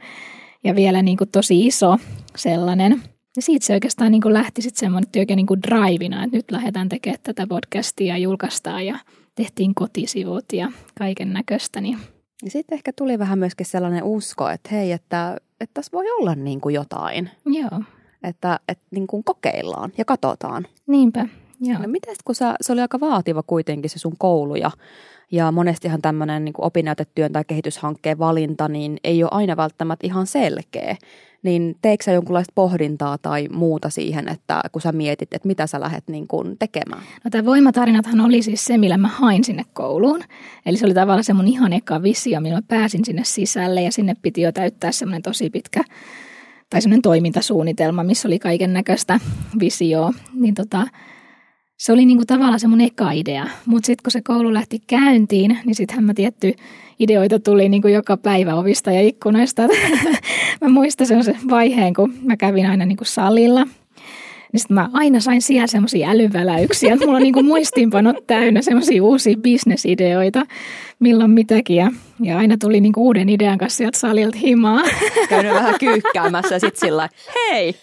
ja 0.64 0.76
vielä 0.76 1.02
niin 1.02 1.18
kuin 1.18 1.30
tosi 1.30 1.68
iso 1.68 1.98
sellainen. 2.36 3.02
Ja 3.36 3.42
siitä 3.42 3.66
se 3.66 3.74
oikeastaan 3.74 4.12
niin 4.12 4.22
kuin 4.22 4.34
lähti 4.34 4.62
sitten 4.62 4.80
semmoinen 4.80 5.12
työkä 5.12 5.36
niin 5.36 5.46
kuin 5.46 5.62
drivina, 5.62 6.24
että 6.24 6.38
nyt 6.38 6.52
lähdetään 6.52 6.90
tekemään 6.90 7.20
tätä 7.24 7.48
podcastia 7.48 8.14
ja 8.14 8.18
julkaistaan 8.18 8.86
ja 8.86 9.00
tehtiin 9.36 9.76
kotisivut 9.76 10.54
ja 10.54 10.72
kaiken 10.98 11.34
näköistä. 11.34 11.82
Niin. 11.82 11.98
Ja 12.44 12.52
sitten 12.52 12.76
ehkä 12.76 12.92
tuli 12.94 13.20
vähän 13.20 13.40
myöskin 13.40 13.66
sellainen 13.66 14.04
usko, 14.04 14.50
että 14.50 14.70
hei, 14.72 14.92
että, 14.92 15.38
että 15.60 15.74
tässä 15.74 15.92
voi 15.94 16.12
olla 16.12 16.36
niin 16.36 16.62
kuin 16.62 16.76
jotain. 16.76 17.30
Joo. 17.46 17.82
Että, 18.24 18.60
että 18.70 18.86
niin 18.92 19.08
kuin 19.08 19.24
kokeillaan 19.24 19.92
ja 19.98 20.06
katsotaan. 20.06 20.68
Niinpä, 20.88 21.28
joo. 21.62 21.80
No 21.80 21.88
miten 21.88 22.16
kun 22.26 22.36
sä, 22.36 22.56
se 22.62 22.74
oli 22.74 22.82
aika 22.82 23.00
vaativa 23.00 23.44
kuitenkin 23.44 23.90
se 23.90 24.00
sun 24.00 24.16
koulu 24.18 24.56
ja, 24.56 24.72
ja 25.32 25.52
monestihan 25.52 26.02
tämmöinen 26.02 26.46
niin 26.46 26.54
opinnäytetyön 26.58 27.34
tai 27.34 27.44
kehityshankkeen 27.48 28.20
valinta, 28.20 28.68
niin 28.68 28.98
ei 29.04 29.24
ole 29.24 29.32
aina 29.34 29.58
välttämättä 29.58 30.08
ihan 30.08 30.28
selkeä 30.28 30.96
niin 31.46 31.76
teekö 31.82 32.04
sä 32.04 32.12
jonkunlaista 32.12 32.52
pohdintaa 32.56 33.18
tai 33.18 33.48
muuta 33.52 33.90
siihen, 33.90 34.28
että 34.28 34.62
kun 34.72 34.82
sä 34.82 34.92
mietit, 34.92 35.34
että 35.34 35.48
mitä 35.48 35.68
sä 35.68 35.80
lähdet 35.80 36.04
niin 36.08 36.28
kuin 36.28 36.58
tekemään? 36.60 37.02
No 37.24 37.32
tämä 37.32 37.46
voimatarinathan 37.46 38.22
oli 38.22 38.42
siis 38.42 38.66
se, 38.66 38.78
millä 38.78 38.98
mä 38.98 39.08
hain 39.08 39.44
sinne 39.44 39.64
kouluun. 39.74 40.22
Eli 40.66 40.78
se 40.78 40.86
oli 40.86 40.94
tavallaan 40.94 41.24
se 41.24 41.34
mun 41.34 41.48
ihan 41.48 41.74
eka 41.74 42.04
visio, 42.04 42.42
millä 42.42 42.56
mä 42.56 42.62
pääsin 42.68 43.06
sinne 43.06 43.24
sisälle 43.26 43.82
ja 43.82 43.92
sinne 43.92 44.14
piti 44.22 44.42
jo 44.42 44.52
täyttää 44.52 44.92
semmoinen 44.92 45.22
tosi 45.22 45.50
pitkä 45.50 45.84
tai 46.70 46.82
semmoinen 46.82 47.02
toimintasuunnitelma, 47.02 48.04
missä 48.04 48.28
oli 48.28 48.40
kaiken 48.40 48.74
näköistä 48.74 49.20
visioa. 49.60 50.14
Niin 50.34 50.54
tota, 50.54 50.88
se 51.78 51.94
oli 51.94 52.06
niinku 52.06 52.26
tavallaan 52.26 52.60
se 52.60 52.68
mun 52.68 52.82
eka 52.82 53.12
idea. 53.12 53.48
Mutta 53.66 53.88
sitten 53.88 54.04
kun 54.04 54.12
se 54.12 54.22
koulu 54.22 54.54
lähti 54.54 54.82
käyntiin, 54.88 55.60
niin 55.66 55.76
sittenhän 55.76 56.06
mä 56.06 56.14
tietty 56.14 56.54
ideoita 57.00 57.40
tuli 57.40 57.70
niinku 57.70 57.88
joka 57.88 58.18
päivä 58.18 58.56
ovista 58.56 58.92
ja 58.92 59.02
ikkunoista. 59.02 59.62
mä 60.62 60.70
muistan 60.70 61.08
sen 61.08 61.38
vaiheen, 61.50 61.94
kun 61.94 62.14
mä 62.22 62.38
kävin 62.38 62.70
aina 62.70 62.86
niinku 62.86 63.06
salilla. 63.06 63.64
Niin 64.52 64.60
sitten 64.60 64.76
mä 64.76 64.90
aina 64.94 65.20
sain 65.20 65.42
siellä 65.42 65.68
semmoisia 65.68 66.10
älyväläyksiä. 66.10 66.96
Mulla 66.96 67.16
on 67.16 67.22
niinku 67.22 67.44
muistiinpanot 67.44 68.28
täynnä 68.28 68.62
semmoisia 68.62 69.04
uusia 69.04 69.38
bisnesideoita, 69.38 70.46
milloin 71.00 71.32
mitäkin. 71.32 71.76
Ja, 71.76 71.92
ja 72.22 72.38
aina 72.38 72.58
tuli 72.58 72.82
niinku 72.82 73.06
uuden 73.06 73.30
idean 73.30 73.58
kanssa 73.58 73.78
sieltä 73.78 74.00
salilta 74.00 74.38
himaa. 74.38 74.84
Käynyt 75.30 75.54
vähän 75.54 75.76
kyykkäämässä 75.80 76.56
ja 76.56 76.60
sitten 76.60 76.88
sillä 76.88 77.10
hei, 77.36 77.76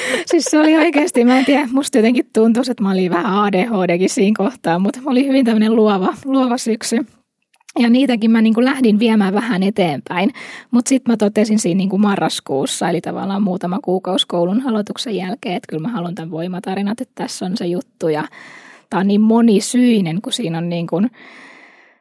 siis 0.30 0.44
se 0.44 0.58
oli 0.58 0.76
oikeasti, 0.76 1.24
mä 1.24 1.38
en 1.38 1.44
tiedä, 1.44 1.68
musta 1.72 1.98
jotenkin 1.98 2.26
tuntui, 2.32 2.62
että 2.70 2.82
mä 2.82 2.90
olin 2.90 3.10
vähän 3.10 3.34
ADHDkin 3.34 4.08
siinä 4.08 4.34
kohtaa, 4.36 4.78
mutta 4.78 5.00
oli 5.06 5.26
hyvin 5.26 5.44
tämmöinen 5.44 5.76
luova, 5.76 6.14
luova 6.24 6.58
syksy. 6.58 7.06
Ja 7.78 7.90
niitäkin 7.90 8.30
mä 8.30 8.42
niin 8.42 8.54
kuin 8.54 8.64
lähdin 8.64 8.98
viemään 8.98 9.34
vähän 9.34 9.62
eteenpäin, 9.62 10.30
mutta 10.70 10.88
sitten 10.88 11.12
mä 11.12 11.16
totesin 11.16 11.58
siinä 11.58 11.78
niin 11.78 11.88
kuin 11.88 12.02
marraskuussa, 12.02 12.88
eli 12.88 13.00
tavallaan 13.00 13.42
muutama 13.42 13.78
kuukausi 13.84 14.26
koulun 14.26 14.62
aloituksen 14.66 15.16
jälkeen, 15.16 15.56
että 15.56 15.66
kyllä 15.68 15.82
mä 15.82 15.94
haluan 15.94 16.14
tämän 16.14 16.30
voimatarinat, 16.30 17.00
että 17.00 17.12
tässä 17.14 17.46
on 17.46 17.56
se 17.56 17.66
juttu. 17.66 18.08
Ja 18.08 18.24
tämä 18.90 19.00
on 19.00 19.08
niin 19.08 19.20
monisyinen, 19.20 20.22
kun 20.22 20.32
siinä 20.32 20.58
on 20.58 20.68
niin 20.68 20.86
kuin, 20.86 21.10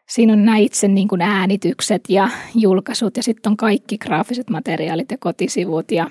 siinä 0.09 0.33
on 0.33 0.45
nämä 0.45 0.57
itse 0.57 0.87
niin 0.87 1.07
kuin 1.07 1.21
äänitykset 1.21 2.01
ja 2.09 2.29
julkaisut 2.55 3.17
ja 3.17 3.23
sitten 3.23 3.51
on 3.51 3.57
kaikki 3.57 3.97
graafiset 3.97 4.49
materiaalit 4.49 5.11
ja 5.11 5.17
kotisivut 5.19 5.91
ja 5.91 6.09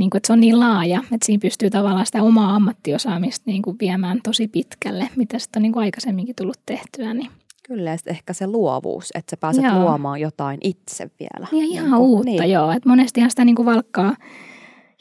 niin 0.00 0.10
kuin, 0.10 0.18
että 0.18 0.26
se 0.26 0.32
on 0.32 0.40
niin 0.40 0.60
laaja, 0.60 0.98
että 0.98 1.26
siinä 1.26 1.40
pystyy 1.40 1.70
tavallaan 1.70 2.06
sitä 2.06 2.22
omaa 2.22 2.54
ammattiosaamista 2.54 3.42
niin 3.46 3.62
kuin 3.62 3.76
viemään 3.80 4.20
tosi 4.24 4.48
pitkälle, 4.48 5.08
mitä 5.16 5.38
sitten 5.38 5.60
on 5.60 5.62
niin 5.62 5.72
kuin 5.72 5.82
aikaisemminkin 5.82 6.34
tullut 6.36 6.60
tehtyä. 6.66 7.14
Niin. 7.14 7.30
Kyllä, 7.66 7.90
ja 7.90 7.96
ehkä 8.06 8.32
se 8.32 8.46
luovuus, 8.46 9.10
että 9.14 9.30
sä 9.30 9.36
pääset 9.36 9.64
joo. 9.64 9.80
luomaan 9.80 10.20
jotain 10.20 10.58
itse 10.64 11.10
vielä. 11.20 11.46
Ja 11.52 11.58
ihan 11.58 11.84
niin 11.84 11.90
kuin, 11.90 12.00
uutta, 12.00 12.42
niin. 12.42 12.50
joo. 12.50 12.70
Että 12.70 12.88
monestihan 12.88 13.30
sitä 13.30 13.44
niin 13.44 13.56
kuin 13.56 13.66
valkkaa 13.66 14.16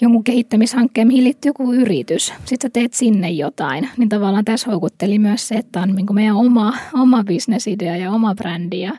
jonkun 0.01 0.23
kehittämishankkeen, 0.23 1.07
mihin 1.07 1.23
liittyy 1.23 1.49
joku 1.49 1.73
yritys. 1.73 2.33
Sitten 2.45 2.62
sä 2.62 2.69
teet 2.73 2.93
sinne 2.93 3.29
jotain. 3.29 3.89
Niin 3.97 4.09
tavallaan 4.09 4.45
tässä 4.45 4.71
houkutteli 4.71 5.19
myös 5.19 5.47
se, 5.47 5.55
että 5.55 5.81
on 5.81 5.95
niin 5.95 6.05
kuin 6.05 6.15
meidän 6.15 6.35
oma, 6.35 6.73
oma 6.93 7.23
bisnesidea 7.23 7.97
ja 7.97 8.12
oma 8.12 8.35
brändi. 8.35 8.81
Ja 8.81 8.91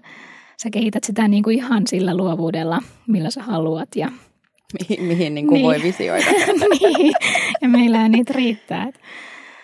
sä 0.62 0.70
kehität 0.70 1.04
sitä 1.04 1.28
niin 1.28 1.42
kuin 1.42 1.56
ihan 1.56 1.86
sillä 1.86 2.16
luovuudella, 2.16 2.82
millä 3.06 3.30
sä 3.30 3.42
haluat. 3.42 3.88
Ja 3.96 4.12
mihin, 4.78 5.04
mihin 5.04 5.34
niin 5.34 5.46
kuin 5.46 5.54
niin. 5.54 5.66
voi 5.66 5.82
visioida. 5.82 6.26
niin, 6.80 7.12
ja 7.60 7.68
meillä 7.68 8.08
niitä 8.08 8.32
riittää. 8.32 8.90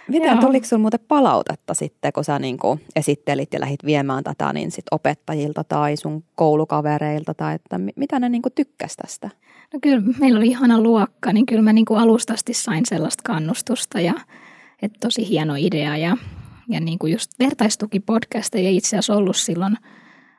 Miten 0.08 0.32
Joo. 0.32 0.40
tuliko 0.40 0.66
sinulla 0.66 0.82
muuten 0.82 1.00
palautetta 1.08 1.74
sitten, 1.74 2.12
kun 2.12 2.24
sä 2.24 2.38
niin 2.38 2.58
kuin 2.58 2.80
esittelit 2.96 3.52
ja 3.52 3.60
lähdit 3.60 3.84
viemään 3.84 4.24
tätä 4.24 4.52
niin 4.52 4.70
sit 4.70 4.84
opettajilta 4.90 5.64
tai 5.64 5.96
sun 5.96 6.24
koulukavereilta, 6.34 7.34
tai 7.34 7.54
että 7.54 7.80
mitä 7.96 8.20
ne 8.20 8.28
niin 8.28 8.42
kuin 8.42 8.52
tykkäs 8.54 8.96
tästä? 8.96 9.30
No 9.72 9.78
kyllä, 9.82 10.02
meillä 10.20 10.38
oli 10.38 10.46
ihana 10.46 10.80
luokka, 10.80 11.32
niin 11.32 11.46
kyllä 11.46 11.62
mä 11.62 11.72
niin 11.72 11.84
kuin 11.84 12.00
alustasti 12.00 12.54
sain 12.54 12.86
sellaista 12.86 13.22
kannustusta 13.24 14.00
ja 14.00 14.14
että 14.82 14.98
tosi 15.00 15.28
hieno 15.28 15.54
idea 15.58 15.96
ja, 15.96 16.16
ja 16.68 16.80
niin 16.80 16.98
kuin 16.98 17.12
just 17.12 17.30
vertaistukipodcasteja 17.38 18.70
itse 18.70 18.88
asiassa 18.88 19.14
ollut 19.14 19.36
silloin– 19.36 19.76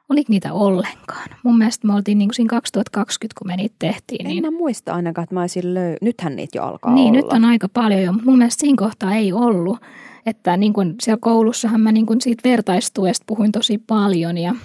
Oliko 0.09 0.25
niitä 0.31 0.53
ollenkaan? 0.53 1.29
Mun 1.43 1.57
mielestä 1.57 1.87
me 1.87 1.93
oltiin 1.93 2.17
niin 2.17 2.27
kuin 2.29 2.35
siinä 2.35 2.49
2020, 2.49 3.39
kun 3.39 3.47
me 3.47 3.55
niitä 3.55 3.75
tehtiin. 3.79 4.25
En 4.27 4.31
niin... 4.31 4.43
mä 4.45 4.51
muista 4.51 4.93
ainakaan, 4.93 5.23
että 5.23 5.35
mä 5.35 5.41
olisin 5.41 5.63
löy- 5.63 5.97
Nythän 6.01 6.35
niitä 6.35 6.57
jo 6.57 6.63
alkaa 6.63 6.93
Niin, 6.93 7.07
olla. 7.07 7.21
nyt 7.21 7.33
on 7.33 7.45
aika 7.45 7.69
paljon 7.69 8.01
jo. 8.01 8.13
Mun 8.25 8.37
mielestä 8.37 8.61
siinä 8.61 8.77
kohtaa 8.77 9.15
ei 9.15 9.33
ollut. 9.33 9.77
Että 10.25 10.57
niin 10.57 10.73
kuin 10.73 10.95
siellä 11.01 11.19
koulussahan 11.21 11.81
mä 11.81 11.91
niin 11.91 12.05
kuin 12.05 12.21
siitä 12.21 12.49
vertaistuesta 12.49 13.23
puhuin 13.27 13.51
tosi 13.51 13.77
paljon 13.77 14.37
ja, 14.37 14.55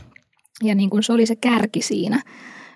ja 0.63 0.75
niin 0.75 0.91
kuin 0.91 1.03
se 1.03 1.13
oli 1.13 1.27
se 1.27 1.37
kärki 1.37 1.83
siinä. 1.83 2.23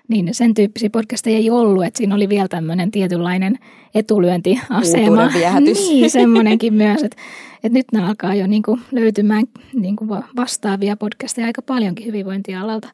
Niin 0.07 0.29
sen 0.31 0.53
tyyppisiä 0.53 0.89
podcasteja 0.89 1.37
ei 1.37 1.49
ollut, 1.49 1.85
että 1.85 1.97
siinä 1.97 2.15
oli 2.15 2.29
vielä 2.29 2.47
tämmöinen 2.47 2.91
tietynlainen 2.91 3.59
etulyöntiasema. 3.95 5.29
Niin, 5.59 6.11
semmoinenkin 6.11 6.73
myös, 6.73 7.03
että, 7.03 7.21
että 7.63 7.77
nyt 7.79 7.85
ne 7.93 8.05
alkaa 8.05 8.35
jo 8.35 8.47
niin 8.47 8.63
kuin 8.63 8.81
löytymään 8.91 9.43
niin 9.73 9.95
kuin 9.95 10.09
vastaavia 10.35 10.97
podcasteja 10.97 11.47
aika 11.47 11.61
paljonkin 11.61 12.05
hyvinvointialalta. 12.05 12.87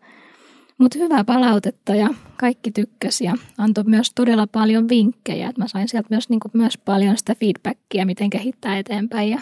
Mutta 0.78 1.00
hyvää 1.00 1.24
palautetta 1.24 1.96
ja 1.96 2.10
kaikki 2.38 2.72
tykkäsi 2.72 3.24
ja 3.24 3.34
antoi 3.58 3.84
myös 3.84 4.12
todella 4.16 4.48
paljon 4.48 4.90
vinkkejä. 4.90 5.50
Että 5.50 5.62
mä 5.62 5.68
sain 5.68 5.88
sieltä 5.88 6.08
myös, 6.10 6.30
niin 6.30 6.40
kuin, 6.40 6.52
myös 6.54 6.78
paljon 6.78 7.18
sitä 7.18 7.36
feedbackia, 7.36 8.06
miten 8.06 8.30
kehittää 8.30 8.78
eteenpäin 8.78 9.30
ja, 9.30 9.40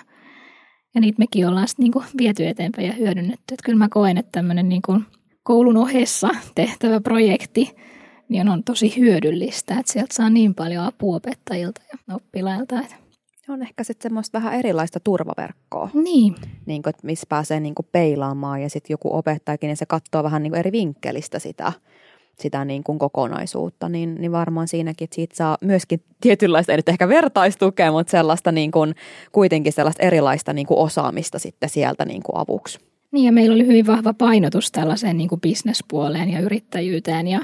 ja 0.95 1.01
niitä 1.01 1.19
mekin 1.19 1.47
ollaan 1.47 1.67
sitten 1.67 1.83
niin 1.83 2.05
viety 2.17 2.47
eteenpäin 2.47 2.87
ja 2.87 2.93
hyödynnetty. 2.93 3.53
Että 3.53 3.65
kyllä 3.65 3.77
mä 3.77 3.89
koen, 3.89 4.17
että 4.17 4.31
tämmöinen 4.31 4.69
niin 4.69 4.81
koulun 5.43 5.77
ohessa 5.77 6.29
tehtävä 6.55 7.01
projekti 7.01 7.75
niin 8.31 8.49
on 8.49 8.63
tosi 8.63 8.97
hyödyllistä, 8.97 9.79
että 9.79 9.93
sieltä 9.93 10.13
saa 10.13 10.29
niin 10.29 10.55
paljon 10.55 10.85
apua 10.85 11.15
opettajilta 11.15 11.81
ja 11.91 12.15
oppilailta. 12.15 12.79
Että 12.79 12.95
on 13.49 13.61
ehkä 13.61 13.83
sitten 13.83 14.03
semmoista 14.03 14.37
vähän 14.37 14.59
erilaista 14.59 14.99
turvaverkkoa. 14.99 15.89
Niin. 15.93 16.35
niin 16.65 16.81
kuin, 16.81 16.89
että 16.89 17.05
missä 17.05 17.25
pääsee 17.29 17.59
niin 17.59 17.75
kuin 17.75 17.87
peilaamaan 17.91 18.61
ja 18.61 18.69
sitten 18.69 18.93
joku 18.93 19.15
opettajakin, 19.15 19.67
niin 19.67 19.77
se 19.77 19.85
katsoo 19.85 20.23
vähän 20.23 20.43
niin 20.43 20.51
kuin 20.51 20.59
eri 20.59 20.71
vinkkelistä 20.71 21.39
sitä, 21.39 21.73
sitä 22.39 22.65
niin 22.65 22.83
kuin 22.83 22.99
kokonaisuutta, 22.99 23.89
niin, 23.89 24.15
niin 24.15 24.31
varmaan 24.31 24.67
siinäkin, 24.67 25.05
että 25.05 25.15
siitä 25.15 25.35
saa 25.35 25.57
myöskin 25.61 26.03
tietynlaista, 26.21 26.71
ei 26.71 26.77
nyt 26.77 26.89
ehkä 26.89 27.07
vertaistukea, 27.07 27.91
mutta 27.91 28.11
sellaista 28.11 28.51
niin 28.51 28.71
kuin, 28.71 28.95
kuitenkin 29.31 29.73
sellaista 29.73 30.03
erilaista 30.03 30.53
niin 30.53 30.67
kuin 30.67 30.79
osaamista 30.79 31.39
sitten 31.39 31.69
sieltä 31.69 32.05
niin 32.05 32.23
kuin 32.23 32.37
avuksi. 32.37 32.90
Niin 33.11 33.25
ja 33.25 33.31
meillä 33.31 33.55
oli 33.55 33.67
hyvin 33.67 33.87
vahva 33.87 34.13
painotus 34.13 34.71
tällaiseen 34.71 35.17
niin 35.17 35.29
kuin 35.29 35.41
bisnespuoleen 35.41 36.29
ja 36.29 36.39
yrittäjyyteen 36.39 37.27
ja, 37.27 37.39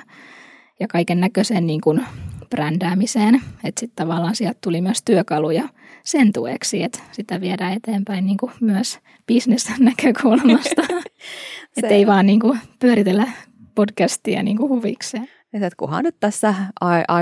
ja 0.80 0.88
kaiken 0.88 1.20
näköiseen 1.20 1.68
niin 1.68 1.82
kuin 1.82 2.06
brändäämiseen. 2.50 3.42
Että 3.64 3.80
sitten 3.80 4.06
tavallaan 4.06 4.36
sieltä 4.36 4.60
tuli 4.64 4.82
myös 4.82 5.04
työkaluja 5.06 5.70
sen 6.04 6.34
tueksi, 6.34 6.84
että 6.84 7.00
sitä 7.12 7.42
viedään 7.42 7.74
eteenpäin 7.74 8.26
niin 8.26 8.38
kuin 8.38 8.52
myös 8.62 9.00
bisnesnäkökulmasta. 9.28 10.82
että 11.78 11.94
ei 11.94 12.08
vaan 12.08 12.26
niin 12.26 12.40
kuin 12.40 12.60
pyöritellä 12.80 13.28
podcastia 13.76 14.44
niin 14.44 14.58
kuin 14.58 14.70
huvikseen. 14.70 15.30
että 15.54 15.70
kunhan 15.78 16.04
nyt 16.04 16.16
tässä 16.20 16.56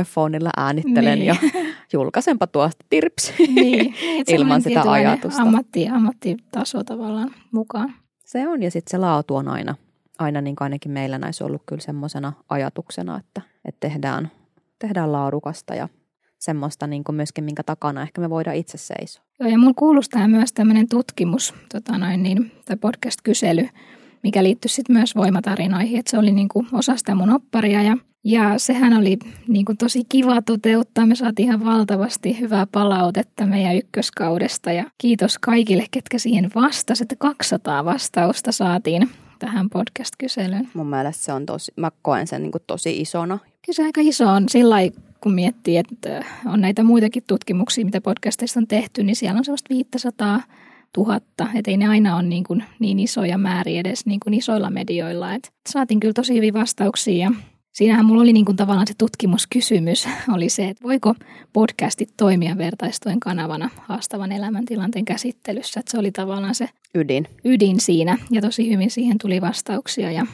iPhoneilla 0.02 0.50
äänittelen 0.58 1.20
niin. 1.20 1.26
ja 1.26 1.36
julkaisenpa 1.94 2.48
tuosta 2.48 2.86
tirps 2.90 3.34
niin. 3.56 3.96
ilman 4.28 4.62
sitä 4.62 4.82
ajatusta. 4.92 5.42
Ammatti, 5.42 5.88
ammattitaso 5.88 6.84
tavallaan 6.84 7.32
mukaan. 7.52 7.94
Se 8.26 8.48
on 8.48 8.64
ja 8.64 8.72
sitten 8.72 8.92
se 8.92 8.98
laatu 8.98 9.36
on 9.36 9.48
aina, 9.48 9.76
aina 10.20 10.42
niin 10.42 10.56
kuin 10.56 10.66
ainakin 10.66 10.92
meillä 10.92 11.18
näissä 11.18 11.46
ollut 11.46 11.64
kyllä 11.66 11.82
semmoisena 11.82 12.34
ajatuksena, 12.50 13.18
että, 13.18 13.42
että 13.66 13.88
tehdään, 13.88 14.32
tehdään 14.80 15.12
laadukasta 15.12 15.76
ja 15.76 15.90
semmoista 16.40 16.88
niin 16.88 17.04
kuin 17.04 17.16
myöskin, 17.16 17.44
minkä 17.44 17.64
takana 17.64 18.02
ehkä 18.02 18.22
me 18.22 18.30
voidaan 18.30 18.56
itse 18.56 18.78
seisoa. 18.78 19.24
Joo, 19.40 19.50
ja 19.50 19.58
mulla 19.58 19.74
kuulostaa 19.74 20.28
myös 20.28 20.54
tämmöinen 20.54 20.88
tutkimus, 20.88 21.54
tota 21.74 21.98
noin, 21.98 22.24
niin, 22.24 22.52
tai 22.66 22.78
podcast-kysely, 22.78 23.70
mikä 24.24 24.44
liittyy 24.44 24.70
sitten 24.70 24.96
myös 24.96 25.16
voimatarinoihin, 25.16 26.00
että 26.00 26.12
se 26.12 26.18
oli 26.18 26.32
niin 26.32 26.50
kuin 26.50 26.68
osa 26.72 26.96
sitä 26.98 27.16
mun 27.16 27.30
opparia 27.30 27.82
ja, 27.82 27.98
ja 28.26 28.60
sehän 28.60 28.94
oli 28.94 29.18
niin 29.48 29.66
kuin 29.66 29.78
tosi 29.78 30.04
kiva 30.10 30.42
toteuttaa. 30.42 31.06
Me 31.06 31.16
saatiin 31.16 31.48
ihan 31.48 31.66
valtavasti 31.66 32.40
hyvää 32.40 32.68
palautetta 32.72 33.46
meidän 33.46 33.76
ykköskaudesta 33.76 34.72
ja 34.72 34.84
kiitos 34.98 35.40
kaikille, 35.40 35.86
ketkä 35.92 36.20
siihen 36.20 36.52
vastasivat, 36.56 37.12
että 37.12 37.16
200 37.20 37.86
vastausta 37.86 38.52
saatiin 38.52 39.10
tähän 39.40 39.70
podcast-kyselyyn. 39.70 40.70
Mun 40.74 40.88
mielestä 40.88 41.24
se 41.24 41.34
on 41.34 41.46
tosi, 41.46 41.72
mä 41.76 41.92
koen 42.02 42.28
sen 42.28 42.42
niin 42.42 42.52
kuin 42.52 42.64
tosi 42.68 43.02
isona. 43.02 43.38
Kyllä 43.38 43.76
se 43.76 43.84
aika 43.84 44.02
iso 44.02 44.28
on 44.28 44.50
sillä 44.50 44.76
kun 45.22 45.34
miettii, 45.34 45.78
että 45.78 46.26
on 46.46 46.62
näitä 46.62 46.84
muitakin 46.84 47.24
tutkimuksia, 47.28 47.86
mitä 47.86 48.02
podcasteista 48.02 48.60
on 48.60 48.68
tehty, 48.68 49.04
niin 49.04 49.16
siellä 49.16 49.38
on 49.38 49.46
sellaista 49.46 49.74
500 49.74 50.42
tuhatta. 50.94 51.48
Että 51.56 51.72
ei 51.72 51.78
ne 51.78 51.88
aina 51.88 52.16
ole 52.16 52.24
niin, 52.24 52.44
kuin 52.44 52.64
niin 52.80 53.00
isoja 53.00 53.38
määriä 53.38 53.80
edes 53.80 54.06
niin 54.06 54.20
kuin 54.20 54.34
isoilla 54.34 54.70
medioilla. 54.70 55.34
Et 55.34 55.52
saatiin 55.70 56.00
kyllä 56.00 56.14
tosi 56.14 56.36
hyviä 56.36 56.54
vastauksia 56.54 57.26
ja 57.26 57.32
siinähän 57.76 58.06
mulla 58.06 58.22
oli 58.22 58.34
niin 58.34 58.46
kuin 58.46 58.56
tavallaan 58.56 58.88
se 58.88 58.94
tutkimuskysymys 58.98 60.08
oli 60.36 60.50
se, 60.50 60.70
että 60.70 60.84
voiko 60.84 61.16
podcastit 61.54 62.10
toimia 62.18 62.58
vertaistuen 62.58 63.20
kanavana 63.20 63.70
haastavan 63.82 64.32
elämäntilanteen 64.32 65.06
käsittelyssä. 65.06 65.80
Että 65.80 65.92
se 65.92 66.00
oli 66.00 66.12
tavallaan 66.12 66.56
se 66.56 66.70
ydin. 66.96 67.28
ydin 67.46 67.80
siinä 67.80 68.18
ja 68.32 68.42
tosi 68.42 68.72
hyvin 68.72 68.92
siihen 68.92 69.18
tuli 69.22 69.42
vastauksia 69.42 70.12
ja, 70.12 70.26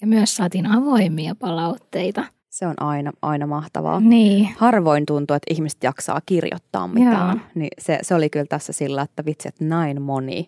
ja 0.00 0.06
myös 0.06 0.36
saatiin 0.36 0.66
avoimia 0.66 1.34
palautteita– 1.34 2.24
se 2.50 2.66
on 2.66 2.74
aina, 2.80 3.12
aina 3.22 3.46
mahtavaa. 3.46 4.00
Niin. 4.00 4.48
Harvoin 4.56 5.06
tuntuu, 5.06 5.36
että 5.36 5.54
ihmiset 5.54 5.82
jaksaa 5.82 6.20
kirjoittaa 6.26 6.88
mitään. 6.88 7.42
Niin 7.54 7.68
se, 7.78 7.98
se 8.02 8.14
oli 8.14 8.30
kyllä 8.30 8.46
tässä 8.48 8.72
sillä, 8.72 9.02
että 9.02 9.24
vitsi, 9.24 9.48
että 9.48 9.64
näin 9.64 10.02
moni 10.02 10.46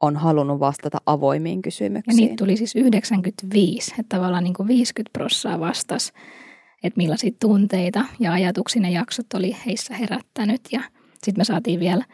on 0.00 0.16
halunnut 0.16 0.60
vastata 0.60 0.98
avoimiin 1.06 1.62
kysymyksiin. 1.62 2.22
Ja 2.22 2.26
niitä 2.26 2.44
tuli 2.44 2.56
siis 2.56 2.76
95, 2.76 3.94
että 3.98 4.16
tavallaan 4.16 4.44
niin 4.44 4.54
kuin 4.54 4.68
50 4.68 5.10
prossaa 5.12 5.60
vastasi, 5.60 6.12
että 6.82 6.96
millaisia 6.96 7.30
tunteita 7.40 8.04
ja 8.20 8.32
ajatuksia 8.32 8.82
ne 8.82 8.90
jaksot 8.90 9.34
oli 9.34 9.56
heissä 9.66 9.94
herättänyt. 9.94 10.60
Ja 10.72 10.80
sitten 11.22 11.40
me 11.40 11.44
saatiin 11.44 11.80
vielä 11.80 12.04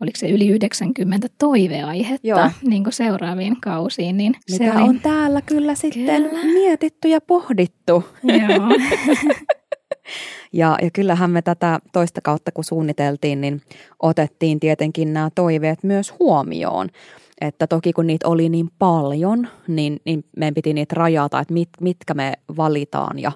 oliko 0.00 0.16
se 0.16 0.28
yli 0.28 0.48
90 0.48 1.28
toiveaihetta 1.38 2.28
Joo. 2.28 2.50
niin 2.62 2.84
kuin 2.84 2.92
seuraaviin 2.92 3.60
kausiin. 3.60 4.16
Niin 4.16 4.34
Mitä 4.50 4.64
se 4.64 4.72
oli... 4.72 4.88
on 4.88 5.00
täällä 5.00 5.42
kyllä 5.42 5.74
sitten 5.74 6.22
kyllä. 6.22 6.44
mietitty 6.44 7.08
ja 7.08 7.20
pohdittu. 7.20 8.04
Joo. 8.22 8.68
ja, 10.52 10.78
ja 10.82 10.90
kyllähän 10.92 11.30
me 11.30 11.42
tätä 11.42 11.80
toista 11.92 12.20
kautta 12.20 12.52
kun 12.52 12.64
suunniteltiin, 12.64 13.40
niin 13.40 13.62
otettiin 14.02 14.60
tietenkin 14.60 15.12
nämä 15.12 15.30
toiveet 15.34 15.82
myös 15.82 16.14
huomioon. 16.18 16.88
Että 17.40 17.66
toki 17.66 17.92
kun 17.92 18.06
niitä 18.06 18.28
oli 18.28 18.48
niin 18.48 18.70
paljon, 18.78 19.48
niin, 19.68 20.00
niin 20.04 20.24
meidän 20.36 20.54
piti 20.54 20.74
niitä 20.74 20.94
rajata, 20.98 21.40
että 21.40 21.54
mit, 21.54 21.68
mitkä 21.80 22.14
me 22.14 22.32
valitaan 22.56 23.18
ja 23.18 23.32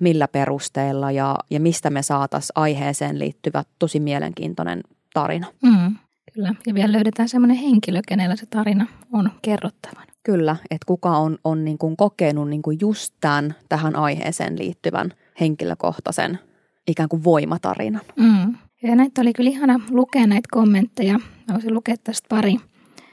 millä 0.00 0.28
perusteella 0.28 1.10
ja, 1.10 1.38
ja 1.50 1.60
mistä 1.60 1.90
me 1.90 2.02
saataisiin 2.02 2.52
aiheeseen 2.54 3.18
liittyvä 3.18 3.64
tosi 3.78 4.00
mielenkiintoinen 4.00 4.80
tarina. 5.14 5.46
Mm, 5.62 5.96
kyllä, 6.34 6.54
ja 6.66 6.74
vielä 6.74 6.92
löydetään 6.92 7.28
semmoinen 7.28 7.56
henkilö, 7.56 8.00
kenellä 8.08 8.36
se 8.36 8.46
tarina 8.46 8.86
on 9.12 9.30
kerrottavana. 9.42 10.12
Kyllä, 10.22 10.56
että 10.70 10.86
kuka 10.86 11.16
on, 11.18 11.38
on 11.44 11.64
niin 11.64 11.78
kuin 11.78 11.96
kokenut 11.96 12.48
niin 12.48 12.62
kuin 12.62 12.78
just 12.80 13.14
tämän 13.20 13.54
tähän 13.68 13.96
aiheeseen 13.96 14.58
liittyvän 14.58 15.12
henkilökohtaisen 15.40 16.38
ikään 16.86 17.08
kuin 17.08 17.24
voimatarinan. 17.24 18.02
Mm. 18.16 18.54
Ja 18.82 18.96
näitä 18.96 19.20
oli 19.20 19.32
kyllä 19.32 19.50
ihana 19.50 19.80
lukea 19.90 20.26
näitä 20.26 20.48
kommentteja. 20.50 21.18
Mä 21.18 21.54
voisin 21.54 21.74
lukea 21.74 21.96
tästä 22.04 22.26
pari. 22.28 22.56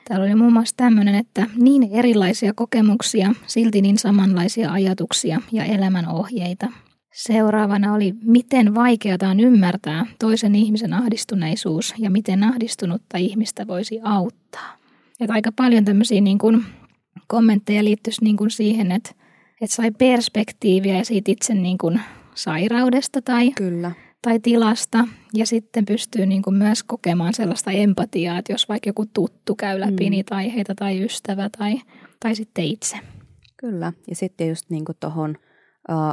Täällä 0.07 0.25
oli 0.25 0.35
muun 0.35 0.53
muassa 0.53 0.77
tämmöinen, 0.77 1.15
että 1.15 1.45
niin 1.55 1.89
erilaisia 1.91 2.53
kokemuksia, 2.53 3.33
silti 3.47 3.81
niin 3.81 3.97
samanlaisia 3.97 4.71
ajatuksia 4.71 5.41
ja 5.51 5.65
elämänohjeita. 5.65 6.67
Seuraavana 7.13 7.93
oli, 7.93 8.13
miten 8.23 8.75
vaikeata 8.75 9.29
on 9.29 9.39
ymmärtää 9.39 10.05
toisen 10.19 10.55
ihmisen 10.55 10.93
ahdistuneisuus 10.93 11.93
ja 11.97 12.09
miten 12.09 12.43
ahdistunutta 12.43 13.17
ihmistä 13.17 13.67
voisi 13.67 13.99
auttaa. 14.03 14.77
Että 15.19 15.33
aika 15.33 15.51
paljon 15.55 15.85
tämmöisiä 15.85 16.21
niin 16.21 16.37
kuin 16.37 16.65
kommentteja 17.27 17.83
liittyisi 17.83 18.23
niin 18.23 18.37
kuin 18.37 18.51
siihen, 18.51 18.91
että, 18.91 19.11
että 19.61 19.75
sai 19.75 19.91
perspektiiviä 19.91 21.03
siitä 21.03 21.31
itse 21.31 21.53
niin 21.53 21.77
kuin 21.77 22.01
sairaudesta 22.35 23.21
tai, 23.21 23.51
Kyllä. 23.51 23.91
Tai 24.23 24.39
tilasta. 24.39 25.07
Ja 25.33 25.45
sitten 25.45 25.85
pystyy 25.85 26.25
niin 26.25 26.41
kuin 26.41 26.55
myös 26.55 26.83
kokemaan 26.83 27.33
sellaista 27.33 27.71
empatiaa, 27.71 28.37
että 28.37 28.53
jos 28.53 28.69
vaikka 28.69 28.89
joku 28.89 29.05
tuttu 29.05 29.55
käy 29.55 29.79
läpi 29.79 30.05
mm. 30.05 30.09
niitä 30.09 30.35
aiheita 30.35 30.75
tai 30.75 31.03
ystävä 31.03 31.49
tai, 31.57 31.81
tai 32.19 32.35
sitten 32.35 32.65
itse. 32.65 32.97
Kyllä, 33.57 33.93
ja 34.09 34.15
sitten 34.15 34.49
just 34.49 34.69
niin 34.69 34.85
kuin 34.85 34.97
tuohon 34.99 35.37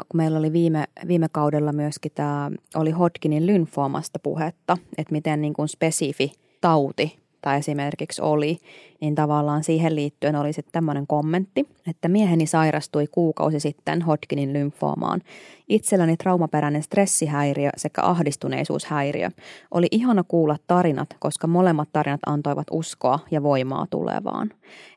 kun 0.08 0.18
meillä 0.18 0.38
oli 0.38 0.52
viime, 0.52 0.84
viime 1.08 1.28
kaudella 1.32 1.72
myöskin 1.72 2.12
tämä, 2.14 2.50
oli 2.74 2.90
Hodgkinin 2.90 3.46
lymfoomasta 3.46 4.18
puhetta, 4.18 4.78
että 4.98 5.12
miten 5.12 5.40
niin 5.40 5.52
kuin 5.52 5.68
spesifi 5.68 6.32
tauti 6.60 7.18
tai 7.42 7.58
esimerkiksi 7.58 8.22
oli, 8.22 8.58
niin 9.00 9.14
tavallaan 9.14 9.64
siihen 9.64 9.96
liittyen 9.96 10.36
oli 10.36 10.52
sitten 10.52 10.72
tämmöinen 10.72 11.06
kommentti, 11.06 11.68
että 11.90 12.08
mieheni 12.08 12.46
sairastui 12.46 13.06
kuukausi 13.06 13.60
sitten 13.60 14.02
Hodgkinin 14.02 14.52
lymfoomaan. 14.52 15.20
Itselläni 15.68 16.16
traumaperäinen 16.16 16.82
stressihäiriö 16.82 17.70
sekä 17.76 18.02
ahdistuneisuushäiriö. 18.02 19.30
Oli 19.70 19.86
ihana 19.90 20.24
kuulla 20.28 20.56
tarinat, 20.66 21.16
koska 21.18 21.46
molemmat 21.46 21.88
tarinat 21.92 22.20
antoivat 22.26 22.66
uskoa 22.70 23.18
ja 23.30 23.42
voimaa 23.42 23.86
tulevaan. 23.90 24.50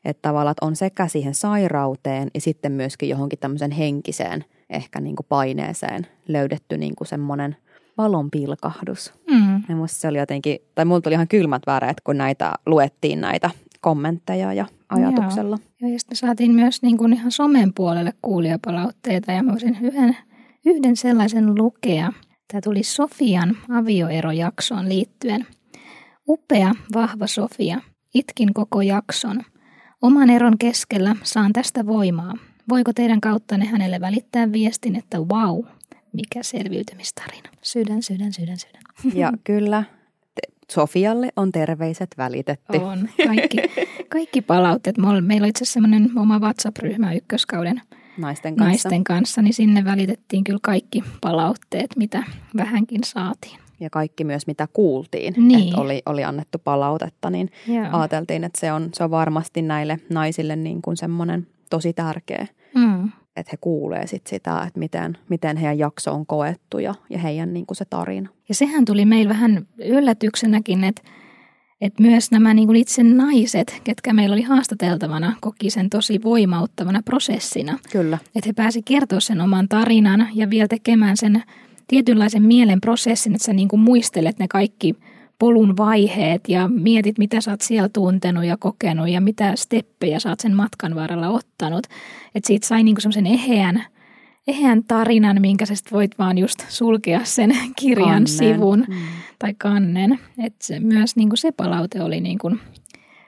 Että 0.04 0.22
tavallaan 0.22 0.54
on 0.60 0.76
sekä 0.76 1.08
siihen 1.08 1.34
sairauteen 1.34 2.30
ja 2.34 2.40
sitten 2.40 2.72
myöskin 2.72 3.08
johonkin 3.08 3.38
tämmöisen 3.38 3.70
henkiseen 3.70 4.44
ehkä 4.70 5.00
niin 5.00 5.16
kuin 5.16 5.26
paineeseen 5.28 6.06
löydetty 6.28 6.78
niin 6.78 6.96
kuin 6.96 7.08
semmoinen 7.08 7.56
valon 7.98 8.30
pilkahdus. 8.30 9.14
Mm. 9.30 9.43
Ja 9.68 9.76
musta 9.76 10.00
se 10.00 10.08
oli 10.08 10.18
jotenkin, 10.18 10.58
tai 10.74 10.84
mulla 10.84 11.00
tuli 11.00 11.14
ihan 11.14 11.28
kylmät 11.28 11.62
väreet, 11.66 12.00
kun 12.00 12.16
näitä 12.16 12.52
luettiin 12.66 13.20
näitä 13.20 13.50
kommentteja 13.80 14.52
ja 14.52 14.66
ajatuksella. 14.88 15.58
Joo. 15.80 15.92
Ja 15.92 15.98
sitten 15.98 16.16
saatiin 16.16 16.54
myös 16.54 16.82
niin 16.82 16.98
kuin 16.98 17.12
ihan 17.12 17.32
somen 17.32 17.72
puolelle 17.74 18.12
kuulijapalautteita 18.22 19.32
ja 19.32 19.42
mä 19.42 19.52
voisin 19.52 19.78
yhden, 19.82 20.16
yhden 20.66 20.96
sellaisen 20.96 21.54
lukea. 21.54 22.12
Tämä 22.52 22.60
tuli 22.60 22.82
Sofian 22.82 23.56
avioerojaksoon 23.70 24.88
liittyen. 24.88 25.46
Upea, 26.28 26.74
vahva 26.94 27.26
Sofia. 27.26 27.80
Itkin 28.14 28.54
koko 28.54 28.82
jakson. 28.82 29.42
Oman 30.02 30.30
eron 30.30 30.58
keskellä 30.58 31.16
saan 31.22 31.52
tästä 31.52 31.86
voimaa. 31.86 32.34
Voiko 32.68 32.92
teidän 32.92 33.20
kauttanne 33.20 33.66
hänelle 33.66 34.00
välittää 34.00 34.52
viestin, 34.52 34.96
että 34.96 35.18
wow, 35.18 35.64
mikä 36.14 36.42
selviytymistarina. 36.42 37.48
Sydän, 37.62 38.02
sydän, 38.02 38.32
sydän, 38.32 38.56
sydän. 38.58 38.82
Ja 39.14 39.32
kyllä, 39.44 39.84
Sofialle 40.72 41.28
on 41.36 41.52
terveiset 41.52 42.08
välitetty. 42.18 42.76
On. 42.78 43.08
Kaikki, 43.26 43.56
kaikki 44.08 44.42
palautteet. 44.42 44.96
Meillä 44.98 45.44
on 45.44 45.48
itse 45.48 45.64
asiassa 45.64 45.72
semmoinen 45.72 46.10
oma 46.18 46.38
WhatsApp-ryhmä 46.38 47.12
ykköskauden 47.12 47.80
naisten 48.18 48.56
kanssa. 48.56 48.68
naisten 48.88 49.04
kanssa, 49.04 49.42
niin 49.42 49.54
sinne 49.54 49.84
välitettiin 49.84 50.44
kyllä 50.44 50.58
kaikki 50.62 51.02
palautteet, 51.20 51.90
mitä 51.96 52.22
vähänkin 52.56 53.04
saatiin. 53.04 53.58
Ja 53.80 53.90
kaikki 53.90 54.24
myös, 54.24 54.46
mitä 54.46 54.68
kuultiin, 54.72 55.34
Niin. 55.36 55.68
että 55.68 55.80
oli, 55.80 56.02
oli 56.06 56.24
annettu 56.24 56.58
palautetta, 56.64 57.30
niin 57.30 57.50
Joo. 57.66 57.86
ajateltiin, 57.92 58.44
että 58.44 58.60
se 58.60 58.72
on, 58.72 58.90
se 58.94 59.04
on 59.04 59.10
varmasti 59.10 59.62
näille 59.62 59.98
naisille 60.10 60.56
niin 60.56 60.82
kuin 60.82 60.96
semmoinen 60.96 61.46
tosi 61.70 61.92
tärkeä, 61.92 62.46
Mm. 62.74 63.10
Että 63.36 63.50
he 63.52 63.56
kuulee 63.60 64.06
sit 64.06 64.26
sitä, 64.26 64.62
että 64.66 64.78
miten, 64.78 65.18
miten 65.28 65.56
heidän 65.56 65.78
jakso 65.78 66.12
on 66.12 66.26
koettu 66.26 66.78
ja, 66.78 66.94
ja 67.10 67.18
heidän 67.18 67.52
niin 67.52 67.66
kuin 67.66 67.76
se 67.76 67.84
tarina. 67.84 68.28
Ja 68.48 68.54
sehän 68.54 68.84
tuli 68.84 69.04
meillä 69.04 69.28
vähän 69.28 69.66
yllätyksenäkin, 69.78 70.84
että, 70.84 71.02
että 71.80 72.02
myös 72.02 72.30
nämä 72.30 72.54
niin 72.54 72.68
kuin 72.68 72.76
itse 72.76 73.02
naiset, 73.02 73.80
ketkä 73.84 74.12
meillä 74.12 74.34
oli 74.34 74.42
haastateltavana, 74.42 75.36
koki 75.40 75.70
sen 75.70 75.90
tosi 75.90 76.22
voimauttavana 76.22 77.02
prosessina. 77.04 77.78
Kyllä. 77.92 78.18
Että 78.24 78.48
he 78.48 78.52
pääsi 78.52 78.82
kertoa 78.82 79.20
sen 79.20 79.40
oman 79.40 79.68
tarinan 79.68 80.28
ja 80.34 80.50
vielä 80.50 80.68
tekemään 80.68 81.16
sen 81.16 81.42
tietynlaisen 81.86 82.42
mielen 82.42 82.80
prosessin, 82.80 83.34
että 83.34 83.46
sä 83.46 83.52
niin 83.52 83.68
kuin 83.68 83.80
muistelet 83.80 84.38
ne 84.38 84.48
kaikki 84.48 84.94
polun 85.38 85.76
vaiheet 85.76 86.48
ja 86.48 86.68
mietit, 86.68 87.18
mitä 87.18 87.40
sä 87.40 87.50
oot 87.50 87.60
siellä 87.60 87.88
tuntenut 87.88 88.44
ja 88.44 88.56
kokenut 88.56 89.08
ja 89.08 89.20
mitä 89.20 89.56
steppejä 89.56 90.18
sä 90.18 90.28
oot 90.28 90.40
sen 90.40 90.56
matkan 90.56 90.94
varrella 90.94 91.28
ottanut. 91.28 91.86
Että 92.34 92.46
siitä 92.46 92.66
sai 92.66 92.82
niin 92.82 92.94
kuin 92.94 93.02
semmoisen 93.02 93.26
eheän, 93.26 93.84
eheän 94.46 94.84
tarinan, 94.84 95.40
minkä 95.40 95.66
sä 95.66 95.74
voit 95.92 96.18
vaan 96.18 96.38
just 96.38 96.64
sulkea 96.68 97.20
sen 97.24 97.50
kirjan 97.80 98.08
Kannen. 98.08 98.26
sivun 98.28 98.84
Mm. 98.88 98.94
tai 99.38 99.54
kannen. 99.54 100.18
Että 100.44 100.66
se, 100.66 100.80
myös 100.80 101.16
niin 101.16 101.28
kuin 101.28 101.38
se 101.38 101.52
palaute 101.52 102.02
oli 102.02 102.20
niin 102.20 102.38
kuin 102.38 102.60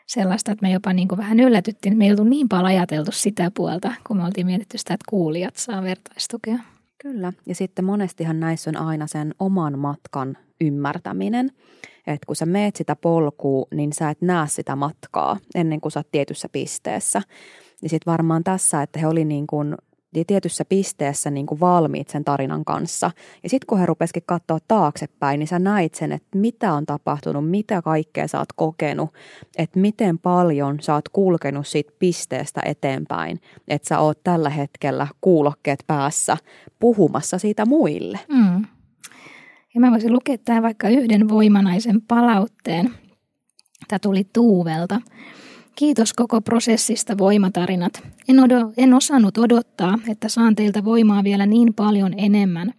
sellaista, 0.06 0.52
että 0.52 0.62
me 0.66 0.72
jopa 0.72 0.92
niin 0.92 1.08
kuin 1.08 1.18
vähän 1.18 1.40
yllätyttiin, 1.40 1.92
että 1.92 1.98
me 1.98 2.04
ei 2.04 2.10
oltu 2.10 2.24
niin 2.24 2.48
paljon 2.48 2.66
ajateltu 2.66 3.12
sitä 3.12 3.50
puolta, 3.54 3.94
kun 4.06 4.16
me 4.16 4.24
oltiin 4.24 4.46
mietitty 4.46 4.78
sitä, 4.78 4.94
että 4.94 5.06
kuulijat 5.08 5.56
saa 5.56 5.82
vertaistukea. 5.82 6.58
Kyllä. 7.02 7.32
Ja 7.46 7.54
sitten 7.54 7.84
monestihan 7.84 8.40
näissä 8.40 8.70
on 8.70 8.76
aina 8.76 9.06
sen 9.06 9.34
oman 9.38 9.78
matkan 9.78 10.36
ymmärtäminen. 10.60 11.50
Että 12.06 12.26
kun 12.26 12.36
sä 12.36 12.46
meet 12.46 12.76
sitä 12.76 12.96
polkua, 12.96 13.66
niin 13.74 13.92
sä 13.92 14.10
et 14.10 14.22
näe 14.22 14.48
sitä 14.48 14.76
matkaa 14.76 15.36
ennen 15.54 15.80
kuin 15.80 15.92
sä 15.92 16.00
oot 16.00 16.10
tietyssä 16.12 16.48
pisteessä. 16.52 17.22
Niin 17.82 17.90
sitten 17.90 18.12
varmaan 18.12 18.44
tässä, 18.44 18.82
että 18.82 18.98
he 18.98 19.06
oli 19.06 19.24
niin 19.24 19.46
kuin 19.46 19.74
tietyssä 20.26 20.64
pisteessä 20.64 21.30
niin 21.30 21.46
kuin 21.46 21.60
valmiit 21.60 22.08
sen 22.08 22.24
tarinan 22.24 22.64
kanssa. 22.64 23.10
Ja 23.42 23.48
sitten 23.48 23.66
kun 23.66 23.78
he 23.78 23.86
rupesikin 23.86 24.22
katsoa 24.26 24.58
taaksepäin, 24.68 25.38
niin 25.38 25.48
sä 25.48 25.58
näit 25.58 25.94
sen, 25.94 26.12
että 26.12 26.38
mitä 26.38 26.72
on 26.72 26.86
tapahtunut, 26.86 27.50
mitä 27.50 27.82
kaikkea 27.82 28.28
sä 28.28 28.38
oot 28.38 28.52
kokenut, 28.56 29.10
että 29.58 29.80
miten 29.80 30.18
paljon 30.18 30.80
sä 30.80 30.94
oot 30.94 31.08
kulkenut 31.08 31.66
siitä 31.66 31.92
pisteestä 31.98 32.60
eteenpäin, 32.64 33.40
että 33.68 33.88
sä 33.88 33.98
oot 33.98 34.24
tällä 34.24 34.50
hetkellä 34.50 35.06
kuulokkeet 35.20 35.84
päässä 35.86 36.36
puhumassa 36.78 37.38
siitä 37.38 37.66
muille. 37.66 38.18
Mm. 38.28 38.64
Ja 39.76 39.80
mä 39.80 39.90
voisin 39.90 40.12
lukea 40.12 40.38
tähän 40.38 40.62
vaikka 40.62 40.88
yhden 40.88 41.28
voimanaisen 41.28 42.02
palautteen. 42.02 42.90
Tämä 43.88 43.98
tuli 43.98 44.24
Tuuvelta. 44.32 45.00
Kiitos 45.74 46.12
koko 46.12 46.40
prosessista 46.40 47.18
voimatarinat. 47.18 48.02
En, 48.28 48.40
odo, 48.40 48.72
en 48.76 48.94
osannut 48.94 49.38
odottaa, 49.38 49.98
että 50.08 50.28
saan 50.28 50.54
teiltä 50.54 50.84
voimaa 50.84 51.24
vielä 51.24 51.46
niin 51.46 51.74
paljon 51.74 52.14
enemmän. 52.16 52.72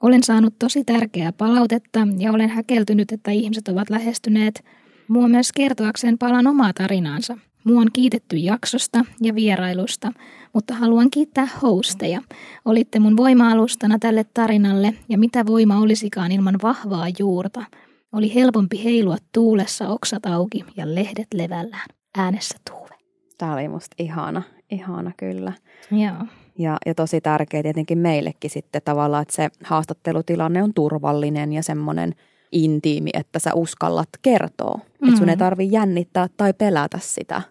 Olen 0.00 0.22
saanut 0.22 0.58
tosi 0.58 0.84
tärkeää 0.84 1.32
palautetta 1.32 2.08
ja 2.18 2.32
olen 2.32 2.48
häkeltynyt, 2.48 3.12
että 3.12 3.30
ihmiset 3.30 3.68
ovat 3.68 3.90
lähestyneet 3.90 4.64
mua 5.08 5.28
myös 5.28 5.52
kertoakseen 5.52 6.18
palan 6.18 6.46
omaa 6.46 6.72
tarinaansa. 6.72 7.38
Mua 7.64 7.80
on 7.80 7.92
kiitetty 7.92 8.36
jaksosta 8.36 9.04
ja 9.22 9.34
vierailusta, 9.34 10.12
mutta 10.54 10.74
haluan 10.74 11.10
kiittää 11.10 11.48
hosteja. 11.62 12.20
Olitte 12.64 12.98
mun 12.98 13.16
voima-alustana 13.16 13.98
tälle 13.98 14.24
tarinalle 14.34 14.94
ja 15.08 15.18
mitä 15.18 15.46
voima 15.46 15.80
olisikaan 15.80 16.32
ilman 16.32 16.58
vahvaa 16.62 17.06
juurta. 17.18 17.64
Oli 18.12 18.34
helpompi 18.34 18.84
heilua 18.84 19.16
tuulessa 19.32 19.88
oksat 19.88 20.26
auki 20.26 20.64
ja 20.76 20.94
lehdet 20.94 21.34
levällään. 21.34 21.88
Äänessä 22.18 22.58
Tuuve. 22.70 22.94
Tämä 23.38 23.54
oli 23.54 23.68
musta 23.68 23.96
ihana, 23.98 24.42
ihana 24.70 25.12
kyllä. 25.16 25.52
Joo. 25.90 26.26
Ja, 26.58 26.76
ja 26.86 26.94
tosi 26.94 27.20
tärkeä 27.20 27.62
tietenkin 27.62 27.98
meillekin 27.98 28.50
sitten 28.50 28.82
tavallaan, 28.84 29.22
että 29.22 29.34
se 29.34 29.48
haastattelutilanne 29.64 30.62
on 30.62 30.74
turvallinen 30.74 31.52
ja 31.52 31.62
semmoinen 31.62 32.14
intiimi, 32.52 33.10
että 33.14 33.38
sä 33.38 33.50
uskallat 33.54 34.08
kertoa. 34.22 34.80
Mm. 35.00 35.08
Että 35.08 35.18
sun 35.18 35.28
ei 35.28 35.36
tarvi 35.36 35.68
jännittää 35.72 36.28
tai 36.36 36.52
pelätä 36.52 36.98
sitä, 37.00 37.42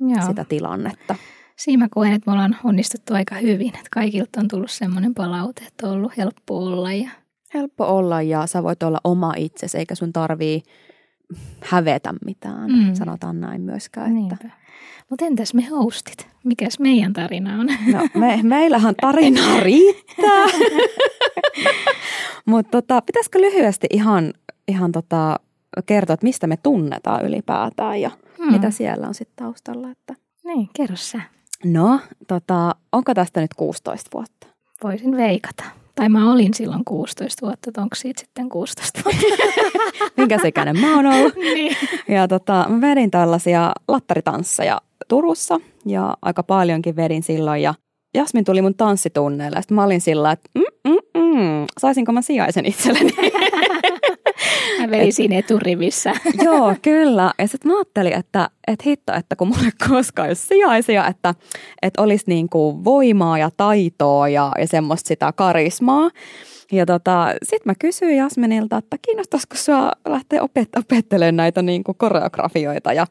Joo. 0.00 0.26
sitä 0.26 0.44
tilannetta. 0.48 1.14
Siinä 1.58 1.84
mä 1.84 1.88
koen, 1.90 2.12
että 2.12 2.30
me 2.30 2.32
ollaan 2.32 2.56
onnistuttu 2.64 3.14
aika 3.14 3.34
hyvin. 3.34 3.68
Että 3.68 3.88
kaikilta 3.90 4.40
on 4.40 4.48
tullut 4.48 4.70
semmoinen 4.70 5.14
palaute, 5.14 5.64
että 5.66 5.86
on 5.86 5.92
ollut 5.92 6.16
helppo 6.16 6.58
olla. 6.58 6.92
Ja... 6.92 7.10
Helppo 7.54 7.84
olla 7.96 8.22
ja 8.22 8.46
sä 8.46 8.62
voit 8.62 8.82
olla 8.82 9.00
oma 9.04 9.32
itsesi, 9.36 9.78
eikä 9.78 9.94
sun 9.94 10.12
tarvii 10.12 10.62
hävetä 11.60 12.14
mitään, 12.24 12.70
Mm. 12.70 12.94
sanotaan 12.94 13.40
näin 13.40 13.60
myöskään. 13.60 14.06
Että. 14.06 14.36
Niinpä. 14.44 14.58
Mutta 15.10 15.24
entäs 15.24 15.54
me 15.54 15.62
hostit? 15.64 16.28
Mikäs 16.44 16.78
meidän 16.78 17.12
tarina 17.12 17.60
on? 17.60 17.66
No, 17.92 18.08
me, 18.14 18.40
meillähän 18.42 18.94
tarinaa 19.00 19.60
riittää. 19.60 20.46
Mutta 22.46 22.70
tota, 22.70 23.02
pitäisikö 23.02 23.40
lyhyesti 23.40 23.86
ihan, 23.90 24.32
ihan 24.68 24.92
tota, 24.92 25.40
kertoa, 25.86 26.14
että 26.14 26.26
mistä 26.26 26.46
me 26.46 26.56
tunnetaan 26.56 27.26
ylipäätään 27.26 28.00
ja 28.00 28.10
Hmm. 28.38 28.46
mm. 28.46 28.52
mitä 28.52 28.70
siellä 28.70 29.08
on 29.08 29.14
sitten 29.14 29.44
taustalla. 29.44 29.90
Että. 29.90 30.14
Niin, 30.44 30.68
kerro 30.76 30.96
sä. 30.96 31.20
No, 31.64 32.00
tota, 32.28 32.74
onko 32.92 33.14
tästä 33.14 33.40
nyt 33.40 33.54
16 33.54 34.10
vuotta? 34.14 34.46
Voisin 34.84 35.16
veikata. 35.16 35.64
Tai 35.94 36.08
mä 36.08 36.32
olin 36.32 36.54
silloin 36.54 36.84
16 36.84 37.46
vuotta, 37.46 37.70
että 37.70 37.82
onko 37.82 37.96
siitä 37.96 38.20
sitten 38.20 38.48
16 38.48 39.00
vuotta? 39.04 39.26
Minkä 40.16 40.38
ikäinen 40.46 40.80
mä 40.80 40.96
oon 40.96 41.06
ollut? 41.06 41.34
niin. 41.54 41.76
Ja 42.08 42.28
tota, 42.28 42.66
mä 42.68 42.80
vedin 42.80 43.10
tällaisia 43.10 43.72
lattaritansseja 43.88 44.80
Turussa 45.08 45.60
ja 45.86 46.16
aika 46.22 46.42
paljonkin 46.42 46.96
vedin 46.96 47.22
silloin 47.22 47.62
ja 47.62 47.74
Jasmin 48.14 48.44
tuli 48.44 48.62
mun 48.62 48.74
tanssitunneille 48.74 49.56
ja 49.56 49.62
sitten 49.62 49.74
mä 49.74 49.84
olin 49.84 50.00
sillä, 50.00 50.32
että 50.32 50.50
mm, 50.54 50.92
mm, 50.92 51.22
mm, 51.22 51.66
saisinko 51.78 52.12
mä 52.12 52.22
sijaisen 52.22 52.66
itselleni? 52.66 53.12
Mä 54.78 54.90
vein 54.90 55.12
siinä 55.12 55.38
eturivissä. 55.38 56.12
Joo, 56.44 56.74
kyllä. 56.82 57.32
Ja 57.38 57.48
sitten 57.48 57.72
mä 57.72 57.78
ajattelin, 57.78 58.12
että, 58.12 58.50
että 58.66 58.84
hitto, 58.86 59.12
että 59.12 59.36
kun 59.36 59.48
mulla 59.48 59.62
ei 59.82 59.88
koskaan 59.88 60.28
ole 60.28 60.34
sijaisia, 60.34 61.06
että, 61.06 61.34
että 61.82 62.02
olisi 62.02 62.24
niin 62.26 62.48
kuin 62.48 62.84
voimaa 62.84 63.38
ja 63.38 63.50
taitoa 63.56 64.28
ja, 64.28 64.52
ja 64.58 64.66
semmoista 64.66 65.08
sitä 65.08 65.32
karismaa. 65.32 66.10
Ja 66.72 66.86
tota, 66.86 67.26
sitten 67.42 67.70
mä 67.70 67.74
kysyin 67.78 68.16
Jasminilta, 68.16 68.76
että 68.76 68.96
kiinnostaisiko 69.02 69.56
sua 69.56 69.92
lähteä 70.08 70.40
opet- 70.40 70.80
opettelemaan 70.80 71.36
näitä 71.36 71.62
niin 71.62 71.84
kuin 71.84 71.98
koreografioita. 71.98 72.92
Ja, 72.92 73.06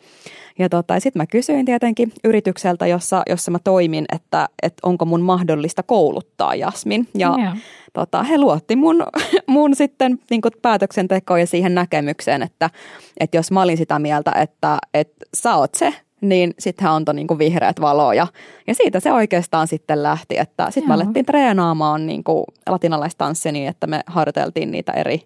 ja 0.59 0.69
tota, 0.69 0.99
sitten 0.99 1.19
mä 1.19 1.25
kysyin 1.25 1.65
tietenkin 1.65 2.11
yritykseltä, 2.23 2.87
jossa, 2.87 3.23
jossa 3.29 3.51
mä 3.51 3.59
toimin, 3.63 4.05
että, 4.15 4.49
että 4.63 4.87
onko 4.87 5.05
mun 5.05 5.21
mahdollista 5.21 5.83
kouluttaa 5.83 6.55
Jasmin. 6.55 7.07
Ja 7.13 7.27
Joo. 7.27 7.53
Tota, 7.97 8.23
he 8.23 8.37
luotti 8.37 8.75
mun, 8.75 9.03
mun 9.47 9.75
sitten 9.75 10.19
niin 10.29 10.41
kuin 10.41 10.51
päätöksentekoon 10.61 11.39
ja 11.39 11.47
siihen 11.47 11.75
näkemykseen, 11.75 12.41
että, 12.41 12.69
että 13.19 13.37
jos 13.37 13.51
mä 13.51 13.61
olin 13.61 13.77
sitä 13.77 13.99
mieltä, 13.99 14.31
että, 14.31 14.77
että 14.93 15.25
sä 15.33 15.55
oot 15.55 15.75
se, 15.75 15.93
niin 16.21 16.53
sitten 16.59 16.83
hän 16.83 16.93
antoi 16.93 17.15
niin 17.15 17.27
kuin 17.27 17.37
vihreät 17.37 17.81
valoa 17.81 18.13
ja, 18.13 18.27
ja 18.67 18.75
siitä 18.75 18.99
se 18.99 19.13
oikeastaan 19.13 19.67
sitten 19.67 20.03
lähti, 20.03 20.37
että 20.37 20.71
sitten 20.71 20.87
me 20.87 20.93
alettiin 20.93 21.25
treenaamaan 21.25 22.05
niin 22.05 22.23
kuin 22.23 22.43
latinalaistanssia 22.69 23.51
niin, 23.51 23.67
että 23.67 23.87
me 23.87 24.03
harjoiteltiin 24.07 24.71
niitä 24.71 24.91
eri, 24.91 25.21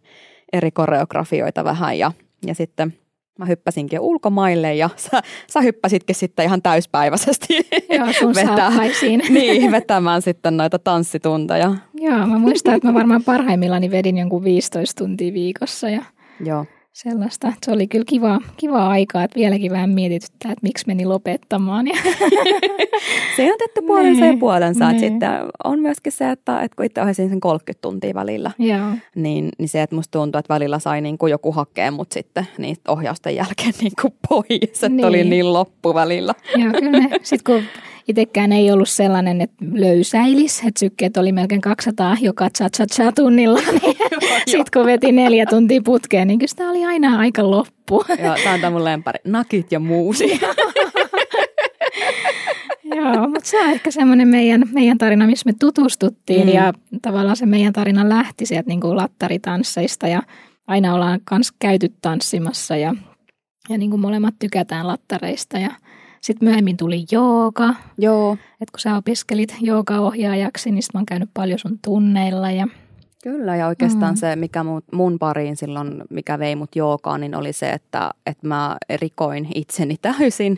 eri 0.53 0.71
koreografioita 0.71 1.63
vähän 1.63 1.99
ja, 1.99 2.11
ja 2.45 2.55
sitten 2.55 2.93
mä 3.39 3.45
hyppäsinkin 3.45 3.99
ulkomaille 3.99 4.75
ja 4.75 4.89
sä, 5.11 5.21
sä 5.47 5.61
hyppäsitkin 5.61 6.15
sitten 6.15 6.45
ihan 6.45 6.61
täyspäiväisesti 6.61 7.53
Joo, 7.97 8.13
sun 8.19 8.35
saappaisiin. 8.35 9.21
niin, 9.29 9.71
vetämään 9.71 10.21
sitten 10.21 10.57
noita 10.57 10.79
tanssitunteja. 10.79 11.75
Joo, 11.93 12.27
mä 12.27 12.39
muistan, 12.39 12.75
että 12.75 12.87
mä 12.87 12.93
varmaan 12.93 13.23
parhaimmillani 13.23 13.91
vedin 13.91 14.17
jonkun 14.17 14.43
15 14.43 15.03
tuntia 15.03 15.33
viikossa 15.33 15.89
ja 15.89 16.03
Joo. 16.45 16.65
Sellaista. 16.93 17.53
Se 17.65 17.71
oli 17.71 17.87
kyllä 17.87 18.05
kiva, 18.07 18.39
kiva 18.57 18.87
aikaa, 18.87 19.23
että 19.23 19.39
vieläkin 19.39 19.71
vähän 19.71 19.89
mietityttää, 19.89 20.51
että 20.51 20.63
miksi 20.63 20.83
meni 20.87 21.05
lopettamaan. 21.05 21.87
Ja 21.87 21.93
Se 23.35 23.51
on 23.51 23.57
tetty 23.59 23.81
puolensa 23.87 24.25
ja 24.25 24.31
Niin, 24.31 24.39
puolensa. 24.39 24.89
Että 24.89 25.01
niin. 25.01 25.11
sitten 25.13 25.29
on 25.63 25.79
myöskin 25.79 26.11
se, 26.11 26.29
että, 26.31 26.61
että 26.61 26.75
kun 26.75 26.85
itse 26.85 27.01
ohjasin 27.01 27.29
sen 27.29 27.39
30 27.39 27.81
tuntia 27.81 28.13
välillä, 28.13 28.51
Joo. 28.59 28.87
niin, 29.15 29.49
niin 29.57 29.69
se, 29.69 29.81
että 29.81 29.95
musta 29.95 30.19
tuntuu, 30.19 30.39
että 30.39 30.53
välillä 30.53 30.79
sai 30.79 31.01
niin 31.01 31.17
kuin 31.17 31.31
joku 31.31 31.51
hakea 31.51 31.91
mut 31.91 32.11
sitten 32.11 32.47
niistä 32.57 32.91
ohjausten 32.91 33.35
jälkeen 33.35 33.73
niin 33.81 33.91
kuin 34.01 34.13
pois, 34.29 34.49
että 34.83 34.89
Niin. 34.89 35.05
oli 35.05 35.23
niin 35.23 35.53
loppu 35.53 35.93
välillä. 35.93 36.33
Joo, 36.55 36.71
kyllä 36.71 36.91
ne, 36.91 37.09
sit 37.23 37.41
kun 37.43 37.63
itsekään 38.07 38.51
ei 38.51 38.71
ollut 38.71 38.89
sellainen, 38.89 39.41
että 39.41 39.65
löysäilis, 39.73 40.59
että 40.59 40.79
sykkeet 40.79 41.17
oli 41.17 41.31
melkein 41.31 41.61
200 41.61 42.17
joka 42.21 42.49
cha 42.93 43.11
tunnilla, 43.15 43.59
niin 43.81 43.97
sitten 44.45 44.71
kun 44.73 44.85
veti 44.85 45.11
neljä 45.11 45.45
tuntia 45.45 45.81
putkeen, 45.85 46.27
niin 46.27 46.39
kyllä 46.39 46.47
sitä 46.47 46.69
oli 46.69 46.85
aina 46.85 47.19
aika 47.19 47.51
loppu. 47.51 48.05
Joo, 48.23 48.35
tämä 48.43 48.53
on 48.53 48.61
tämä 48.61 48.71
mun 48.71 48.83
lempari. 48.83 49.19
Nakit 49.25 49.71
ja 49.71 49.79
muusi. 49.79 50.39
Joo, 52.95 53.27
mutta 53.27 53.49
se 53.49 53.59
on 53.59 53.69
ehkä 53.69 53.91
semmoinen 53.91 54.27
meidän, 54.27 54.63
meidän 54.73 54.97
tarina, 54.97 55.27
missä 55.27 55.49
me 55.49 55.53
tutustuttiin 55.59 56.47
Mm. 56.47 56.53
ja 56.53 56.73
tavallaan 57.01 57.35
se 57.35 57.45
meidän 57.45 57.73
tarina 57.73 58.09
lähti 58.09 58.45
sieltä 58.45 58.67
niin 58.67 58.81
kuin 58.81 58.97
lattaritansseista 58.97 60.07
ja 60.07 60.21
aina 60.67 60.93
ollaan 60.93 61.19
kans 61.23 61.51
käyty 61.59 61.93
tanssimassa 62.01 62.75
ja, 62.75 62.95
ja 63.69 63.77
niin 63.77 63.89
kuin 63.89 63.99
molemmat 64.01 64.35
tykätään 64.39 64.87
lattareista 64.87 65.57
ja 65.57 65.69
sitten 66.21 66.47
myöhemmin 66.47 66.77
tuli 66.77 67.05
jooga, 67.11 67.75
Joo, 67.97 68.33
että 68.33 68.71
kun 68.71 68.79
sä 68.79 68.95
opiskelit 68.95 69.55
joogaohjaajaksi, 69.61 70.71
niin 70.71 70.83
sit 70.83 70.93
mä 70.93 70.97
oon 70.97 71.05
käynyt 71.05 71.29
paljon 71.33 71.59
sun 71.59 71.79
tunneilla 71.85 72.51
ja 72.51 72.67
Kyllä, 73.23 73.55
ja 73.55 73.67
oikeastaan 73.67 74.13
Mm. 74.13 74.17
se, 74.17 74.35
mikä 74.35 74.63
mun, 74.63 74.81
mun 74.93 75.19
pariin 75.19 75.57
silloin, 75.57 76.03
mikä 76.09 76.39
vei 76.39 76.55
mut 76.55 76.75
joogaan, 76.75 77.21
niin 77.21 77.35
oli 77.35 77.53
se, 77.53 77.69
että, 77.69 78.11
että 78.25 78.47
mä 78.47 78.77
rikoin 78.95 79.47
itseni 79.55 79.95
täysin 80.01 80.57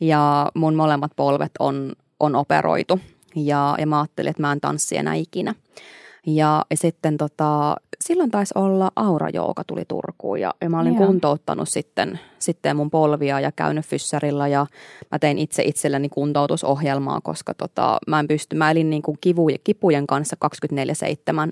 ja 0.00 0.50
mun 0.54 0.74
molemmat 0.74 1.12
polvet 1.16 1.52
on, 1.58 1.92
on 2.20 2.34
operoitu. 2.36 3.00
Ja, 3.36 3.74
ja 3.78 3.86
mä 3.86 4.00
ajattelin, 4.00 4.30
että 4.30 4.42
mä 4.42 4.52
en 4.52 4.60
tanssi 4.60 4.96
enää 4.96 5.14
ikinä. 5.14 5.54
Ja, 6.26 6.64
sitten 6.74 7.16
tota, 7.16 7.76
silloin 8.00 8.30
taisi 8.30 8.54
olla 8.56 8.90
Aura 8.96 9.28
Jooga 9.28 9.64
tuli 9.64 9.84
Turkuun 9.88 10.40
ja, 10.40 10.54
ja 10.60 10.70
mä 10.70 10.80
olin 10.80 10.94
Joo. 10.94 11.06
kuntouttanut 11.06 11.68
sitten, 11.68 12.20
sitten 12.38 12.76
mun 12.76 12.90
polvia 12.90 13.40
ja 13.40 13.52
käynyt 13.52 13.86
fyssarilla 13.86 14.48
ja 14.48 14.66
mä 15.12 15.18
tein 15.18 15.38
itse 15.38 15.62
itselleni 15.62 16.08
kuntoutusohjelmaa, 16.08 17.20
koska 17.20 17.54
tota, 17.54 17.98
mä 18.06 18.20
en 18.20 18.28
pysty, 18.28 18.56
mä 18.56 18.70
elin 18.70 18.90
niin 18.90 19.02
kuin 19.02 19.18
kivu, 19.20 19.46
kipujen 19.64 20.06
kanssa 20.06 20.36
24-7, 20.74 20.78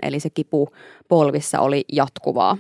eli 0.03 0.21
se 0.21 0.31
kipu 0.31 0.69
polvissa 1.09 1.61
oli 1.61 1.85
jatkuvaa. 1.93 2.57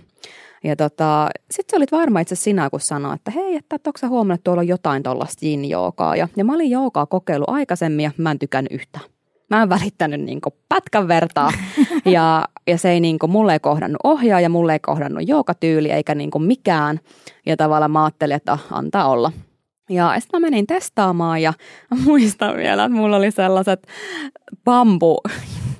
Ja 0.64 0.76
tota, 0.76 1.28
sitten 1.50 1.70
sä 1.70 1.76
olit 1.76 1.92
varma 1.92 2.20
itse 2.20 2.34
sinä, 2.34 2.70
kun 2.70 2.80
sanoit, 2.80 3.20
että 3.20 3.30
hei, 3.30 3.56
että 3.56 3.76
onko 3.86 3.98
sä 3.98 4.08
huomannut, 4.08 4.38
että 4.38 4.44
tuolla 4.44 4.60
on 4.60 4.68
jotain 4.68 5.02
tuollaista 5.02 5.46
joogaa. 5.68 6.16
Ja, 6.16 6.28
ja 6.36 6.44
mä 6.44 6.54
olin 6.54 6.70
joogaa 6.70 7.06
kokeillut 7.06 7.48
aikaisemmin 7.48 8.04
ja 8.04 8.10
mä 8.16 8.30
en 8.30 8.38
tykännyt 8.38 8.72
yhtään. 8.72 9.04
Mä 9.52 9.62
en 9.62 9.68
välittänyt 9.68 10.20
niin 10.20 10.40
pätkän 10.68 11.08
vertaa 11.08 11.52
ja, 12.04 12.44
ja 12.66 12.78
se 12.78 12.90
ei 12.90 13.00
niin 13.00 13.18
kuin, 13.18 13.32
mulle 13.32 13.52
ei 13.52 13.60
kohdannut 13.60 14.00
ohjaaja, 14.04 14.48
mulle 14.48 14.72
ei 14.72 14.80
kohdannut 14.80 15.28
joukatyyli 15.28 15.90
eikä 15.90 16.14
niin 16.14 16.30
kuin 16.30 16.44
mikään. 16.44 17.00
Ja 17.46 17.56
tavallaan 17.56 17.90
mä 17.90 18.04
ajattelin, 18.04 18.36
että 18.36 18.52
ah, 18.52 18.66
antaa 18.70 19.08
olla. 19.08 19.32
Ja 19.90 20.14
sitten 20.20 20.40
mä 20.40 20.46
menin 20.46 20.66
testaamaan 20.66 21.42
ja 21.42 21.52
muistan 22.04 22.56
vielä, 22.56 22.84
että 22.84 22.96
mulla 22.96 23.16
oli 23.16 23.30
sellaiset 23.30 23.86
bambu 24.64 25.20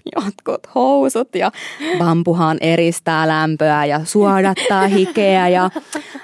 jotkut 0.16 0.74
housut 0.74 1.34
ja 1.34 1.52
bambuhan 1.98 2.58
eristää 2.60 3.28
lämpöä 3.28 3.84
ja 3.84 4.04
suodattaa 4.04 4.86
hikeä 4.86 5.48
ja, 5.48 5.70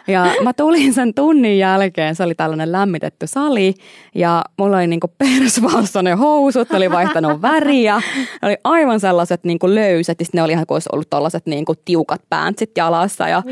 ja 0.07 0.27
mä 0.43 0.53
tulin 0.53 0.95
sen 0.95 1.15
tunnin 1.15 1.59
jälkeen, 1.59 2.17
se 2.17 2.23
oli 2.23 2.35
tällainen 2.35 2.73
lämmitetty 2.73 3.27
sali 3.27 3.75
ja 4.15 4.45
mulla 4.59 4.77
oli 4.77 4.87
niinku 4.87 5.09
persvalsonen 5.19 6.19
housut, 6.19 6.71
ne 6.71 6.77
oli 6.77 6.91
vaihtanut 6.91 7.43
väriä, 7.43 8.03
ne 8.43 8.49
oli 8.49 8.57
aivan 8.65 9.01
sellaiset 9.01 9.45
niinku 9.45 9.75
löysät 9.75 10.21
ja 10.21 10.25
sitten 10.25 10.39
ne 10.39 10.43
oli 10.43 10.53
ihan 10.53 10.67
kuin 10.67 10.77
olisi 10.77 10.89
ollut 10.93 11.11
tällaiset 11.11 11.47
niinku 11.47 11.75
tiukat 11.85 12.23
pantsit 12.31 12.71
jalassa 12.77 13.29
ja, 13.29 13.43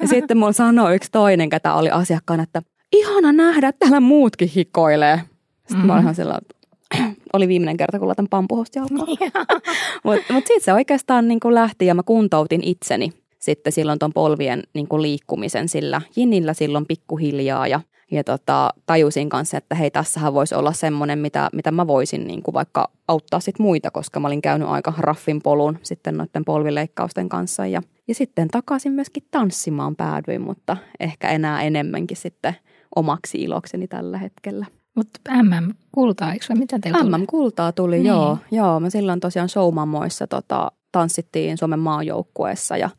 ja 0.00 0.06
sitten 0.12 0.38
mulla 0.38 0.52
sanoi 0.52 0.94
yksi 0.94 1.10
toinen, 1.12 1.48
ketä 1.48 1.74
oli 1.74 1.90
asiakkaana, 1.90 2.42
että 2.42 2.62
ihana 2.92 3.32
nähdä, 3.32 3.68
että 3.68 3.78
täällä 3.78 4.00
muutkin 4.00 4.48
hikoilee. 4.56 5.20
Sitten 5.60 5.78
mm. 5.78 5.86
mä 5.86 5.92
olin 5.92 6.02
ihan 6.02 6.14
sellainen, 6.14 6.42
että 6.42 6.59
oli 7.32 7.48
viimeinen 7.48 7.76
kerta, 7.76 7.98
kun 7.98 8.08
laitan 8.08 8.28
pampuhosta 8.30 8.78
jalkaan. 8.78 9.08
Mutta 10.04 10.32
mut 10.32 10.46
siitä 10.46 10.64
se 10.64 10.72
oikeastaan 10.72 11.28
niin 11.28 11.40
kuin 11.40 11.54
lähti 11.54 11.86
ja 11.86 11.94
mä 11.94 12.02
kuntoutin 12.02 12.60
itseni 12.64 13.12
sitten 13.40 13.72
silloin 13.72 13.98
ton 13.98 14.12
polvien 14.12 14.62
niin 14.74 14.88
kuin 14.88 15.02
liikkumisen 15.02 15.68
sillä 15.68 16.00
jinnillä 16.16 16.54
silloin 16.54 16.86
pikkuhiljaa 16.86 17.66
ja, 17.66 17.80
ja 18.10 18.24
tota, 18.24 18.70
tajusin 18.86 19.28
kanssa, 19.28 19.56
että 19.56 19.74
hei 19.74 19.90
tässähän 19.90 20.34
voisi 20.34 20.54
olla 20.54 20.72
semmoinen, 20.72 21.18
mitä, 21.18 21.48
mitä 21.52 21.70
mä 21.70 21.86
voisin 21.86 22.26
niin 22.26 22.42
kuin 22.42 22.52
vaikka 22.54 22.90
auttaa 23.08 23.40
sit 23.40 23.58
muita, 23.58 23.90
koska 23.90 24.20
mä 24.20 24.28
olin 24.28 24.42
käynyt 24.42 24.68
aika 24.68 24.94
raffin 24.98 25.42
polun 25.42 25.78
sitten 25.82 26.16
noiden 26.16 26.44
polvileikkausten 26.44 27.28
kanssa 27.28 27.66
ja, 27.66 27.82
ja 28.08 28.14
sitten 28.14 28.48
takaisin 28.48 28.92
myöskin 28.92 29.22
tanssimaan 29.30 29.96
päädyin, 29.96 30.40
mutta 30.40 30.76
ehkä 31.00 31.30
enää 31.30 31.62
enemmänkin 31.62 32.16
sitten 32.16 32.54
omaksi 32.96 33.38
ilokseni 33.38 33.88
tällä 33.88 34.18
hetkellä. 34.18 34.66
Mutta 35.00 35.20
MM-kultaa, 35.42 36.32
eikö? 36.32 36.44
Mitä 36.54 36.78
teillä 36.78 36.98
tuli? 36.98 37.18
MM-kultaa 37.18 37.72
tuli, 37.72 37.96
Niin. 37.96 38.06
joo. 38.06 38.38
Joo, 38.50 38.80
mä 38.80 38.90
silloin 38.90 39.20
tosiaan 39.20 39.48
showmammoissa 39.48 40.26
tota, 40.26 40.72
tanssittiin 40.92 41.58
Suomen 41.58 41.78
maajoukkueessa 41.78 42.76
ja 42.76 42.90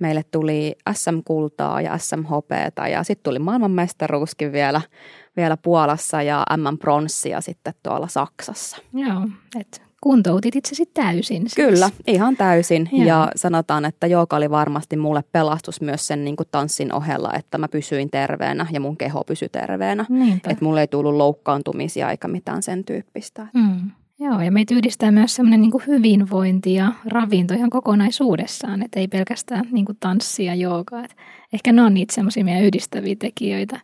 meille 0.00 0.22
tuli 0.30 0.76
SM-kultaa 0.92 1.80
ja 1.80 1.98
SM-hopeeta 1.98 2.88
ja 2.88 3.02
sitten 3.02 3.22
tuli 3.30 3.38
maailmanmestaruuskin 3.38 4.52
vielä, 4.52 4.80
vielä 5.36 5.56
Puolassa 5.56 6.22
ja 6.22 6.44
MM-pronssia 6.56 7.40
sitten 7.40 7.74
tuolla 7.82 8.08
Saksassa. 8.08 8.76
Joo, 8.92 9.28
että 9.60 9.80
kuntoutit 10.04 10.56
itsesi 10.56 10.86
täysin. 10.94 11.42
Siis. 11.42 11.54
Kyllä, 11.54 11.90
ihan 12.06 12.36
täysin. 12.36 12.88
Joo. 12.92 13.06
Ja 13.06 13.28
sanotaan, 13.36 13.84
että 13.84 14.06
jooga 14.06 14.36
oli 14.36 14.50
varmasti 14.50 14.96
mulle 14.96 15.24
pelastus 15.32 15.80
myös 15.80 16.06
sen 16.06 16.24
niin 16.24 16.36
kuin 16.36 16.48
tanssin 16.50 16.94
ohella, 16.94 17.32
että 17.32 17.58
mä 17.58 17.68
pysyin 17.68 18.10
terveenä 18.10 18.66
ja 18.72 18.80
mun 18.80 18.96
keho 18.96 19.24
pysyi 19.24 19.48
terveenä. 19.48 20.06
Niinpä. 20.08 20.50
Että 20.50 20.64
mulle 20.64 20.80
ei 20.80 20.88
tullut 20.88 21.14
loukkaantumisia 21.14 22.10
eikä 22.10 22.28
mitään 22.28 22.62
sen 22.62 22.84
tyyppistä. 22.84 23.46
Mm. 23.54 23.90
Joo, 24.20 24.40
ja 24.40 24.52
meitä 24.52 24.74
yhdistää 24.74 25.10
myös 25.10 25.34
semmoinen 25.34 25.60
niin 25.60 25.86
hyvinvointi 25.86 26.74
ja 26.74 26.92
ravinto 27.06 27.54
ihan 27.54 27.70
kokonaisuudessaan, 27.70 28.82
että 28.82 29.00
ei 29.00 29.08
pelkästään 29.08 29.68
niin 29.72 29.84
kuin 29.84 29.98
tanssi 30.00 30.44
ja 30.44 30.54
jooga. 30.54 31.04
Et 31.04 31.16
ehkä 31.52 31.72
ne 31.72 31.82
on 31.82 31.94
niitä 31.94 32.14
semmoisia 32.14 32.44
meidän 32.44 32.62
yhdistäviä 32.62 33.16
tekijöitä. 33.18 33.80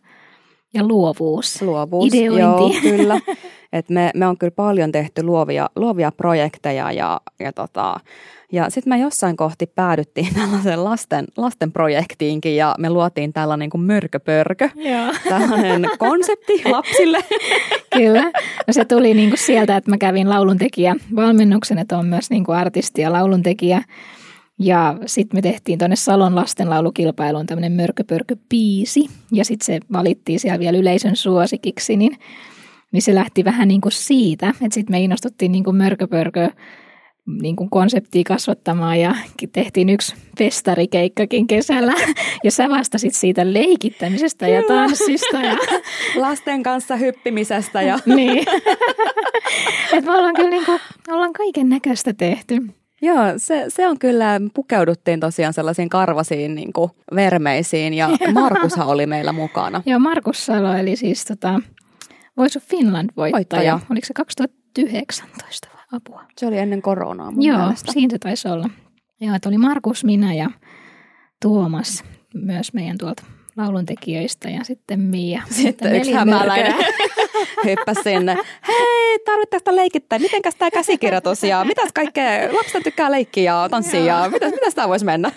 Ja 0.73 0.87
luovuus. 0.87 1.61
Luovuus, 1.61 2.13
Ideointi. 2.13 2.39
joo, 2.39 2.71
kyllä. 2.81 3.19
Et 3.73 3.89
me, 3.89 4.11
me 4.15 4.27
on 4.27 4.37
kyllä 4.37 4.51
paljon 4.55 4.91
tehty 4.91 5.23
luovia, 5.23 5.69
luovia 5.75 6.11
projekteja 6.11 6.91
ja, 6.91 7.21
ja, 7.39 7.53
tota, 7.53 7.99
ja 8.51 8.69
sitten 8.69 8.93
me 8.93 8.99
jossain 8.99 9.37
kohti 9.37 9.67
päädyttiin 9.67 10.33
tällaisen 10.39 10.83
lasten, 10.83 11.25
lasten 11.37 11.71
projektiinkin 11.71 12.55
ja 12.55 12.75
me 12.77 12.89
luotiin 12.89 13.33
tällainen 13.33 13.69
kuin 13.69 13.81
mörköpörkö, 13.81 14.69
Joo. 14.75 15.13
tällainen 15.29 15.89
konsepti 15.97 16.61
lapsille. 16.65 17.19
Kyllä. 17.95 18.23
No 18.67 18.73
se 18.73 18.85
tuli 18.85 19.13
niin 19.13 19.29
kuin 19.29 19.39
sieltä, 19.39 19.77
että 19.77 19.89
mä 19.89 19.97
kävin 19.97 20.29
lauluntekijä 20.29 20.95
valmennuksen, 21.15 21.77
että 21.77 21.97
on 21.97 22.05
myös 22.05 22.29
niin 22.29 22.43
kuin 22.43 22.57
artisti 22.57 23.01
ja 23.01 23.11
lauluntekijä. 23.11 23.83
Ja 24.63 24.97
sitten 25.05 25.37
me 25.37 25.41
tehtiin 25.41 25.79
tuonne 25.79 25.95
Salon 25.95 26.35
lastenlaulukilpailuun 26.35 27.45
tämmöinen 27.45 27.71
mörköpörkö-biisi. 27.71 29.09
Ja 29.31 29.45
sitten 29.45 29.65
se 29.65 29.79
valittiin 29.93 30.39
siellä 30.39 30.59
vielä 30.59 30.77
yleisön 30.77 31.15
suosikiksi, 31.15 31.97
niin, 31.97 32.17
niin 32.91 33.01
se 33.01 33.15
lähti 33.15 33.45
vähän 33.45 33.67
niin 33.67 33.81
kuin 33.81 33.91
siitä. 33.91 34.49
Että 34.49 34.73
sitten 34.73 34.93
me 34.93 34.99
innostuttiin 34.99 35.51
niin 35.51 35.63
kuin 35.63 35.75
mörköpörkö 35.75 36.49
niin 37.41 37.55
kuin 37.55 37.69
konseptia 37.69 38.23
kasvattamaan 38.27 38.99
ja 38.99 39.15
tehtiin 39.53 39.89
yksi 39.89 40.15
festarikeikkakin 40.37 41.47
kesällä. 41.47 41.93
Ja 42.43 42.51
sä 42.51 42.69
vastasit 42.69 43.13
siitä 43.13 43.53
leikittämisestä 43.53 44.47
ja 44.47 44.63
tanssista. 44.67 45.37
Ja 45.37 45.57
Lasten 46.15 46.63
kanssa 46.63 46.95
hyppimisestä 46.95 47.81
ja 47.81 47.99
niin. 48.05 48.37
Et 49.93 50.05
me 50.05 50.11
ollaan 50.11 50.35
kyllä 50.35 50.49
niinku, 50.49 50.79
ollaan 51.09 51.33
kaiken 51.33 51.69
näköistä 51.69 52.13
tehty. 52.13 52.80
Joo, 53.01 53.17
se, 53.37 53.65
se 53.67 53.87
on 53.87 53.99
kyllä, 53.99 54.41
pukeuduttiin 54.53 55.19
tosiaan 55.19 55.53
sellaisiin 55.53 55.89
karvasiin 55.89 56.55
niin 56.55 56.73
kuin 56.73 56.91
vermeisiin 57.15 57.93
ja 57.93 58.09
Markushan 58.33 58.87
oli 58.87 59.05
meillä 59.05 59.31
mukana. 59.31 59.81
Joo, 59.85 59.99
Markus 59.99 60.45
Salo, 60.45 60.73
eli 60.73 60.95
siis 60.95 61.25
tota, 61.25 61.59
Voice 62.37 62.59
of 62.59 62.63
Finland 62.63 63.09
voittaja. 63.17 63.79
Oliko 63.91 64.05
se 64.07 64.13
2019 64.13 65.67
vai 65.75 65.83
apua? 65.91 66.23
Se 66.37 66.47
oli 66.47 66.57
ennen 66.57 66.81
koronaa 66.81 67.31
mun 67.31 67.43
Joo, 67.43 67.57
mielestä. 67.57 67.91
siinä 67.91 68.11
se 68.11 68.19
taisi 68.19 68.47
olla. 68.47 68.69
Joo, 69.21 69.35
että 69.35 69.49
oli 69.49 69.57
Markus, 69.57 70.03
minä 70.03 70.33
ja 70.33 70.49
Tuomas, 71.41 72.03
myös 72.33 72.73
meidän 72.73 72.97
tuolta 72.97 73.23
lauluntekijöistä 73.57 74.49
ja 74.49 74.63
sitten 74.63 74.99
Mia. 74.99 75.41
Sitten 75.49 75.95
yksi 75.95 76.09
neljä 76.11 76.19
hämäläinen. 76.19 76.75
Hyppäsi 77.65 78.01
sinne. 78.03 78.37
Hei, 78.67 79.19
tarvittaako 79.25 79.59
sitä 79.59 79.75
leikittää? 79.75 80.19
Mitenkäs 80.19 80.55
tämä 80.55 80.71
käsikirjoitus 80.71 81.43
ja 81.43 81.63
mitäs 81.65 81.89
kaikkea? 81.93 82.53
Lapset 82.53 82.83
tykkää 82.83 83.11
leikkiä 83.11 83.43
ja 83.43 83.67
tanssia 83.71 84.03
ja 84.05 84.29
mitäs, 84.31 84.51
mitäs 84.51 84.75
tämä 84.75 84.87
voisi 84.89 85.05
mennä? 85.05 85.31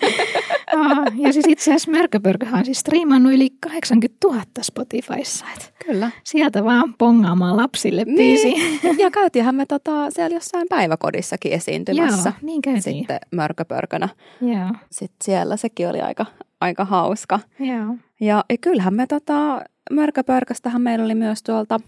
ja 1.17 1.33
siis 1.33 1.45
itse 1.47 1.71
asiassa 1.71 1.91
Mörköpörköhän 1.91 2.59
on 2.59 2.65
siis 2.65 2.79
striimannut 2.79 3.33
yli 3.33 3.49
80 3.59 4.27
000 4.27 4.41
Spotifyssa. 4.61 5.45
Et 5.55 5.73
Kyllä. 5.85 6.11
sieltä 6.23 6.63
vaan 6.63 6.93
pongaamaan 6.97 7.57
lapsille 7.57 8.05
biisi. 8.05 8.51
Niin. 8.53 8.99
Ja 8.99 9.11
käytiinhän 9.11 9.55
me 9.55 9.65
tota, 9.65 10.11
siellä 10.11 10.35
jossain 10.35 10.67
päiväkodissakin 10.69 11.53
esiintymässä. 11.53 12.29
Joo, 12.29 12.39
niin 12.41 12.61
käytiin. 12.61 12.81
Sitten 12.81 13.19
mörköpörkönä. 13.31 14.09
Joo, 14.41 14.69
Sitten 14.91 15.17
siellä 15.23 15.57
sekin 15.57 15.89
oli 15.89 16.01
aika, 16.01 16.25
aika 16.61 16.85
hauska. 16.85 17.39
joo. 17.59 17.95
Ja, 18.19 18.43
ja 18.49 18.57
kyllähän 18.61 18.93
me 18.93 19.07
tota, 19.07 19.61
mörköpörköstähän 19.91 20.81
meillä 20.81 21.05
oli 21.05 21.15
myös 21.15 21.43
tuolta 21.43 21.79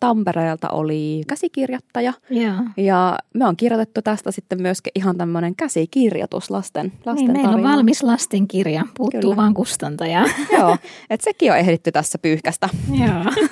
Tampereelta 0.00 0.68
oli 0.68 1.22
käsikirjoittaja. 1.28 2.12
Joo. 2.30 2.54
Ja 2.76 3.18
me 3.34 3.46
on 3.46 3.56
kirjoitettu 3.56 4.02
tästä 4.02 4.30
sitten 4.30 4.62
myöskin 4.62 4.90
ihan 4.94 5.16
tämmöinen 5.16 5.56
käsikirjoitus 5.56 6.50
lasten, 6.50 6.92
lasten 7.06 7.26
Niin, 7.26 7.32
meillä 7.32 7.56
on 7.56 7.62
valmis 7.62 8.02
lastenkirja, 8.02 8.84
puuttuu 8.96 9.20
Kyllä. 9.20 9.36
vaan 9.36 9.54
kustantaja. 9.54 10.24
Joo, 10.58 10.76
että 11.10 11.24
sekin 11.24 11.52
on 11.52 11.58
ehditty 11.58 11.92
tässä 11.92 12.18
pyyhkästä. 12.18 12.68
Joo. 12.90 13.48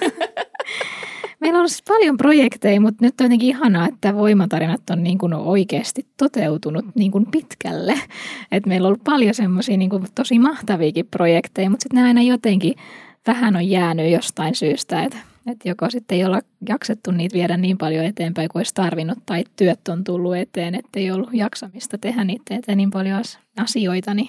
Meillä 1.41 1.57
on 1.57 1.61
ollut 1.61 1.71
siis 1.71 1.83
paljon 1.89 2.17
projekteja, 2.17 2.81
mutta 2.81 3.05
nyt 3.05 3.21
on 3.21 3.25
jotenkin 3.25 3.49
ihanaa, 3.49 3.89
että 3.89 4.15
voimatarinat 4.15 4.91
on 4.91 5.03
niin 5.03 5.19
kuin 5.19 5.35
oikeasti 5.35 6.07
toteutunut 6.17 6.85
niin 6.95 7.13
kuin 7.13 7.27
pitkälle. 7.31 8.01
Et 8.53 8.67
meillä 8.67 8.87
on 8.87 8.89
ollut 8.89 9.05
paljon 9.05 9.35
semmoisia 9.35 9.77
niin 9.77 9.91
kuin 9.91 10.05
tosi 10.15 10.39
mahtaviakin 10.39 11.07
projekteja, 11.11 11.71
mutta 11.71 11.83
sitten 11.83 12.03
ne 12.03 12.09
aina 12.09 12.23
jotenkin 12.23 12.75
vähän 13.27 13.57
on 13.57 13.69
jäänyt 13.69 14.13
jostain 14.13 14.55
syystä, 14.55 15.03
että 15.03 15.19
et 15.47 15.57
joko 15.65 15.91
sitten 15.91 16.19
ei 16.19 16.25
olla 16.25 16.41
jaksettu 16.69 17.11
niitä 17.11 17.35
viedä 17.35 17.57
niin 17.57 17.79
paljon 17.79 18.05
eteenpäin 18.05 18.49
kuin 18.49 18.61
olisi 18.61 18.75
tarvinnut, 18.75 19.19
tai 19.27 19.45
työt 19.57 19.89
on 19.89 20.05
tullut 20.05 20.37
eteen, 20.37 20.75
että 20.75 21.01
ei 21.01 21.11
ollut 21.11 21.31
jaksamista 21.33 21.99
tehdä 21.99 22.25
niitä 22.25 22.55
eteen 22.55 22.79
niin 22.79 22.91
paljon 22.91 23.21
as- 23.21 23.39
asioita, 23.61 24.15
niin 24.15 24.29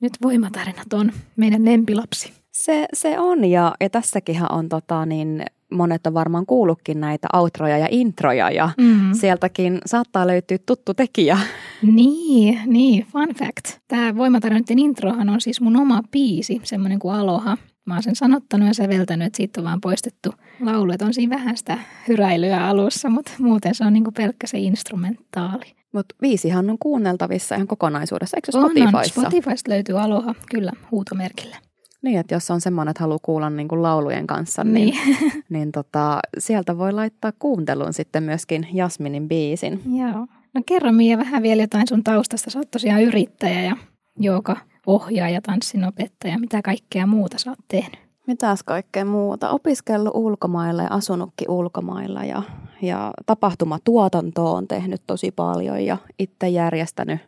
nyt 0.00 0.12
voimatarinat 0.22 0.92
on 0.92 1.12
meidän 1.36 1.64
lempilapsi. 1.64 2.32
Se, 2.52 2.86
se 2.92 3.18
on, 3.18 3.44
ja, 3.44 3.74
ja 3.80 3.90
tässäkinhän 3.90 4.52
on 4.52 4.68
tota, 4.68 5.06
niin 5.06 5.44
monet 5.72 6.06
on 6.06 6.14
varmaan 6.14 6.46
kuullutkin 6.46 7.00
näitä 7.00 7.28
outroja 7.32 7.78
ja 7.78 7.88
introja, 7.90 8.50
ja 8.50 8.70
Mm. 8.78 9.12
sieltäkin 9.12 9.78
saattaa 9.86 10.26
löytyä 10.26 10.58
tuttu 10.66 10.94
tekijä. 10.94 11.38
Niin, 11.82 12.60
niin, 12.66 13.06
fun 13.06 13.34
fact. 13.34 13.78
Tämä 13.88 14.16
Voimatarinoiden 14.16 14.78
introhan 14.78 15.28
on 15.28 15.40
siis 15.40 15.60
mun 15.60 15.76
oma 15.76 16.00
biisi, 16.10 16.60
semmoinen 16.64 16.98
kuin 16.98 17.14
Aloha. 17.14 17.56
Mä 17.86 17.94
oon 17.94 18.02
sen 18.02 18.16
sanottanut 18.16 18.68
ja 18.68 18.74
säveltänyt, 18.74 19.26
että 19.26 19.36
siitä 19.36 19.60
on 19.60 19.64
vaan 19.64 19.80
poistettu 19.80 20.30
laulu. 20.60 20.92
Että 20.92 21.04
on 21.06 21.14
siinä 21.14 21.36
vähän 21.36 21.56
sitä 21.56 21.78
hyräilyä 22.08 22.66
alussa, 22.66 23.08
mutta 23.08 23.32
muuten 23.38 23.74
se 23.74 23.84
on 23.84 23.92
niinku 23.92 24.12
pelkkä 24.12 24.46
se 24.46 24.58
instrumentaali. 24.58 25.74
Mutta 25.92 26.14
viisihan 26.22 26.70
on 26.70 26.78
kuunneltavissa 26.78 27.54
ihan 27.54 27.66
kokonaisuudessa, 27.66 28.36
eikö 28.36 28.52
se 28.52 28.58
On, 28.58 28.64
on. 28.64 28.70
Spotifyssa? 28.70 29.20
Spotifysta 29.20 29.70
löytyy 29.70 30.00
Aloha, 30.00 30.34
kyllä, 30.50 30.72
huutomerkillä. 30.90 31.56
Niin, 32.02 32.18
että 32.18 32.34
jos 32.34 32.50
on 32.50 32.60
semmoinen, 32.60 32.90
että 32.90 33.02
haluaa 33.02 33.18
kuulla 33.22 33.50
niin 33.50 33.68
kuin 33.68 33.82
laulujen 33.82 34.26
kanssa, 34.26 34.64
niin, 34.64 34.74
Niin. 34.74 35.32
niin. 35.48 35.72
tota, 35.72 36.20
sieltä 36.38 36.78
voi 36.78 36.92
laittaa 36.92 37.32
kuunteluun 37.38 37.92
sitten 37.92 38.22
myöskin 38.22 38.68
Jasminin 38.72 39.28
biisin. 39.28 39.82
Joo. 39.98 40.26
No 40.54 40.62
kerro 40.66 40.92
Mia 40.92 41.18
vähän 41.18 41.42
vielä 41.42 41.62
jotain 41.62 41.88
sun 41.88 42.04
taustasta. 42.04 42.50
Sä 42.50 42.58
oot 42.58 42.70
tosiaan 42.70 43.02
yrittäjä 43.02 43.62
ja 43.62 43.76
joka 44.18 44.56
ohjaaja, 44.86 45.40
tanssinopettaja. 45.40 46.38
Mitä 46.38 46.62
kaikkea 46.62 47.06
muuta 47.06 47.38
sä 47.38 47.50
oot 47.50 47.58
tehnyt? 47.68 48.00
Mitäs 48.26 48.62
kaikkea 48.62 49.04
muuta? 49.04 49.50
Opiskellut 49.50 50.14
ulkomailla 50.14 50.82
ja 50.82 50.88
asunutkin 50.90 51.50
ulkomailla 51.50 52.24
ja, 52.24 52.42
ja 52.82 53.12
tapahtumatuotantoa 53.26 54.50
on 54.50 54.68
tehnyt 54.68 55.02
tosi 55.06 55.30
paljon 55.30 55.84
ja 55.84 55.96
itse 56.18 56.48
järjestänyt 56.48 57.20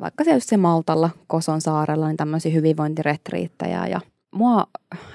vaikka 0.00 0.24
se 0.24 0.36
se 0.38 0.56
Maltalla, 0.56 1.10
Koson 1.26 1.60
saarella, 1.60 2.06
niin 2.06 2.16
tämmöisiä 2.16 2.52
hyvinvointiretriittejä 2.52 3.86
ja 3.86 4.00
mua 4.30 4.66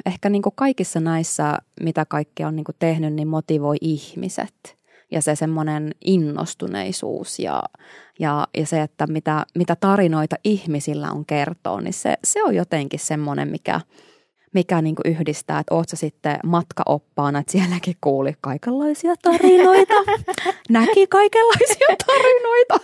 ehkä 0.06 0.30
niin 0.30 0.42
kuin 0.42 0.54
kaikissa 0.56 1.00
näissä, 1.00 1.58
mitä 1.82 2.06
kaikkea 2.06 2.48
on 2.48 2.56
niin 2.56 2.64
kuin 2.64 2.76
tehnyt, 2.80 3.14
niin 3.14 3.28
motivoi 3.28 3.76
ihmiset 3.82 4.78
ja 5.12 5.22
se 5.22 5.36
semmoinen 5.36 5.96
innostuneisuus 6.06 7.40
ja, 7.40 7.64
ja, 8.20 8.48
ja 8.58 8.66
se, 8.66 8.82
että 8.82 9.08
mitä, 9.08 9.46
mitä 9.58 9.76
tarinoita 9.76 10.36
ihmisillä 10.44 11.12
on 11.12 11.26
kertoa, 11.26 11.82
niin 11.82 11.94
se, 11.94 12.18
se 12.24 12.44
on 12.44 12.56
jotenkin 12.56 13.00
semmoinen, 13.00 13.48
mikä, 13.48 13.82
mikä 14.54 14.82
niin 14.82 14.96
kuin 14.96 15.14
yhdistää, 15.14 15.60
että 15.60 15.76
oot 15.76 15.90
sä 15.90 15.96
sitten 15.96 16.40
matkaoppaana, 16.46 17.40
että 17.40 17.52
sielläkin 17.52 17.96
kuuli 18.02 18.34
kaikenlaisia 18.42 19.16
tarinoita, 19.22 19.94
näki 20.70 21.08
kaikenlaisia 21.08 21.88
tarinoita. 22.08 22.80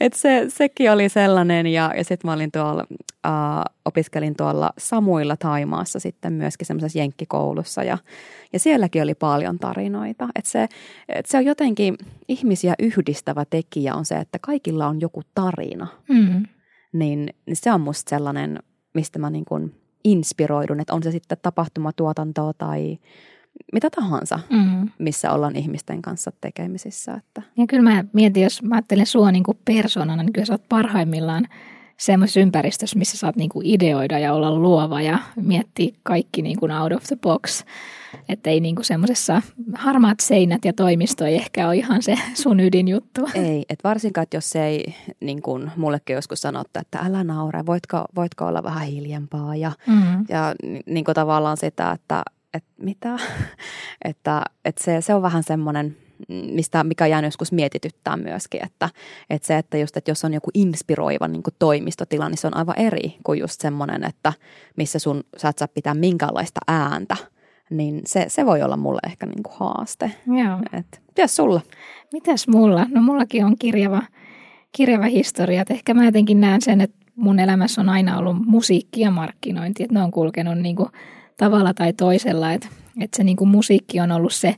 Et 0.00 0.12
se, 0.14 0.44
sekin 0.48 0.92
oli 0.92 1.08
sellainen 1.08 1.66
ja, 1.66 1.92
ja 1.96 2.04
sitten 2.04 2.28
mä 2.28 2.32
olin 2.32 2.50
tuolla, 2.52 2.86
äh, 3.26 3.32
opiskelin 3.84 4.36
tuolla 4.36 4.70
Samuilla 4.78 5.36
Taimaassa 5.36 6.00
sitten 6.00 6.32
myöskin 6.32 6.66
semmoisessa 6.66 6.98
jenkkikoulussa 6.98 7.84
ja, 7.84 7.98
ja 8.52 8.58
sielläkin 8.58 9.02
oli 9.02 9.14
paljon 9.14 9.58
tarinoita. 9.58 10.28
Et 10.34 10.46
se, 10.46 10.68
et 11.08 11.26
se 11.26 11.36
on 11.38 11.44
jotenkin 11.44 11.96
ihmisiä 12.28 12.74
yhdistävä 12.78 13.44
tekijä 13.44 13.94
on 13.94 14.04
se, 14.04 14.16
että 14.16 14.38
kaikilla 14.38 14.86
on 14.86 15.00
joku 15.00 15.22
tarina, 15.34 15.86
Mm. 16.08 16.46
niin, 16.92 17.34
niin 17.46 17.56
se 17.56 17.72
on 17.72 17.80
musta 17.80 18.10
sellainen, 18.10 18.58
mistä 18.94 19.18
mä 19.18 19.30
niin 19.30 19.44
kuin 19.44 19.74
inspiroidun, 20.04 20.80
että 20.80 20.94
on 20.94 21.02
se 21.02 21.10
sitten 21.10 21.38
tapahtumatuotantoa 21.42 22.52
tai 22.52 22.98
mitä 23.72 23.90
tahansa, 23.90 24.40
Mm. 24.50 24.88
missä 24.98 25.32
ollaan 25.32 25.56
ihmisten 25.56 26.02
kanssa 26.02 26.32
tekemisissä. 26.40 27.14
Että. 27.14 27.42
Ja 27.58 27.66
kyllä 27.66 27.82
mä 27.82 28.04
mietin, 28.12 28.42
jos 28.42 28.62
mä 28.62 28.74
ajattelen 28.74 29.06
sua 29.06 29.32
niin 29.32 29.44
kuin 29.44 29.58
persoonana, 29.64 30.22
niin 30.22 30.32
kyllä 30.32 30.46
sä 30.46 30.52
oot 30.54 30.68
parhaimmillaan 30.68 31.48
semmoisessa 31.96 32.40
ympäristössä, 32.40 32.98
missä 32.98 33.16
saat 33.16 33.36
niin 33.36 33.48
kuin 33.50 33.66
ideoida 33.66 34.18
ja 34.18 34.32
olla 34.34 34.54
luova 34.58 35.00
ja 35.02 35.18
miettiä 35.36 35.94
kaikki 36.02 36.42
niin 36.42 36.58
kuin 36.60 36.72
out 36.72 36.92
of 36.92 37.02
the 37.04 37.16
box. 37.16 37.64
Että 38.30 38.50
ei 38.50 38.60
niin 38.60 38.74
kuin 38.74 38.84
semmoisessa 38.84 39.42
harmaat 39.74 40.20
seinät 40.20 40.64
ja 40.64 40.72
toimisto 40.72 41.24
ei 41.24 41.34
ehkä 41.34 41.66
ole 41.66 41.76
ihan 41.76 42.02
se 42.02 42.14
sun 42.34 42.60
ydinjuttu. 42.60 43.28
Ei, 43.34 43.64
että 43.68 43.88
varsinkaan, 43.88 44.22
että 44.22 44.36
jos 44.36 44.50
se 44.50 44.66
ei, 44.66 44.94
niin 45.20 45.42
kuin 45.42 45.70
mullekin 45.76 46.14
joskus 46.14 46.40
sanottu, 46.40 46.80
että 46.80 46.98
älä 46.98 47.24
naure, 47.24 47.66
voitko, 47.66 48.04
voitko 48.16 48.46
olla 48.46 48.62
vähän 48.62 48.88
hiljempaa 48.88 49.56
ja, 49.56 49.72
Mm. 49.86 50.24
ja 50.28 50.54
ni- 50.62 50.80
niin 50.86 51.04
kuin 51.04 51.14
tavallaan 51.14 51.56
sitä, 51.56 51.92
että, 51.92 52.22
että 52.54 52.70
mitä, 52.82 53.16
että, 54.04 54.42
että 54.64 54.84
se, 54.84 55.00
se 55.00 55.14
on 55.14 55.22
vähän 55.22 55.42
semmoinen, 55.42 55.96
mistä, 56.28 56.84
mikä 56.84 57.06
jäänyt 57.06 57.28
joskus 57.28 57.52
mietityttää 57.52 58.16
myöskin, 58.16 58.64
että, 58.64 58.88
että 59.30 59.46
se, 59.46 59.58
että 59.58 59.78
just, 59.78 59.96
että 59.96 60.10
jos 60.10 60.24
on 60.24 60.34
joku 60.34 60.50
inspiroiva 60.54 61.28
niin 61.28 61.42
kuin 61.42 61.54
toimistotila, 61.58 62.28
niin 62.28 62.38
se 62.38 62.46
on 62.46 62.56
aivan 62.56 62.78
eri 62.78 63.16
kuin 63.24 63.40
just 63.40 63.60
semmoinen, 63.60 64.04
että 64.04 64.32
missä 64.76 64.98
sun, 64.98 65.24
sä 65.36 65.48
et 65.48 65.58
saa 65.58 65.68
pitää 65.68 65.94
minkäänlaista 65.94 66.60
ääntä, 66.68 67.16
niin 67.70 68.00
se, 68.06 68.24
se 68.28 68.46
voi 68.46 68.62
olla 68.62 68.76
mulle 68.76 69.00
ehkä 69.06 69.26
niin 69.26 69.42
kuin 69.42 69.54
haaste. 69.58 70.10
Joo. 70.26 70.58
Et, 70.78 71.00
mitäs 71.06 71.36
sulla? 71.36 71.60
Mitäs 72.12 72.48
mulla? 72.48 72.86
No 72.88 73.02
mullakin 73.02 73.44
on 73.44 73.56
kirjava, 73.58 74.02
kirjava 74.76 75.04
historia. 75.04 75.62
Et 75.62 75.70
ehkä 75.70 75.94
mä 75.94 76.04
jotenkin 76.04 76.40
näen 76.40 76.62
sen, 76.62 76.80
että 76.80 76.96
mun 77.16 77.38
elämässä 77.38 77.80
on 77.80 77.88
aina 77.88 78.18
ollut 78.18 78.36
musiikki 78.46 79.00
ja 79.00 79.10
markkinointi. 79.10 79.82
Että 79.82 79.94
ne 79.94 80.02
on 80.02 80.10
kulkenut 80.10 80.58
niin 80.58 80.76
kuin 80.76 80.88
tavalla 81.36 81.74
tai 81.74 81.92
toisella. 81.92 82.52
Että 82.52 82.68
että 83.00 83.16
se 83.16 83.24
niin 83.24 83.36
kuin 83.36 83.50
musiikki 83.50 84.00
on 84.00 84.12
ollut 84.12 84.32
se 84.32 84.54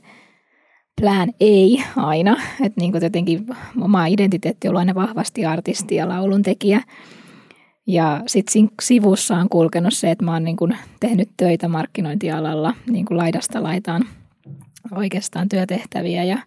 plan 1.01 1.33
ei 1.39 1.83
aina. 1.95 2.37
Että 2.63 2.81
niin 2.81 2.91
kuin 2.91 3.03
jotenkin 3.03 3.45
oma 3.81 4.05
identiteetti 4.05 4.67
on 4.67 4.69
ollut 4.69 4.79
aina 4.79 4.95
vahvasti 4.95 5.45
artisti 5.45 5.95
ja 5.95 6.09
lauluntekijä. 6.09 6.81
Ja 7.87 8.23
sitten 8.27 8.69
sivussa 8.81 9.35
on 9.35 9.49
kulkenut 9.49 9.93
se, 9.93 10.11
että 10.11 10.25
mä 10.25 10.33
oon 10.33 10.43
niin 10.43 10.57
kuin 10.57 10.77
tehnyt 10.99 11.29
töitä 11.37 11.67
markkinointialalla 11.67 12.73
niin 12.89 13.05
kuin 13.05 13.17
laidasta 13.17 13.63
laitaan 13.63 14.05
oikeastaan 14.91 15.49
työtehtäviä 15.49 16.23
ja 16.23 16.37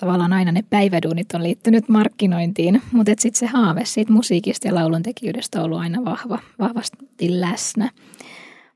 tavallaan 0.00 0.32
aina 0.32 0.52
ne 0.52 0.64
päiväduunit 0.70 1.32
on 1.34 1.42
liittynyt 1.42 1.88
markkinointiin, 1.88 2.82
mutta 2.92 3.12
sitten 3.18 3.38
se 3.38 3.46
haave 3.46 3.84
siitä 3.84 4.12
musiikista 4.12 4.68
ja 4.68 4.74
lauluntekijyydestä 4.74 5.58
on 5.58 5.64
ollut 5.64 5.78
aina 5.78 6.04
vahva, 6.04 6.38
vahvasti 6.58 7.40
läsnä. 7.40 7.90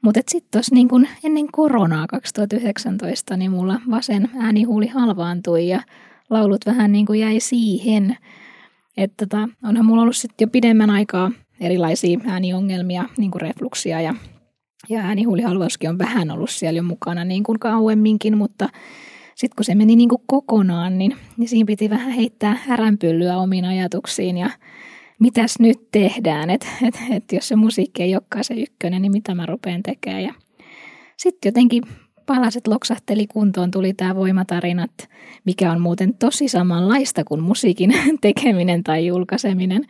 Mutta 0.02 0.20
sitten 0.28 0.50
tuossa 0.50 0.74
niin 0.74 0.88
kun 0.88 1.08
ennen 1.24 1.46
koronaa 1.52 2.06
2019, 2.06 3.36
niin 3.36 3.50
mulla 3.50 3.80
vasen 3.90 4.30
äänihuuli 4.38 4.86
halvaantui 4.86 5.68
ja 5.68 5.80
laulut 6.30 6.66
vähän 6.66 6.92
niin 6.92 7.06
kuin 7.06 7.20
jäi 7.20 7.40
siihen. 7.40 8.16
Että 8.96 9.26
tota, 9.26 9.48
onhan 9.64 9.86
mulla 9.86 10.02
ollut 10.02 10.16
sitten 10.16 10.46
jo 10.46 10.50
pidemmän 10.50 10.90
aikaa 10.90 11.30
erilaisia 11.62 12.20
ääniongelmia, 12.26 13.04
niin 13.18 13.30
kuin 13.30 13.42
refluksia 13.42 14.00
ja, 14.00 14.14
ja 14.88 15.00
äänihuulihalvauskin 15.00 15.90
on 15.90 15.98
vähän 15.98 16.30
ollut 16.30 16.50
siellä 16.50 16.78
jo 16.78 16.82
mukana 16.82 17.24
niin 17.24 17.42
kuin 17.42 17.58
kauemminkin, 17.58 18.38
mutta 18.38 18.68
sitten 19.34 19.56
kun 19.56 19.64
se 19.64 19.74
meni 19.74 19.96
niin 19.96 20.08
kuin 20.08 20.22
kokonaan, 20.26 20.98
niin, 20.98 21.16
niin 21.36 21.48
siinä 21.48 21.66
piti 21.66 21.90
vähän 21.90 22.10
heittää 22.10 22.58
häränpyllyä 22.66 23.36
omiin 23.36 23.64
ajatuksiin 23.64 24.38
ja 24.38 24.50
mitäs 25.18 25.58
nyt 25.58 25.78
tehdään, 25.92 26.50
että 26.50 26.66
et, 26.82 26.94
et 27.10 27.24
jos 27.32 27.48
se 27.48 27.56
musiikki 27.56 28.02
ei 28.02 28.14
olekaan 28.14 28.44
se 28.44 28.54
ykkönen, 28.54 29.02
niin 29.02 29.12
mitä 29.12 29.34
mä 29.34 29.46
rupean 29.46 29.82
tekemään. 29.82 30.22
Ja 30.22 30.34
sitten 31.16 31.48
jotenkin 31.48 31.82
palaset 32.26 32.66
loksahteli 32.66 33.26
kuntoon, 33.26 33.70
tuli 33.70 33.94
tämä 33.94 34.16
voimatarinat, 34.16 34.90
mikä 35.44 35.72
on 35.72 35.80
muuten 35.80 36.14
tosi 36.14 36.48
samanlaista 36.48 37.24
kuin 37.24 37.42
musiikin 37.42 37.94
tekeminen 38.20 38.82
tai 38.82 39.06
julkaiseminen. 39.06 39.86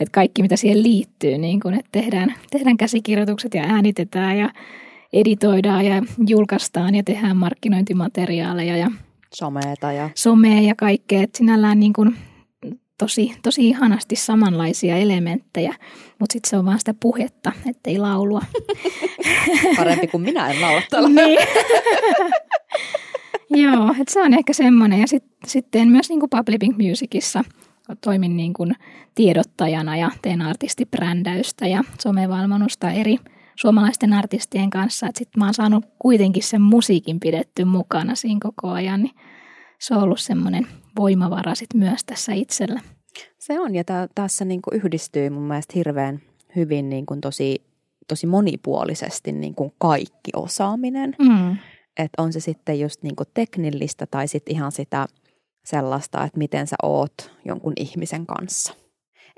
Että 0.00 0.12
kaikki 0.12 0.42
mitä 0.42 0.56
siihen 0.56 0.82
liittyy, 0.82 1.38
niin 1.38 1.60
kun, 1.60 1.74
että 1.74 1.88
tehdään, 1.92 2.34
tehdään 2.50 2.76
käsikirjoitukset 2.76 3.54
ja 3.54 3.62
äänitetään 3.62 4.38
ja 4.38 4.50
editoidaan 5.12 5.84
ja 5.86 6.02
julkaistaan 6.28 6.94
ja 6.94 7.02
tehdään 7.02 7.36
markkinointimateriaaleja 7.36 8.76
ja 8.76 8.90
Someeta 9.34 9.92
ja... 9.92 10.10
somea 10.14 10.60
ja 10.60 10.74
kaikkea. 10.74 11.22
Että 11.22 11.38
sinällään 11.38 11.80
niin 11.80 11.92
kun, 11.92 12.16
tosi, 12.98 13.32
tosi 13.42 13.68
ihanasti 13.68 14.16
samanlaisia 14.16 14.96
elementtejä, 14.96 15.74
mutta 16.20 16.32
sitten 16.32 16.50
se 16.50 16.56
on 16.56 16.64
vaan 16.64 16.78
sitä 16.78 16.94
puhetta, 17.00 17.52
ettei 17.66 17.98
laulua. 17.98 18.42
Parempi 19.76 20.06
kuin 20.06 20.22
minä 20.22 20.50
en 20.50 20.60
laula 20.60 21.08
niin. 21.08 21.38
Joo, 23.64 23.90
että 24.00 24.12
se 24.12 24.20
on 24.20 24.34
ehkä 24.34 24.52
semmoinen. 24.52 25.00
Ja 25.00 25.06
sitten 25.06 25.38
sit 25.46 25.70
teen 25.70 25.88
myös 25.88 26.08
niin 26.08 26.20
kuin 26.20 26.30
Public 26.30 26.88
Musicissa 26.88 27.44
toimin 28.00 28.36
niin 28.36 28.52
kuin 28.52 28.76
tiedottajana 29.14 29.96
ja 29.96 30.10
teen 30.22 30.42
artistibrändäystä 30.42 31.66
ja 31.66 31.84
somevalmennusta 32.02 32.90
eri 32.90 33.16
suomalaisten 33.56 34.12
artistien 34.12 34.70
kanssa. 34.70 35.06
Sitten 35.06 35.40
mä 35.40 35.44
oon 35.44 35.54
saanut 35.54 35.84
kuitenkin 35.98 36.42
sen 36.42 36.60
musiikin 36.60 37.20
pidetty 37.20 37.64
mukana 37.64 38.14
siinä 38.14 38.40
koko 38.42 38.68
ajan, 38.68 39.02
niin 39.02 39.14
se 39.80 39.94
on 39.94 40.02
ollut 40.02 40.20
semmoinen 40.20 40.66
voimavara 40.98 41.54
sit 41.54 41.74
myös 41.74 42.04
tässä 42.04 42.32
itsellä. 42.32 42.80
Se 43.38 43.60
on, 43.60 43.74
ja 43.74 43.84
tä, 43.84 44.08
tässä 44.14 44.44
niin 44.44 44.62
kuin 44.62 44.76
yhdistyy 44.76 45.30
mun 45.30 45.42
mielestä 45.42 45.72
hirveän 45.74 46.20
hyvin 46.56 46.88
niin 46.88 47.06
kuin 47.06 47.20
tosi, 47.20 47.62
tosi 48.08 48.26
monipuolisesti 48.26 49.32
niin 49.32 49.54
kuin 49.54 49.72
kaikki 49.78 50.30
osaaminen. 50.36 51.14
Mm. 51.18 51.56
Että 51.96 52.22
on 52.22 52.32
se 52.32 52.40
sitten 52.40 52.80
just 52.80 53.02
niin 53.02 53.16
kuin 53.16 53.26
teknillistä 53.34 54.06
tai 54.06 54.28
sitten 54.28 54.54
ihan 54.56 54.72
sitä 54.72 55.06
sellaista, 55.64 56.24
että 56.24 56.38
miten 56.38 56.66
sä 56.66 56.76
oot 56.82 57.30
jonkun 57.44 57.72
ihmisen 57.76 58.26
kanssa. 58.26 58.74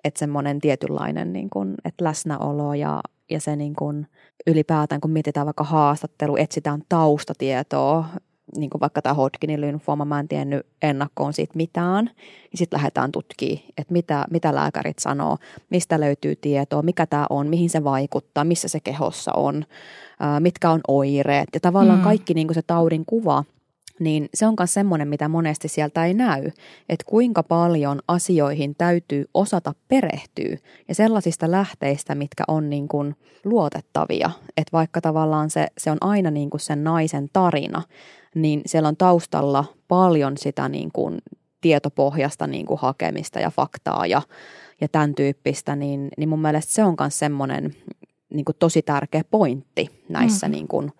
Että 0.04 0.18
semmoinen 0.18 0.60
tietynlainen 0.60 1.32
niin 1.32 1.50
kuin, 1.50 1.74
että 1.84 2.04
läsnäolo 2.04 2.74
ja, 2.74 3.00
ja 3.30 3.40
se 3.40 3.56
niin 3.56 3.76
kuin 3.76 4.06
ylipäätään, 4.46 5.00
kun 5.00 5.10
mietitään 5.10 5.46
vaikka 5.46 5.64
haastattelu, 5.64 6.36
etsitään 6.36 6.82
taustatietoa, 6.88 8.04
niin 8.56 8.70
kuin 8.70 8.80
vaikka 8.80 9.02
tämä 9.02 9.14
Hodgkinin 9.14 9.60
lymfooma, 9.60 10.04
mä 10.04 10.20
en 10.20 10.28
tiennyt 10.28 10.66
ennakkoon 10.82 11.32
siitä 11.32 11.52
mitään, 11.56 12.04
niin 12.04 12.58
sitten 12.58 12.76
lähdetään 12.76 13.12
tutkimaan, 13.12 13.60
että 13.78 13.92
mitä, 13.92 14.24
mitä 14.30 14.54
lääkärit 14.54 14.98
sanoo, 14.98 15.38
mistä 15.70 16.00
löytyy 16.00 16.36
tietoa, 16.36 16.82
mikä 16.82 17.06
tämä 17.06 17.26
on, 17.30 17.48
mihin 17.48 17.70
se 17.70 17.84
vaikuttaa, 17.84 18.44
missä 18.44 18.68
se 18.68 18.80
kehossa 18.80 19.32
on, 19.36 19.64
mitkä 20.40 20.70
on 20.70 20.80
oireet 20.88 21.48
ja 21.54 21.60
tavallaan 21.60 21.98
mm. 21.98 22.04
kaikki 22.04 22.34
niin 22.34 22.46
kuin 22.46 22.54
se 22.54 22.62
taudin 22.62 23.06
kuva– 23.06 23.44
niin 24.00 24.28
se 24.34 24.46
on 24.46 24.54
myös 24.58 24.74
semmoinen, 24.74 25.08
mitä 25.08 25.28
monesti 25.28 25.68
sieltä 25.68 26.06
ei 26.06 26.14
näy, 26.14 26.44
että 26.88 27.04
kuinka 27.06 27.42
paljon 27.42 28.00
asioihin 28.08 28.74
täytyy 28.78 29.24
osata 29.34 29.74
perehtyä 29.88 30.56
ja 30.88 30.94
sellaisista 30.94 31.50
lähteistä, 31.50 32.14
mitkä 32.14 32.44
on 32.48 32.70
niin 32.70 32.88
kuin 32.88 33.16
luotettavia, 33.44 34.30
että 34.56 34.72
vaikka 34.72 35.00
tavallaan 35.00 35.50
se, 35.50 35.66
se 35.78 35.90
on 35.90 35.98
aina 36.00 36.30
niin 36.30 36.50
kuin 36.50 36.60
sen 36.60 36.84
naisen 36.84 37.28
tarina, 37.32 37.82
niin 38.34 38.62
siellä 38.66 38.88
on 38.88 38.96
taustalla 38.96 39.64
paljon 39.88 40.38
sitä 40.38 40.68
niin 40.68 40.90
kuin 40.92 41.18
tietopohjasta 41.60 42.46
niin 42.46 42.66
kuin 42.66 42.80
hakemista 42.80 43.40
ja 43.40 43.50
faktaa 43.50 44.06
ja, 44.06 44.22
ja 44.80 44.88
tämän 44.88 45.14
tyyppistä, 45.14 45.76
niin, 45.76 46.08
niin 46.18 46.28
mun 46.28 46.42
mielestä 46.42 46.72
se 46.72 46.84
on 46.84 46.94
myös 47.00 47.18
semmoinen 47.18 47.74
niin 48.34 48.44
kuin 48.44 48.56
tosi 48.58 48.82
tärkeä 48.82 49.24
pointti 49.30 50.04
näissä 50.08 50.48
mm. 50.48 50.52
niin 50.52 50.68
kuin 50.68 50.92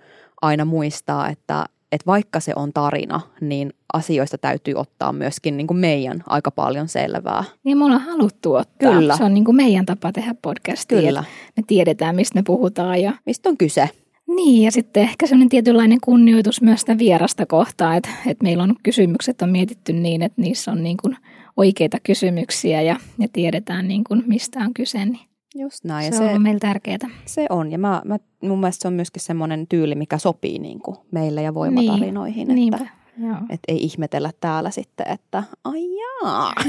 aina 0.43 0.65
muistaa, 0.65 1.29
että, 1.29 1.67
että 1.97 2.07
vaikka 2.07 2.41
se 2.41 2.53
on 2.57 2.73
tarina, 2.73 3.21
niin 3.41 3.73
asioista 3.93 4.39
täytyy 4.39 4.75
ottaa 4.75 5.13
myöskin 5.13 5.57
niin 5.57 5.67
kuin 5.67 5.79
meidän 5.79 6.23
aika 6.27 6.51
paljon 6.51 6.89
selvää. 6.89 7.45
Niin 7.65 7.79
me 7.79 7.85
ollaan 7.85 8.01
haluttu 8.01 8.55
ottaa. 8.55 8.93
Kyllä. 8.93 9.17
Se 9.17 9.25
on 9.25 9.35
niin 9.35 9.45
kuin 9.45 9.57
meidän 9.57 9.87
tapa 9.87 10.13
tehdä 10.13 10.35
podcastia. 10.43 11.01
Kyllä. 11.01 11.25
Me 11.57 11.63
tiedetään, 11.67 12.17
mistä 12.17 12.39
me 12.39 12.43
puhutaan. 12.43 13.03
Ja... 13.03 13.13
Mistä 13.27 13.49
on 13.49 13.57
kyse? 13.57 13.91
Niin, 14.27 14.65
ja 14.65 14.73
sitten 14.73 15.03
ehkä 15.03 15.27
sellainen 15.27 15.49
tietynlainen 15.49 15.99
kunnioitus 16.01 16.63
myös 16.63 16.81
sitä 16.81 16.99
vierasta 16.99 17.47
kohtaa, 17.47 17.97
että, 17.97 18.09
että 18.27 18.45
meillä 18.45 18.63
on 18.63 18.75
kysymykset 18.83 19.43
on 19.43 19.51
mietitty 19.51 19.93
niin, 19.93 20.23
että 20.23 20.43
niissä 20.43 20.73
on 20.73 20.83
niin 20.83 20.97
kuin 21.03 21.17
oikeita 21.57 21.99
kysymyksiä 22.03 22.83
ja, 22.83 22.97
ja 23.19 23.29
tiedetään 23.33 23.89
niin 23.89 24.05
kuin 24.05 24.23
mistä 24.27 24.61
on 24.61 24.75
kyse. 24.75 25.05
Niin 25.05 25.29
Just 25.59 25.85
näin. 25.85 26.13
Se, 26.13 26.25
ja 26.25 26.29
se 26.29 26.35
on 26.35 26.43
meillä 26.43 26.59
tärkeää. 26.59 26.99
Se 27.25 27.47
on, 27.51 27.73
ja 27.73 27.79
mä, 27.79 28.03
mä, 28.05 28.19
mun 28.41 28.61
mielestä 28.61 28.83
se 28.83 28.89
on 28.89 28.95
myöskin 28.95 29.23
semmoinen 29.23 29.67
tyyli, 29.67 29.95
mikä 29.95 30.19
sopii 30.19 30.59
niin 30.59 30.81
kuin 30.81 30.97
meille 31.11 31.43
ja 31.43 31.55
voimatarinoihin. 31.55 32.49
Niin. 32.49 32.75
Että, 32.75 32.89
Joo. 33.19 33.37
että 33.51 33.65
ei 33.69 33.85
ihmetellä 33.85 34.31
täällä 34.41 34.71
sitten, 34.71 35.09
että 35.09 35.43
ai 35.65 35.97
jaa. 35.97 36.53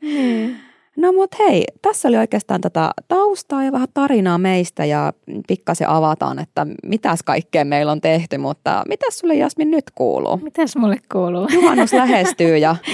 niin. 0.00 0.56
No 0.96 1.12
mut 1.12 1.38
hei, 1.38 1.64
tässä 1.82 2.08
oli 2.08 2.16
oikeastaan 2.16 2.60
tätä 2.60 2.90
taustaa 3.08 3.64
ja 3.64 3.72
vähän 3.72 3.88
tarinaa 3.94 4.38
meistä 4.38 4.84
ja 4.84 5.12
pikkasen 5.48 5.88
avataan, 5.88 6.38
että 6.38 6.66
mitäs 6.82 7.22
kaikkea 7.22 7.64
meillä 7.64 7.92
on 7.92 8.00
tehty, 8.00 8.38
mutta 8.38 8.82
mitäs 8.88 9.18
sulle 9.18 9.34
Jasmin 9.34 9.70
nyt 9.70 9.84
kuuluu? 9.94 10.36
Mitäs 10.36 10.76
mulle 10.76 10.96
kuuluu? 11.12 11.48
Juhannus 11.52 11.92
lähestyy 11.92 12.56
ja 12.56 12.76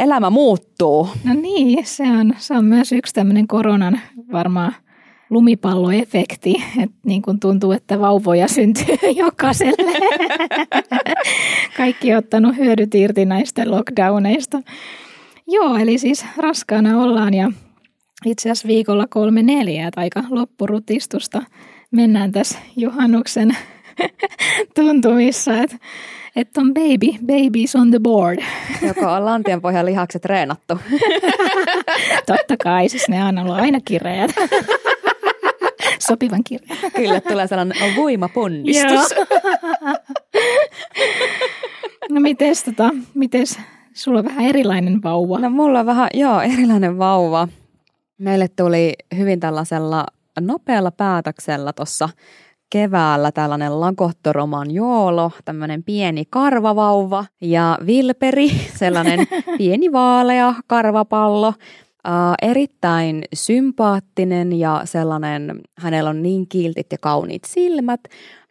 elämä 0.00 0.30
muuttuu. 0.30 1.08
No 1.24 1.34
niin, 1.34 1.86
se 1.86 2.02
on, 2.02 2.34
se 2.38 2.54
on 2.54 2.64
myös 2.64 2.92
yksi 2.92 3.14
tämmöinen 3.14 3.46
koronan 3.46 4.00
varmaan 4.32 4.74
lumipalloefekti, 5.30 6.62
että 6.82 6.96
niin 7.04 7.22
kuin 7.22 7.40
tuntuu, 7.40 7.72
että 7.72 8.00
vauvoja 8.00 8.48
syntyy 8.48 8.96
jokaiselle. 9.24 10.08
Kaikki 11.76 12.12
on 12.12 12.18
ottanut 12.18 12.56
hyödyt 12.56 12.94
irti 12.94 13.24
näistä 13.24 13.70
lockdowneista. 13.70 14.62
Joo, 15.46 15.76
eli 15.76 15.98
siis 15.98 16.24
raskaana 16.36 17.02
ollaan 17.02 17.34
ja 17.34 17.52
itse 18.26 18.50
asiassa 18.50 18.68
viikolla 18.68 19.06
kolme 19.10 19.42
neljä, 19.42 19.88
että 19.88 20.00
aika 20.00 20.24
loppurutistusta 20.30 21.42
mennään 21.90 22.32
tässä 22.32 22.58
juhannuksen 22.76 23.56
tuntumissa, 24.76 25.62
että 25.62 25.76
että 26.36 26.60
on 26.60 26.74
baby, 26.74 27.18
babies 27.26 27.76
on 27.76 27.90
the 27.90 27.98
board. 27.98 28.38
Joko 28.86 29.12
on 29.12 29.24
lantienpohjan 29.24 29.86
lihakset 29.86 30.22
treenattu. 30.22 30.78
Totta 32.26 32.56
kai, 32.62 32.88
siis 32.88 33.08
ne 33.08 33.24
on 33.24 33.38
ollut 33.38 33.56
aina 33.56 33.78
kireät. 33.84 34.30
Sopivan 36.08 36.44
kireät. 36.44 36.92
Kyllä, 36.96 37.20
tulee 37.20 37.46
sellainen 37.46 37.96
voimaponnistus. 37.96 39.14
no 42.10 42.20
mites, 42.20 42.62
tota, 42.62 42.90
mites 43.14 43.58
sulla 43.94 44.18
on 44.18 44.24
vähän 44.24 44.44
erilainen 44.44 45.02
vauva? 45.02 45.38
No 45.38 45.50
mulla 45.50 45.80
on 45.80 45.86
vähän, 45.86 46.08
joo, 46.14 46.40
erilainen 46.40 46.98
vauva. 46.98 47.48
Meille 48.18 48.48
tuli 48.48 48.92
hyvin 49.16 49.40
tällaisella 49.40 50.06
nopealla 50.40 50.90
päätöksellä 50.90 51.72
tuossa 51.72 52.08
keväällä 52.70 53.32
tällainen 53.32 53.80
Lagottoroman 53.80 54.70
joolo, 54.70 55.30
tämmöinen 55.44 55.82
pieni 55.82 56.24
karvavauva 56.30 57.24
ja 57.40 57.78
Vilperi, 57.86 58.48
sellainen 58.80 59.26
pieni 59.58 59.92
vaalea 59.92 60.54
karvapallo. 60.66 61.54
Uh, 62.08 62.48
erittäin 62.48 63.22
sympaattinen 63.34 64.52
ja 64.52 64.80
sellainen, 64.84 65.60
hänellä 65.78 66.10
on 66.10 66.22
niin 66.22 66.48
kiltit 66.48 66.86
ja 66.92 66.98
kauniit 67.00 67.44
silmät, 67.46 68.00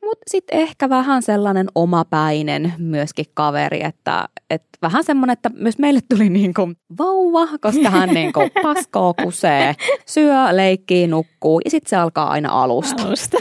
mutta 0.03 0.23
sitten 0.27 0.59
ehkä 0.59 0.89
vähän 0.89 1.21
sellainen 1.21 1.67
omapäinen 1.75 2.73
myöskin 2.77 3.25
kaveri, 3.33 3.83
että, 3.83 4.29
että 4.49 4.69
vähän 4.81 5.03
semmoinen, 5.03 5.33
että 5.33 5.51
myös 5.53 5.77
meille 5.77 5.99
tuli 6.09 6.29
niin 6.29 6.53
kuin 6.53 6.75
vauva, 6.97 7.47
koska 7.61 7.89
hän 7.89 8.09
niin 8.09 8.33
kuin 8.33 8.51
paskoo 8.63 9.13
kusee, 9.23 9.75
syö, 10.05 10.35
leikkii, 10.51 11.07
nukkuu 11.07 11.61
ja 11.65 11.71
sitten 11.71 11.89
se 11.89 11.95
alkaa 11.95 12.29
aina 12.29 12.63
alusta. 12.63 13.03
Alusta, 13.03 13.37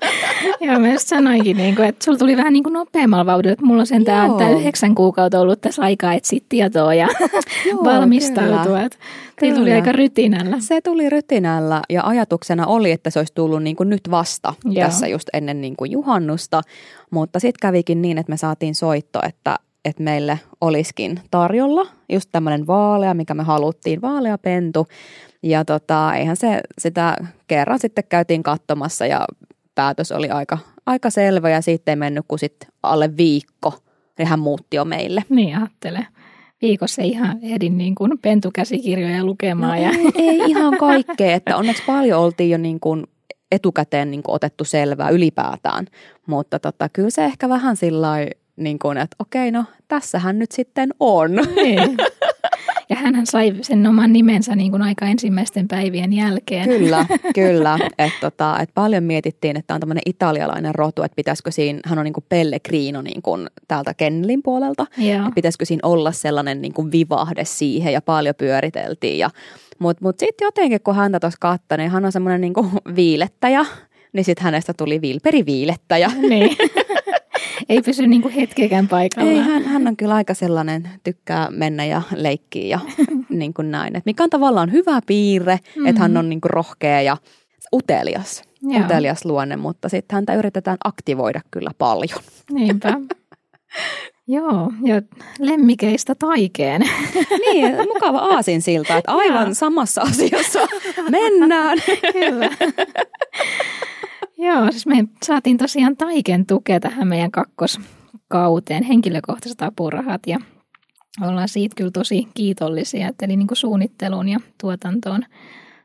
Joo, 0.60 0.78
mä 0.78 0.92
just 0.92 1.08
sanoinkin, 1.08 1.56
niin 1.56 1.76
kuin, 1.76 1.88
että 1.88 2.04
sulla 2.04 2.18
tuli 2.18 2.36
vähän 2.36 2.52
niin 2.52 2.62
kuin 2.62 2.72
nopeammalla 2.72 3.26
vauhdilla, 3.26 3.52
että 3.52 3.66
mulla 3.66 3.80
on 3.80 3.86
sen 3.86 4.04
tämä 4.04 4.50
yhdeksän 4.58 4.94
kuukautta 4.94 5.40
ollut 5.40 5.60
tässä 5.60 5.82
aikaa 5.82 6.14
etsiä 6.14 6.40
tietoa 6.48 6.94
ja 6.94 7.08
Joo, 7.70 7.84
valmistautua. 7.84 8.78
Kyllä. 9.36 9.54
tuli 9.54 9.72
aika 9.72 9.92
rytinällä. 9.92 10.56
Se 10.60 10.80
tuli 10.80 11.10
rytinällä 11.10 11.82
ja 11.90 12.02
ajatuksena 12.06 12.66
oli, 12.66 12.90
että 12.90 13.10
se 13.10 13.18
olisi 13.18 13.34
tullut 13.34 13.62
niin 13.62 13.76
kuin 13.76 13.90
nyt 13.90 14.10
vasta 14.10 14.54
Joo. 14.64 14.86
tässä 14.86 15.06
just 15.06 15.28
ennen 15.32 15.60
niin 15.60 15.76
kuin 15.76 15.91
juhannusta, 15.92 16.62
mutta 17.10 17.40
sitten 17.40 17.58
kävikin 17.62 18.02
niin, 18.02 18.18
että 18.18 18.32
me 18.32 18.36
saatiin 18.36 18.74
soitto, 18.74 19.20
että 19.28 19.58
että 19.84 20.02
meille 20.02 20.40
olisikin 20.60 21.20
tarjolla 21.30 21.86
just 22.12 22.28
tämmöinen 22.32 22.66
vaalea, 22.66 23.14
mikä 23.14 23.34
me 23.34 23.42
haluttiin, 23.42 24.02
vaalea 24.02 24.38
pentu. 24.38 24.86
Ja 25.42 25.64
tota, 25.64 26.14
eihän 26.14 26.36
se 26.36 26.60
sitä 26.78 27.16
kerran 27.46 27.78
sitten 27.78 28.04
käytiin 28.08 28.42
katsomassa 28.42 29.06
ja 29.06 29.24
päätös 29.74 30.12
oli 30.12 30.30
aika, 30.30 30.58
aika 30.86 31.10
selvä 31.10 31.50
ja 31.50 31.60
siitä 31.60 31.92
ei 31.92 31.96
mennyt 31.96 32.24
kuin 32.28 32.38
sitten 32.38 32.68
alle 32.82 33.16
viikko. 33.16 33.74
Ja 34.18 34.26
hän 34.26 34.40
muutti 34.40 34.76
jo 34.76 34.84
meille. 34.84 35.24
Niin 35.28 35.56
ajattele. 35.56 36.06
Viikossa 36.62 37.02
ihan 37.02 37.38
ehdin 37.42 37.78
niin 37.78 37.94
kuin 37.94 38.18
pentukäsikirjoja 38.22 39.24
lukemaan. 39.24 39.78
No 39.78 39.84
ja... 39.84 39.90
ei, 39.90 40.12
ei 40.14 40.38
ihan 40.38 40.78
kaikkea, 40.78 41.34
että 41.34 41.56
onneksi 41.56 41.82
paljon 41.86 42.20
oltiin 42.20 42.50
jo 42.50 42.58
niin 42.58 42.80
kuin 42.80 43.06
etukäteen 43.52 44.10
niin 44.10 44.22
kuin 44.22 44.34
otettu 44.34 44.64
selvää 44.64 45.10
ylipäätään. 45.10 45.86
Mutta 46.26 46.58
tota, 46.58 46.88
kyllä 46.88 47.10
se 47.10 47.24
ehkä 47.24 47.48
vähän 47.48 47.76
sillä 47.76 48.08
niin 48.56 48.78
kuin, 48.78 48.98
että 48.98 49.16
okei, 49.18 49.50
no 49.50 49.64
tässähän 49.88 50.38
nyt 50.38 50.52
sitten 50.52 50.90
on. 51.00 51.30
Niin. 51.56 51.96
Ja 52.92 52.96
hän 52.96 53.26
sai 53.26 53.54
sen 53.62 53.86
oman 53.86 54.12
nimensä 54.12 54.56
niin 54.56 54.70
kuin 54.70 54.82
aika 54.82 55.06
ensimmäisten 55.06 55.68
päivien 55.68 56.12
jälkeen. 56.12 56.68
Kyllä, 56.68 57.06
kyllä. 57.34 57.78
Että 57.98 58.20
tota, 58.20 58.58
et 58.60 58.70
paljon 58.74 59.04
mietittiin, 59.04 59.56
että 59.56 59.74
on 59.74 59.80
tämmöinen 59.80 60.02
italialainen 60.06 60.74
rotu, 60.74 61.02
että 61.02 61.16
pitäisikö 61.16 61.50
siinä, 61.50 61.80
hän 61.84 61.98
on 61.98 62.04
niin 62.04 62.12
kuin 62.12 62.24
Pellegrino 62.28 63.02
niin 63.02 63.22
kuin 63.22 63.46
täältä 63.68 63.94
Kennelin 63.94 64.42
puolelta. 64.42 64.86
Joo. 64.98 65.16
Että 65.16 65.34
pitäisikö 65.34 65.64
siinä 65.64 65.80
olla 65.82 66.12
sellainen 66.12 66.62
niin 66.62 66.72
kuin 66.72 66.92
vivahde 66.92 67.44
siihen 67.44 67.92
ja 67.92 68.02
paljon 68.02 68.34
pyöriteltiin. 68.34 69.18
Ja, 69.18 69.30
mutta 69.82 70.04
mut 70.04 70.18
sitten 70.18 70.46
jotenkin, 70.46 70.80
kun 70.80 70.94
häntä 70.94 71.20
tuossa 71.20 71.38
katsoi, 71.40 71.78
niin 71.78 71.90
hän 71.90 72.04
on 72.04 72.12
semmoinen 72.12 72.40
niin 72.40 72.54
kuin 72.54 72.70
viilettäjä, 72.96 73.66
niin 74.12 74.24
sitten 74.24 74.44
hänestä 74.44 74.74
tuli 74.74 75.00
Vilperi 75.00 75.46
viilettäjä. 75.46 76.10
Niin. 76.28 76.56
Ei 77.68 77.82
pysy 77.82 78.06
niin 78.06 78.22
kuin 78.22 78.34
hetkeäkään 78.34 78.88
paikalla. 78.88 79.30
Ei, 79.30 79.38
hän, 79.38 79.62
hän 79.62 79.86
on 79.86 79.96
kyllä 79.96 80.14
aika 80.14 80.34
sellainen, 80.34 80.88
tykkää 81.04 81.50
mennä 81.50 81.84
ja 81.84 82.02
leikkiä 82.16 82.66
ja 82.66 82.80
niin 83.28 83.54
kuin 83.54 83.70
näin. 83.70 83.96
Et 83.96 84.06
mikä 84.06 84.22
on 84.22 84.30
tavallaan 84.30 84.72
hyvä 84.72 85.00
piirre, 85.06 85.56
mm-hmm. 85.56 85.86
että 85.86 86.00
hän 86.02 86.16
on 86.16 86.28
niin 86.28 86.40
kuin 86.40 86.50
rohkea 86.50 87.00
ja 87.00 87.16
utelias. 87.74 88.42
Joo. 88.62 88.84
Utelias 88.84 89.24
luonne, 89.24 89.56
mutta 89.56 89.88
sitten 89.88 90.14
häntä 90.14 90.34
yritetään 90.34 90.76
aktivoida 90.84 91.40
kyllä 91.50 91.70
paljon. 91.78 92.18
Niinpä. 92.50 92.92
Joo, 94.28 94.72
ja 94.84 95.02
lemmikeistä 95.38 96.14
taikeen. 96.14 96.82
Niin, 97.52 97.76
mukava 97.94 98.18
aasinsilta, 98.18 98.96
että 98.96 99.12
aivan 99.12 99.54
samassa 99.54 100.02
asiassa 100.02 100.60
mennään. 101.10 101.78
Kyllä. 102.12 102.50
Joo, 104.38 104.70
siis 104.70 104.86
me 104.86 105.04
saatiin 105.24 105.58
tosiaan 105.58 105.96
taiken 105.96 106.46
tukea 106.46 106.80
tähän 106.80 107.08
meidän 107.08 107.30
kakkoskauteen, 107.30 108.82
henkilökohtaiset 108.82 109.62
apurahat 109.62 110.26
ja 110.26 110.38
ollaan 111.20 111.48
siitä 111.48 111.74
kyllä 111.76 111.90
tosi 111.90 112.28
kiitollisia, 112.34 113.08
että 113.08 113.24
eli 113.26 113.36
niin 113.36 113.46
kuin 113.48 113.58
suunnitteluun 113.58 114.28
ja 114.28 114.38
tuotantoon 114.60 115.22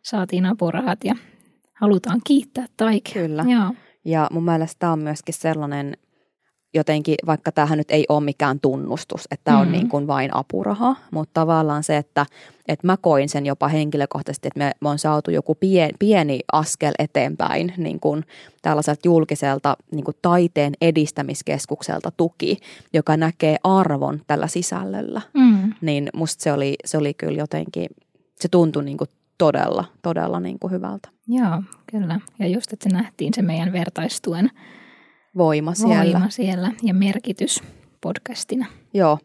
saatiin 0.03 0.45
apurahat 0.45 1.03
ja 1.03 1.15
halutaan 1.73 2.21
kiittää 2.27 2.65
taikea. 2.77 3.13
Kyllä. 3.13 3.45
Joo. 3.47 3.73
Ja 4.05 4.27
mun 4.31 4.43
mielestä 4.43 4.79
tämä 4.79 4.91
on 4.91 4.99
myöskin 4.99 5.33
sellainen, 5.33 5.97
jotenkin, 6.77 7.15
vaikka 7.25 7.51
tämähän 7.51 7.77
nyt 7.77 7.91
ei 7.91 8.05
ole 8.09 8.23
mikään 8.23 8.59
tunnustus, 8.59 9.27
että 9.31 9.43
tämä 9.43 9.59
on 9.59 9.67
Mm. 9.67 9.71
niin 9.71 9.89
kuin 9.89 10.07
vain 10.07 10.35
apuraha, 10.35 10.95
mutta 11.11 11.31
tavallaan 11.33 11.83
se, 11.83 11.97
että, 11.97 12.25
että 12.67 12.87
mä 12.87 12.97
koin 12.97 13.29
sen 13.29 13.45
jopa 13.45 13.67
henkilökohtaisesti, 13.67 14.47
että 14.47 14.57
me, 14.57 14.71
me 14.81 14.89
on 14.89 14.99
saatu 14.99 15.31
joku 15.31 15.55
pieni, 15.55 15.93
pieni 15.99 16.39
askel 16.53 16.93
eteenpäin 16.99 17.73
niin 17.77 17.99
kuin 17.99 18.25
tällaiselta 18.61 19.01
julkiselta 19.03 19.77
niin 19.91 20.03
kuin 20.03 20.17
taiteen 20.21 20.73
edistämiskeskukselta 20.81 22.11
tuki, 22.11 22.57
joka 22.93 23.17
näkee 23.17 23.57
arvon 23.63 24.21
tällä 24.27 24.47
sisällöllä. 24.47 25.21
Mm. 25.33 25.73
Niin 25.81 26.09
musta 26.13 26.43
se 26.43 26.53
oli, 26.53 26.75
se 26.85 26.97
oli 26.97 27.13
kyllä 27.13 27.37
jotenkin, 27.37 27.87
se 28.35 28.47
tuntui 28.47 28.83
niin 28.83 28.97
kuin 28.97 29.09
todella, 29.37 29.85
todella 30.01 30.39
niin 30.39 30.59
kuin 30.59 30.71
hyvältä. 30.71 31.09
Joo, 31.27 31.63
kyllä. 31.91 32.19
Ja 32.39 32.47
just, 32.47 32.73
että 32.73 32.89
se 32.89 32.95
nähtiin 32.95 33.33
se 33.33 33.41
meidän 33.41 33.73
vertaistuen 33.73 34.51
Voima 35.37 35.73
siellä. 35.73 36.19
voima 36.19 36.29
siellä 36.29 36.71
ja 36.83 36.93
merkitys 36.93 37.63
podcastina. 38.01 38.65
Joo, 38.93 39.19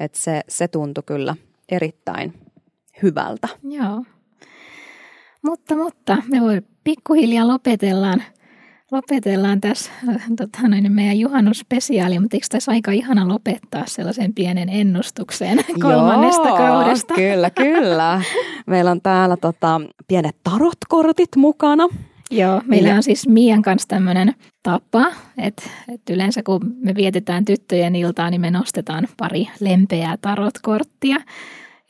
että 0.00 0.18
se, 0.18 0.40
se 0.48 0.68
tuntui 0.68 1.02
kyllä 1.06 1.36
erittäin 1.68 2.34
hyvältä. 3.02 3.48
Joo. 3.62 4.04
Mutta, 5.42 5.76
mutta 5.76 6.16
me 6.30 6.40
voi 6.40 6.62
pikkuhiljaa 6.84 7.48
lopetellaan, 7.48 8.22
lopetellaan 8.90 9.60
tässä 9.60 9.90
äh, 10.08 10.26
tota, 10.36 10.68
noin, 10.68 10.92
meidän 10.92 11.18
juhannusspesiaali, 11.18 12.18
mutta 12.18 12.36
eikö 12.36 12.46
tässä 12.50 12.72
aika 12.72 12.90
ihana 12.90 13.28
lopettaa 13.28 13.86
sellaisen 13.86 14.34
pienen 14.34 14.68
ennustukseen 14.68 15.64
kolmannesta 15.82 16.48
Joo, 16.48 16.56
kaudesta? 16.56 17.14
Kyllä, 17.14 17.50
kyllä. 17.50 18.22
Meillä 18.66 18.90
on 18.90 19.00
täällä 19.00 19.36
tota, 19.36 19.80
pienet 20.08 20.36
tarotkortit 20.44 21.36
mukana. 21.36 21.88
Joo, 22.30 22.62
meillä 22.64 22.94
on 22.94 23.02
siis 23.02 23.28
Mian 23.28 23.62
kanssa 23.62 23.88
tämmöinen 23.88 24.34
tapa, 24.62 25.06
että, 25.38 25.62
että 25.94 26.12
yleensä 26.12 26.42
kun 26.42 26.60
me 26.76 26.94
vietetään 26.94 27.44
tyttöjen 27.44 27.96
iltaa, 27.96 28.30
niin 28.30 28.40
me 28.40 28.50
nostetaan 28.50 29.08
pari 29.16 29.48
lempeää 29.60 30.16
tarotkorttia. 30.20 31.16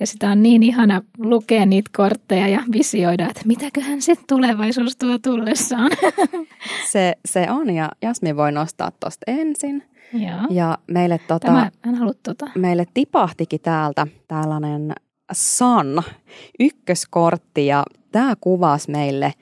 Ja 0.01 0.07
sitä 0.07 0.31
on 0.31 0.43
niin 0.43 0.63
ihana 0.63 1.03
lukea 1.19 1.67
niitä 1.67 1.91
kortteja 1.97 2.49
ja 2.49 2.63
visioida, 2.73 3.27
että 3.27 3.43
mitäköhän 3.45 4.03
se 4.03 4.15
tulevaisuus 4.29 4.97
tuo 4.97 5.19
tullessaan. 5.19 5.91
Se, 6.93 7.15
se 7.25 7.51
on 7.51 7.71
ja 7.71 7.89
Jasmi 8.03 8.37
voi 8.37 8.53
nostaa 8.53 8.91
tuosta 8.91 9.25
ensin. 9.27 9.83
Joo. 10.13 10.41
Ja 10.51 10.79
meille, 10.87 11.19
tota, 11.19 11.47
Tämä, 11.47 11.71
en 11.89 11.95
halua 11.95 12.15
tota. 12.23 12.47
meille 12.55 12.87
tipahtikin 12.95 13.61
täältä 13.61 14.07
tällainen 14.29 14.93
Sun 15.33 16.03
ykköskortti 16.61 17.67
ja 17.67 17.85
tämä 18.17 18.37
kuvasi 18.41 18.91
meille. 18.91 19.33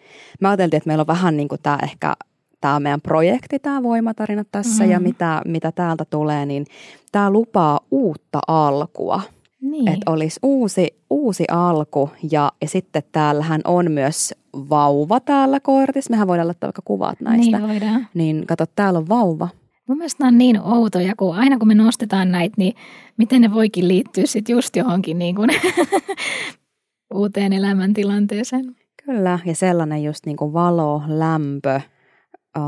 Me 0.40 0.48
ajateltiin, 0.48 0.78
että 0.78 0.88
meillä 0.88 1.02
on 1.02 1.06
vähän 1.06 1.36
niin 1.36 1.48
kuin 1.48 1.60
tämä 1.62 1.78
ehkä 1.82 2.14
tämä 2.60 2.80
meidän 2.80 3.00
projekti, 3.00 3.58
tämä 3.58 3.82
voimatarina 3.82 4.44
tässä 4.52 4.84
mm. 4.84 4.90
ja 4.90 5.00
mitä, 5.00 5.42
mitä 5.44 5.72
täältä 5.72 6.04
tulee, 6.04 6.46
niin 6.46 6.66
tämä 7.12 7.30
lupaa 7.30 7.80
uutta 7.90 8.40
alkua. 8.48 9.22
Niin. 9.60 9.88
Että 9.88 10.10
olisi 10.10 10.40
uusi, 10.42 10.96
uusi 11.10 11.44
alku 11.50 12.10
ja, 12.30 12.52
ja 12.60 12.68
sitten 12.68 13.02
täällähän 13.12 13.60
on 13.64 13.90
myös 13.90 14.34
vauva 14.54 15.20
täällä 15.20 15.60
kortissa. 15.60 16.10
Mehän 16.10 16.28
voidaan 16.28 16.48
laittaa 16.48 16.68
vaikka 16.68 16.82
kuvat 16.84 17.20
näistä. 17.20 17.58
Niin 17.58 17.68
voidaan. 17.68 18.06
Niin 18.14 18.46
kato, 18.46 18.64
täällä 18.76 18.98
on 18.98 19.08
vauva. 19.08 19.48
Mun 19.88 19.98
mielestä 19.98 20.24
nämä 20.24 20.28
on 20.28 20.38
niin 20.38 20.60
outoja, 20.60 21.14
kun 21.16 21.36
aina 21.36 21.58
kun 21.58 21.68
me 21.68 21.74
nostetaan 21.74 22.32
näitä, 22.32 22.54
niin 22.58 22.74
miten 23.16 23.42
ne 23.42 23.54
voikin 23.54 23.88
liittyä 23.88 24.26
sitten 24.26 24.52
just 24.52 24.76
johonkin 24.76 25.18
niin 25.18 25.34
kuin 25.34 25.50
uuteen 27.14 27.52
elämäntilanteeseen. 27.52 28.76
Kyllä, 29.04 29.38
ja 29.44 29.54
sellainen 29.54 30.02
just 30.02 30.26
niin 30.26 30.36
kuin 30.36 30.52
valo, 30.52 31.02
lämpö, 31.06 31.80
uh, 32.58 32.62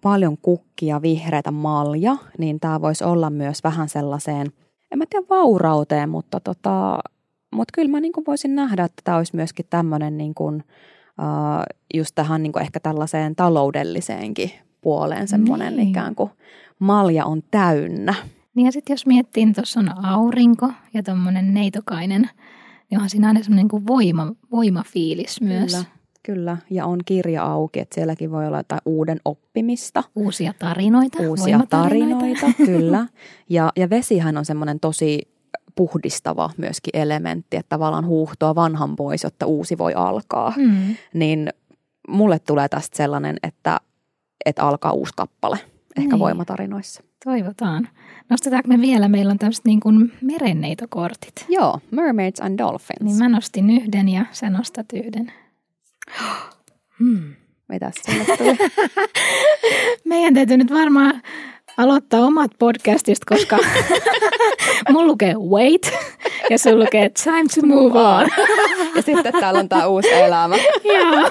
paljon 0.00 0.38
kukkia, 0.42 1.02
vihreitä 1.02 1.50
malja, 1.50 2.16
niin 2.38 2.60
tämä 2.60 2.80
voisi 2.80 3.04
olla 3.04 3.30
myös 3.30 3.64
vähän 3.64 3.88
sellaiseen, 3.88 4.46
en 4.92 4.98
mä 4.98 5.04
tiedä 5.10 5.26
vaurauteen, 5.30 6.08
mutta 6.08 6.40
tota, 6.40 6.98
mut 7.52 7.68
kyllä 7.72 7.90
mä 7.90 8.00
niin 8.00 8.12
kuin 8.12 8.26
voisin 8.26 8.54
nähdä, 8.54 8.84
että 8.84 9.02
tämä 9.04 9.16
olisi 9.16 9.36
myöskin 9.36 9.66
tämmöinen 9.70 10.16
niin 10.18 10.34
kuin, 10.34 10.64
uh, 11.18 11.64
just 11.94 12.14
tähän 12.14 12.42
niin 12.42 12.52
kuin 12.52 12.62
ehkä 12.62 12.80
tällaiseen 12.80 13.36
taloudelliseenkin 13.36 14.50
puoleen 14.80 15.28
semmoinen 15.28 15.76
Niin. 15.76 15.88
ikään 15.88 16.14
kuin 16.14 16.30
malja 16.78 17.24
on 17.24 17.42
täynnä. 17.50 18.14
Niin 18.54 18.64
ja 18.64 18.72
sitten 18.72 18.94
jos 18.94 19.06
miettii, 19.06 19.44
niin 19.44 19.54
tuossa 19.54 19.80
on 19.80 20.04
aurinko 20.04 20.72
ja 20.94 21.02
tuommoinen 21.02 21.54
neitokainen, 21.54 22.30
niin 22.90 22.98
onhan 22.98 23.10
siinä 23.10 23.28
aina 23.28 23.42
semmoinen 23.42 23.68
kuin 23.68 23.86
voima, 23.86 24.32
voimafiilis 24.50 25.40
myös. 25.40 25.72
Kyllä, 25.72 25.84
kyllä, 26.22 26.56
ja 26.70 26.86
on 26.86 26.98
kirja 27.04 27.44
auki, 27.44 27.80
että 27.80 27.94
sielläkin 27.94 28.30
voi 28.30 28.46
olla 28.46 28.56
jotain 28.58 28.80
uuden 28.86 29.20
oppimista. 29.24 30.02
Uusia 30.16 30.54
tarinoita. 30.58 31.18
uusia 31.22 31.60
tarinoita, 31.70 32.46
kyllä. 32.66 33.06
Ja, 33.48 33.72
ja 33.76 33.90
vesihän 33.90 34.36
on 34.36 34.44
semmoinen 34.44 34.80
tosi 34.80 35.20
puhdistava 35.74 36.50
myöskin 36.56 36.96
elementti, 36.96 37.56
että 37.56 37.68
tavallaan 37.68 38.06
huuhtoa 38.06 38.54
vanhan 38.54 38.96
pois, 38.96 39.24
jotta 39.24 39.46
uusi 39.46 39.78
voi 39.78 39.94
alkaa. 39.94 40.52
Mm. 40.56 40.96
Niin 41.14 41.48
mulle 42.08 42.38
tulee 42.38 42.68
tästä 42.68 42.96
sellainen, 42.96 43.36
että, 43.42 43.80
että 44.46 44.64
alkaa 44.64 44.92
uusi 44.92 45.12
kappale, 45.16 45.58
ehkä 45.96 46.10
Niin. 46.10 46.18
voimatarinoissa. 46.18 47.02
Toivotaan. 47.24 47.88
Nostetaanko 48.28 48.68
me 48.68 48.80
vielä? 48.80 49.08
Meillä 49.08 49.30
on 49.30 49.38
tämmöiset 49.38 49.64
niin 49.64 49.80
kuin 49.80 50.12
merenneitokortit. 50.20 51.46
Joo, 51.48 51.80
Mermaids 51.90 52.40
and 52.40 52.58
Dolphins. 52.58 53.00
Niin 53.00 53.16
mä 53.16 53.28
nostin 53.28 53.70
yhden 53.70 54.08
ja 54.08 54.24
sä 54.32 54.50
nostat 54.50 54.86
yhden. 54.92 55.32
Hmm. 56.98 57.34
Meidän 60.04 60.34
täytyy 60.34 60.56
nyt 60.56 60.70
varmaan 60.70 61.22
aloittaa 61.82 62.20
omat 62.20 62.50
podcastista, 62.58 63.34
koska 63.34 63.58
mun 64.92 65.06
lukee 65.06 65.34
wait 65.34 65.92
ja 66.50 66.58
sun 66.58 66.78
lukee 66.78 67.08
time 67.24 67.44
to 67.54 67.66
move 67.66 67.98
on. 67.98 68.28
ja 68.96 69.02
sitten 69.02 69.32
täällä 69.40 69.60
on 69.60 69.68
tämä 69.68 69.86
uusi 69.86 70.12
elämä. 70.12 70.56
Joo. 70.94 71.30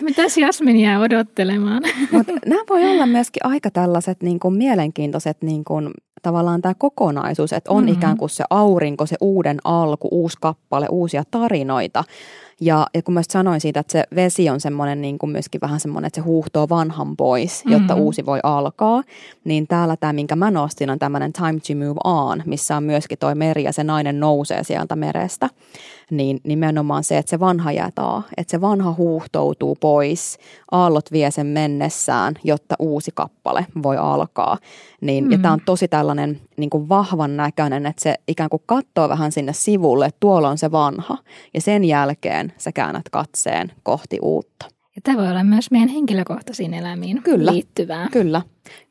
Mitäs 0.00 0.38
Jasmin 0.38 0.80
jää 0.80 1.00
odottelemaan? 1.00 1.82
Mutta 2.12 2.32
nämä 2.46 2.62
voi 2.70 2.84
olla 2.90 3.06
myöskin 3.06 3.46
aika 3.46 3.70
tällaiset 3.70 4.22
niin 4.22 4.40
kuin 4.40 4.54
mielenkiintoiset 4.54 5.36
niin 5.42 5.64
kuin, 5.64 5.90
tavallaan 6.22 6.62
tämä 6.62 6.74
kokonaisuus, 6.78 7.52
että 7.52 7.70
on 7.70 7.76
Mhm. 7.76 7.84
mm-hmm. 7.84 7.98
ikään 7.98 8.16
kuin 8.16 8.30
se 8.30 8.44
aurinko, 8.50 9.06
se 9.06 9.16
uuden 9.20 9.58
alku, 9.64 10.08
uusi 10.10 10.36
kappale, 10.40 10.86
uusia 10.90 11.22
tarinoita. 11.30 12.04
Ja, 12.60 12.86
ja 12.94 13.02
kun 13.02 13.14
mä 13.14 13.20
sanoin 13.30 13.60
siitä, 13.60 13.80
että 13.80 13.92
se 13.92 14.04
vesi 14.14 14.50
on 14.50 14.60
semmoinen 14.60 15.02
niin 15.02 15.18
kuin 15.18 15.30
myöskin 15.30 15.60
vähän 15.60 15.80
semmoinen, 15.80 16.06
että 16.06 16.20
se 16.20 16.24
huuhtoo 16.24 16.68
vanhan 16.68 17.16
pois, 17.16 17.62
jotta 17.66 17.94
Mhm. 17.94 18.02
uusi 18.02 18.26
voi 18.26 18.40
alkaa, 18.42 19.02
niin 19.44 19.66
täällä 19.66 19.96
tämä, 19.96 20.12
minkä 20.12 20.36
mä 20.36 20.50
nostin, 20.50 20.90
on 20.90 20.98
tämmöinen 20.98 21.32
time 21.32 21.52
to 21.60 21.86
move 21.86 22.00
on, 22.04 22.42
missä 22.46 22.76
on 22.76 22.82
myöskin 22.84 23.18
toi 23.18 23.34
meri 23.34 23.64
ja 23.64 23.72
se 23.72 23.84
nainen 23.84 24.20
nousee 24.20 24.64
sieltä 24.64 24.96
merestä. 24.96 25.48
Niin 26.10 26.40
nimenomaan 26.44 27.04
se, 27.04 27.18
että 27.18 27.30
se 27.30 27.40
vanha 27.40 27.72
jää 27.72 27.90
taa, 27.94 28.22
että 28.36 28.50
se 28.50 28.60
vanha 28.60 28.94
huuhtoutuu 28.98 29.76
pois, 29.80 30.38
aallot 30.70 31.12
vie 31.12 31.30
sen 31.30 31.46
mennessään, 31.46 32.34
jotta 32.44 32.74
uusi 32.78 33.10
kappale 33.14 33.66
voi 33.82 33.96
alkaa. 33.96 34.58
Niin, 35.00 35.24
mm. 35.24 35.32
Ja 35.32 35.38
tämä 35.38 35.54
on 35.54 35.60
tosi 35.66 35.88
tällainen 35.88 36.40
niin 36.56 36.70
kuin 36.70 36.88
vahvan 36.88 37.36
näköinen, 37.36 37.86
että 37.86 38.02
se 38.02 38.14
ikään 38.28 38.50
kuin 38.50 38.62
katsoo 38.66 39.08
vähän 39.08 39.32
sinne 39.32 39.52
sivulle, 39.52 40.06
että 40.06 40.20
tuolla 40.20 40.48
on 40.48 40.58
se 40.58 40.72
vanha, 40.72 41.18
ja 41.54 41.60
sen 41.60 41.84
jälkeen 41.84 42.52
sä 42.58 42.72
käännät 42.72 43.08
katseen 43.10 43.72
kohti 43.82 44.18
uutta. 44.22 44.66
Ja 44.96 45.00
tämä 45.02 45.18
voi 45.18 45.30
olla 45.30 45.44
myös 45.44 45.70
meidän 45.70 45.88
henkilökohtaisiin 45.88 46.74
elämiin 46.74 47.22
Kyllä, 47.22 47.52
liittyvää. 47.52 48.08
Kyllä. 48.12 48.42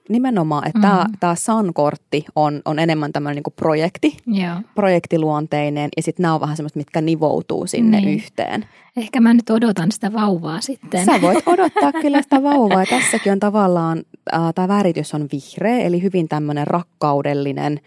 Nimenomaan, 0.10 0.68
että 0.68 0.88
mm. 0.88 0.94
Mm-hmm. 0.94 1.14
tämä 1.20 1.36
Sun-kortti 1.36 2.26
on, 2.36 2.62
on 2.66 2.80
enemmän 2.80 3.14
tämmöinen 3.14 3.44
niin 3.46 3.54
projekti, 3.56 4.18
Joo. 4.28 4.56
projektiluonteinen, 4.76 5.90
ja 5.98 6.04
sitten 6.04 6.24
nämä 6.24 6.36
on 6.36 6.42
vähän 6.42 6.58
semmoista, 6.58 6.80
mitkä 6.80 7.02
nivoutuu 7.02 7.68
sinne 7.68 8.02
Niin. 8.02 8.16
yhteen. 8.16 8.66
Ehkä 8.98 9.22
mä 9.22 9.34
nyt 9.34 9.50
odotan 9.50 9.92
sitä 9.92 10.14
vauvaa 10.14 10.62
sitten. 10.62 11.06
Sä 11.06 11.22
voit 11.22 11.48
odottaa 11.48 11.92
kyllä 12.02 12.22
sitä 12.22 12.44
vauvaa, 12.44 12.86
tässäkin 12.86 13.32
on 13.32 13.40
tavallaan, 13.40 14.04
äh, 14.34 14.54
tämä 14.56 14.68
väritys 14.68 15.14
on 15.14 15.28
vihreä, 15.32 15.80
eli 15.80 16.02
hyvin 16.02 16.28
tämmöinen 16.28 16.68
rakkaudellinen 16.68 17.80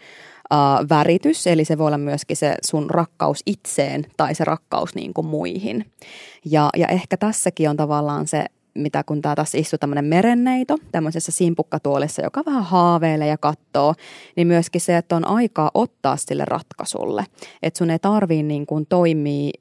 äh, 0.53 0.89
väritys, 0.89 1.47
eli 1.47 1.65
se 1.65 1.77
voi 1.77 1.87
olla 1.87 1.97
myöskin 1.97 2.37
se 2.37 2.55
sun 2.65 2.89
rakkaus 2.89 3.43
itseen 3.45 4.05
tai 4.17 4.35
se 4.35 4.43
rakkaus 4.43 4.95
niin 4.95 5.13
kuin 5.13 5.27
muihin. 5.27 5.85
Ja, 6.45 6.69
ja 6.77 6.87
ehkä 6.87 7.17
tässäkin 7.17 7.69
on 7.69 7.77
tavallaan 7.77 8.27
se, 8.27 8.45
mitä 8.77 9.03
kun 9.03 9.21
tää 9.21 9.35
tässä 9.35 9.57
istuu 9.57 9.77
tämmöinen 9.79 10.05
merenneito 10.05 10.77
tämmöisessä 10.91 11.31
simpukkatuolissa, 11.31 12.21
joka 12.21 12.43
vähän 12.45 12.63
haaveilee 12.63 13.27
ja 13.27 13.37
katsoo, 13.37 13.93
niin 14.35 14.47
myöskin 14.47 14.81
se, 14.81 14.97
että 14.97 15.15
on 15.15 15.27
aikaa 15.27 15.71
ottaa 15.73 16.17
sille 16.17 16.45
ratkaisulle. 16.45 17.25
Että 17.63 17.77
sun 17.77 17.89
ei 17.89 17.99
tarvii 17.99 18.43
niin 18.43 18.65
kuin 18.65 18.85
toimia 18.85 19.51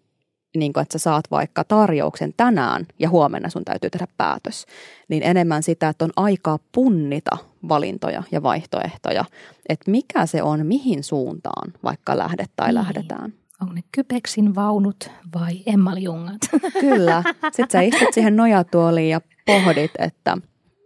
niin 0.56 0.72
kuin, 0.72 0.82
että 0.82 0.98
sä 0.98 1.02
saat 1.02 1.24
vaikka 1.30 1.64
tarjouksen 1.64 2.34
tänään 2.36 2.86
ja 2.98 3.08
huomenna 3.08 3.50
sun 3.50 3.64
täytyy 3.64 3.90
tehdä 3.90 4.06
päätös, 4.16 4.66
niin 5.08 5.22
enemmän 5.22 5.62
sitä, 5.62 5.88
että 5.88 6.04
on 6.04 6.12
aikaa 6.16 6.58
punnita 6.72 7.38
valintoja 7.68 8.22
ja 8.30 8.42
vaihtoehtoja, 8.42 9.24
että 9.68 9.90
mikä 9.90 10.26
se 10.26 10.42
on, 10.42 10.66
mihin 10.66 11.04
suuntaan 11.04 11.72
vaikka 11.84 12.18
lähdet 12.18 12.50
tai 12.56 12.68
Niin. 12.68 12.74
lähdetään. 12.74 13.32
Onko 13.62 13.74
ne 13.74 13.80
Kypeksin 13.92 14.54
vaunut 14.54 15.10
vai 15.34 15.62
emmaljungat? 15.66 16.40
Kyllä. 16.80 17.22
Sitten 17.42 17.70
sä 17.72 17.80
istut 17.80 18.08
siihen 18.14 18.36
nojatuoliin 18.36 19.10
ja 19.10 19.20
pohdit, 19.46 19.90
että 19.98 20.36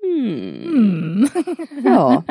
hmm, 0.07 0.61
Mm. 0.75 1.23
joo. 1.85 2.23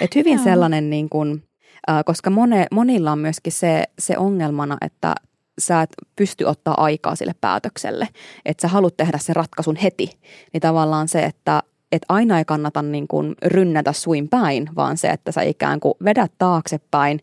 Et 0.00 0.14
hyvin 0.14 0.34
Joo. 0.34 0.44
sellainen, 0.44 0.90
niin 0.90 1.08
kuin, 1.08 1.42
äh, 1.90 2.04
koska 2.04 2.30
mone, 2.30 2.66
monilla 2.70 3.12
on 3.12 3.18
myöskin 3.18 3.52
se, 3.52 3.84
se 3.98 4.18
ongelmana, 4.18 4.76
että 4.80 5.14
sä 5.58 5.82
et 5.82 5.90
pysty 6.16 6.44
ottaa 6.44 6.84
aikaa 6.84 7.16
sille 7.16 7.34
päätökselle, 7.40 8.08
että 8.44 8.62
sä 8.62 8.68
haluat 8.68 8.96
tehdä 8.96 9.18
sen 9.18 9.36
ratkaisun 9.36 9.76
heti, 9.76 10.10
niin 10.52 10.60
tavallaan 10.60 11.08
se, 11.08 11.22
että 11.22 11.62
et 11.92 12.02
aina 12.08 12.38
ei 12.38 12.44
kannata 12.44 12.82
niin 12.82 13.08
kuin 13.08 13.34
rynnätä 13.44 13.92
suin 13.92 14.28
päin, 14.28 14.68
vaan 14.76 14.96
se, 14.96 15.08
että 15.08 15.32
sä 15.32 15.42
ikään 15.42 15.80
kuin 15.80 15.94
vedät 16.04 16.32
taaksepäin, 16.38 17.20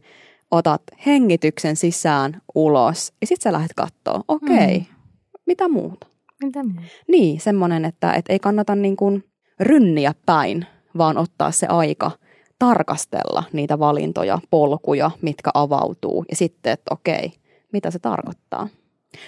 otat 0.51 0.81
hengityksen 1.05 1.75
sisään 1.75 2.41
ulos 2.55 3.13
ja 3.21 3.27
sitten 3.27 3.43
sä 3.43 3.53
lähdet 3.53 3.73
kattoo, 3.75 4.23
okei, 4.27 4.77
Mm. 4.79 4.85
mitä 5.45 5.67
muuta? 5.69 6.07
Mitä 6.43 6.63
muuta? 6.63 6.81
Niin, 7.07 7.39
semmoinen, 7.41 7.85
että, 7.85 8.13
että 8.13 8.33
ei 8.33 8.39
kannata 8.39 8.75
niin 8.75 8.95
kuin 8.95 9.23
rynniä 9.59 10.13
päin, 10.25 10.65
vaan 10.97 11.17
ottaa 11.17 11.51
se 11.51 11.67
aika 11.67 12.11
tarkastella 12.59 13.43
niitä 13.53 13.79
valintoja, 13.79 14.39
polkuja, 14.49 15.11
mitkä 15.21 15.51
avautuu. 15.53 16.25
Ja 16.29 16.35
sitten, 16.35 16.73
että 16.73 16.93
okei, 16.93 17.31
mitä 17.73 17.91
se 17.91 17.99
tarkoittaa. 17.99 18.67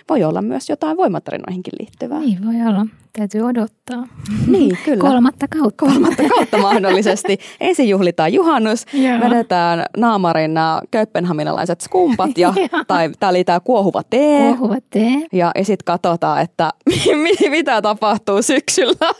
Voi 0.09 0.23
olla 0.23 0.41
myös 0.41 0.69
jotain 0.69 0.97
voimatarinoihinkin 0.97 1.73
liittyvää. 1.79 2.19
Niin 2.19 2.45
voi 2.45 2.55
olla. 2.69 2.85
Täytyy 3.17 3.41
odottaa. 3.41 4.07
niin 4.47 4.77
kyllä. 4.85 5.01
Kolmatta 5.01 5.47
kautta. 5.47 5.85
Kolmatta 5.85 6.23
kautta 6.29 6.57
mahdollisesti. 6.57 7.37
Ensin 7.61 7.89
juhlitaan 7.89 8.33
juhannus, 8.33 8.85
Joo. 8.93 9.19
vedetään 9.19 9.85
naamarin 9.97 10.53
nämä 10.53 10.81
kööpenhaminalaiset 10.91 11.81
skumpat 11.81 12.37
ja, 12.37 12.53
tai 12.87 13.09
oli 13.29 13.43
tämä 13.43 13.59
kuohuva 13.59 14.01
tee. 14.09 14.47
Kuohuva 14.55 14.77
tee. 14.89 15.27
Ja, 15.33 15.51
ja 15.55 15.65
sitten 15.65 15.85
katsotaan, 15.85 16.41
että 16.41 16.69
mi- 17.23 17.49
mitä 17.49 17.81
tapahtuu 17.81 18.41
syksyllä 18.41 19.11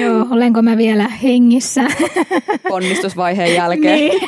Joo, 0.00 0.26
olenko 0.30 0.62
mä 0.62 0.76
vielä 0.76 1.08
hengissä? 1.08 1.82
ponnistusvaiheen 2.68 3.54
jälkeen. 3.54 3.98
niin. 3.98 4.20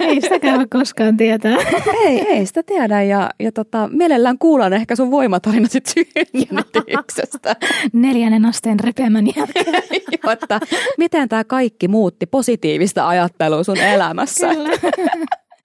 Ei 0.00 0.20
sitäkään 0.20 0.58
voi 0.58 0.66
koskaan 0.70 1.16
tietää. 1.16 1.56
Ei, 2.04 2.20
ei 2.20 2.46
sitä 2.46 2.62
tiedä 2.62 3.02
ja, 3.02 3.30
ja 3.40 3.52
tota, 3.52 3.88
mielellään 3.92 4.38
kuulan 4.38 4.72
ehkä 4.72 4.96
sun 4.96 5.10
voimatarina 5.10 5.68
sit 5.68 5.86
synnytyksestä. 5.86 7.56
Neljännen 7.92 8.44
asteen 8.44 8.80
repemän 8.80 9.26
jälkeen. 9.36 9.66
Joo, 10.24 10.32
että 10.32 10.60
miten 10.98 11.28
tämä 11.28 11.44
kaikki 11.44 11.88
muutti 11.88 12.26
positiivista 12.26 13.08
ajattelua 13.08 13.64
sun 13.64 13.78
elämässä. 13.78 14.48
Kyllä. 14.54 14.70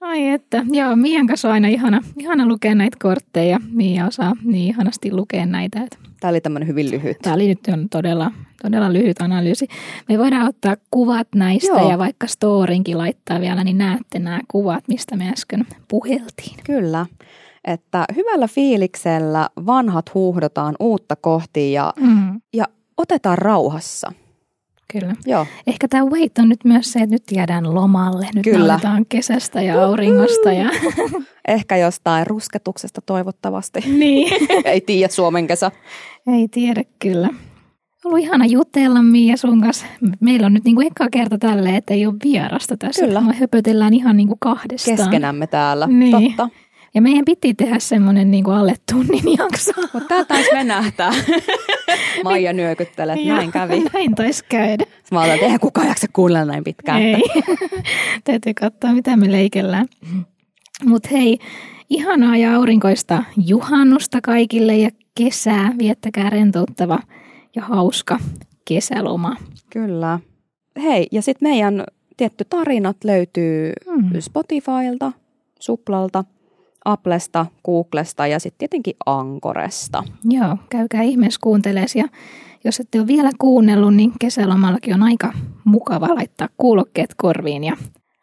Ai 0.01 0.30
että, 0.30 0.66
joo, 0.72 0.95
Mian 0.95 1.28
kanssa 1.28 1.47
on 1.47 1.53
aina 1.53 1.68
ihana, 1.68 2.01
ihana 2.20 2.47
lukea 2.47 2.76
näitä 2.76 2.97
kortteja. 3.01 3.60
Mia 3.72 4.05
osaa 4.05 4.34
niin 4.43 4.68
ihanasti 4.68 5.12
lukea 5.12 5.45
näitä. 5.45 5.80
että 5.84 6.07
Tämä 6.20 6.30
oli 6.30 6.41
tämmöinen 6.41 6.68
hyvin 6.68 6.91
lyhyt. 6.91 7.18
Tämä 7.22 7.36
oli 7.36 7.47
nyt 7.47 7.59
on 7.74 7.89
todella, 7.89 8.32
todella 8.61 8.93
lyhyt 8.93 9.22
analyysi. 9.22 9.68
Me 10.09 10.18
voidaan 10.18 10.47
ottaa 10.47 10.76
kuvat 10.91 11.28
näistä 11.36 11.80
Joo. 11.80 11.91
ja 11.91 11.97
vaikka 11.97 12.28
storinkin 12.28 12.97
laittaa 12.97 13.41
vielä, 13.41 13.63
niin 13.63 13.78
näette 13.78 14.20
nämä 14.20 14.39
kuvat, 14.47 14.88
mistä 14.88 15.15
me 15.15 15.30
äsken 15.30 15.65
puheltiin. 15.88 16.57
Kyllä. 16.65 17.05
Että 17.65 18.05
hyvällä 18.15 18.47
fiiliksellä 18.47 19.49
vanhat 19.65 20.13
huuhdotaan 20.13 20.76
uutta 20.80 21.15
kohti 21.15 21.72
ja, 21.72 21.93
Mm, 21.99 22.41
ja 22.53 22.65
otetaan 22.97 23.38
rauhassa. 23.38 24.11
Kyllä. 24.94 25.16
Joo, 25.26 25.46
Ehkä 25.68 25.88
tämä 25.88 26.06
wait 26.06 26.38
on 26.38 26.50
nyt 26.50 26.66
myös 26.66 26.92
se, 26.92 27.00
että 27.00 27.16
nyt 27.16 27.24
jäädään 27.32 27.76
lomalle. 27.76 28.28
Nyt 28.36 28.44
Kyllä. 28.44 28.80
kesästä 29.10 29.62
ja 29.62 29.86
auringosta. 29.86 30.52
Ja... 30.52 30.70
ehkä 31.48 31.78
jostain 31.78 32.28
rusketuksesta 32.28 33.02
toivottavasti. 33.02 33.80
niin. 34.00 34.48
Ei 34.66 34.82
tiedä 34.82 35.14
Suomen 35.14 35.48
kesä. 35.48 35.72
Ei 36.28 36.48
tiedä 36.48 36.84
kyllä. 37.00 37.30
Ollut 38.06 38.20
ihana 38.20 38.46
jutella 38.46 39.02
Mia 39.02 39.38
sun 39.38 39.62
kanssa. 39.62 39.86
Meillä 40.20 40.46
on 40.46 40.54
nyt 40.54 40.64
niinku 40.64 40.82
eka 40.82 41.08
kerta 41.12 41.38
tälleen, 41.38 41.76
että 41.76 41.94
ei 41.94 42.06
ole 42.06 42.16
vierasta 42.24 42.78
tässä. 42.78 43.06
Kyllä. 43.06 43.22
Me 43.22 43.36
höpötellään 43.36 43.94
ihan 43.94 44.18
niinku 44.18 44.38
kahdestaan. 44.40 44.98
Keskenämme 44.98 45.48
täällä. 45.48 45.88
Niin. 45.88 46.12
Totta. 46.12 46.50
Ja 46.98 47.02
meidän 47.02 47.26
piti 47.26 47.54
tehdä 47.54 47.80
semmoinen 47.80 48.32
niinku 48.32 48.52
alle 48.52 48.76
tunnin 48.91 49.38
jakso. 49.38 49.72
Mutta 49.93 50.08
tää 50.08 50.26
taisi 50.26 50.50
venähtää. 50.54 51.12
Maija 52.24 52.54
nyökyttelee, 52.54 53.16
että 53.16 53.28
näin 53.28 53.52
kävi. 53.52 53.80
Näin 53.93 54.16
taisi 54.16 54.45
käydä. 54.50 54.86
Mä 55.12 55.20
ajattelin, 55.20 55.34
että 55.34 55.45
eihän 55.45 55.60
kukaan 55.60 55.88
jaksa 55.88 56.08
kuunnella 56.14 56.52
näin 56.52 56.64
pitkään. 56.64 57.02
Ei. 57.02 57.24
Täytyy 58.24 58.54
katsoa, 58.54 58.93
mitä 58.93 59.18
me 59.18 59.32
leikellään. 59.32 59.86
Mutta 60.86 61.10
hei, 61.12 61.39
ihanaa 61.89 62.38
ja 62.38 62.56
aurinkoista 62.56 63.24
juhannusta 63.48 64.22
kaikille 64.22 64.78
ja 64.78 64.89
kesää. 65.16 65.74
Viettäkää 65.80 66.30
rentouttava 66.30 67.00
ja 67.56 67.62
hauska 67.62 68.20
kesäloma. 68.66 69.36
Kyllä. 69.70 70.20
Hei, 70.84 71.08
ja 71.12 71.22
sitten 71.22 71.50
meidän 71.50 71.84
tietty 72.18 72.45
tarinat 72.50 72.98
löytyy 73.04 73.74
Hmm. 73.86 74.10
Spotifylta, 74.20 75.12
Suplalta, 75.60 76.24
Applesta, 76.86 77.45
Googlesta 77.65 78.28
ja 78.28 78.39
sitten 78.39 78.59
tietenkin 78.59 78.95
Ankoresta. 79.05 80.03
Joo, 80.23 80.57
käykää 80.69 81.01
ihmeessä 81.01 81.39
kuuntelees 81.43 81.95
ja 81.95 82.07
jos 82.63 82.80
ette 82.80 82.99
ole 82.99 83.07
vielä 83.07 83.30
kuunnellut, 83.38 83.95
niin 83.95 84.11
kesälomallakin 84.19 84.93
on 84.93 85.03
aika 85.03 85.34
mukava 85.63 86.07
laittaa 86.15 86.47
kuulokkeet 86.57 87.13
korviin 87.17 87.63
ja 87.63 87.78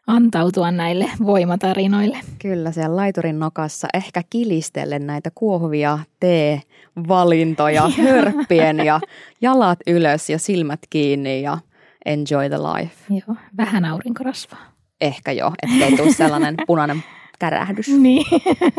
antautua 0.06 0.70
näille 0.70 1.10
voimatarinoille. 1.26 2.18
Kyllä, 2.42 2.72
siellä 2.72 2.96
laiturin 2.96 3.38
nokassa 3.38 3.88
ehkä 3.94 4.22
kilistellen 4.30 5.06
näitä 5.06 5.30
kuohuvia 5.34 5.98
tee-valintoja, 6.20 7.90
hörppien 8.02 8.78
ja 8.78 9.00
jalat 9.40 9.78
ylös 9.86 10.30
ja 10.30 10.38
silmät 10.38 10.80
kiinni 10.90 11.42
ja 11.42 11.58
enjoy 12.04 12.48
the 12.48 12.58
life. 12.58 12.94
Joo, 13.10 13.36
vähän 13.56 13.84
aurinkorasvaa. 13.84 14.66
Ehkä 15.00 15.32
jo, 15.32 15.52
ettei 15.62 15.96
tule 15.96 16.12
sellainen 16.12 16.54
punainen 16.66 17.02
kärähdys. 17.44 17.88
Niin, 17.88 18.26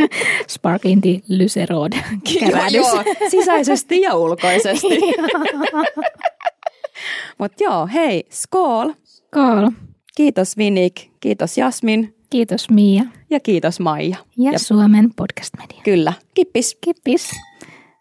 Sparkling 0.48 1.02
the 1.02 1.22
Lyserod 1.30 1.94
kärähdys. 2.40 2.74
Joo, 2.74 2.96
joo, 2.96 3.04
sisäisesti 3.30 4.02
ja 4.02 4.16
ulkoisesti. 4.16 4.88
Mutta 7.40 7.64
joo, 7.64 7.88
hei, 7.94 8.24
skål! 8.30 8.94
Kool. 9.34 9.70
Kiitos 10.16 10.58
Vinik, 10.58 10.96
kiitos 11.20 11.58
Jasmin 11.58 12.16
Kiitos 12.30 12.70
Mia 12.70 13.04
ja 13.30 13.40
kiitos 13.40 13.80
Maija. 13.80 14.18
ja, 14.38 14.52
Ja- 14.52 14.60
Suomen 14.60 15.10
podcast 15.16 15.54
media. 15.58 15.82
Kyllä, 15.84 16.14
kippis. 16.34 16.78
Kippis. 16.82 17.30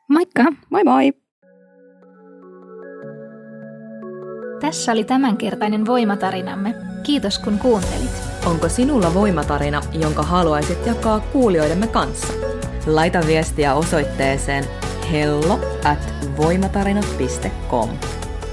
Moikka! 0.08 0.44
Moi 0.70 0.84
moi! 0.84 1.12
Tässä 4.60 4.92
oli 4.92 5.04
tämänkertainen 5.04 5.86
voimatarinamme. 5.86 6.74
Kiitos 7.04 7.38
kun 7.38 7.58
kuuntelit. 7.58 8.22
Onko 8.46 8.68
sinulla 8.68 9.14
voimatarina, 9.14 9.82
jonka 9.92 10.22
haluaisit 10.22 10.86
jakaa 10.86 11.20
kuulijoidemme 11.20 11.86
kanssa? 11.86 12.32
Laita 12.86 13.20
viestiä 13.26 13.74
osoitteeseen 13.74 14.64
hello 15.12 15.60
at 15.84 16.14
voimatarinat.com. 16.36 17.88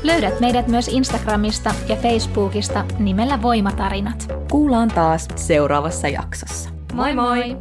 Löydät 0.04 0.40
meidät 0.40 0.68
myös 0.68 0.88
Instagramista 0.88 1.74
ja 1.88 1.96
Facebookista 1.96 2.86
nimellä 3.00 3.42
Voimatarinat. 3.42 4.34
Kuullaan 4.52 4.88
taas 4.88 5.28
seuraavassa 5.36 6.08
jaksossa. 6.08 6.70
Moi 6.94 7.14
moi! 7.14 7.58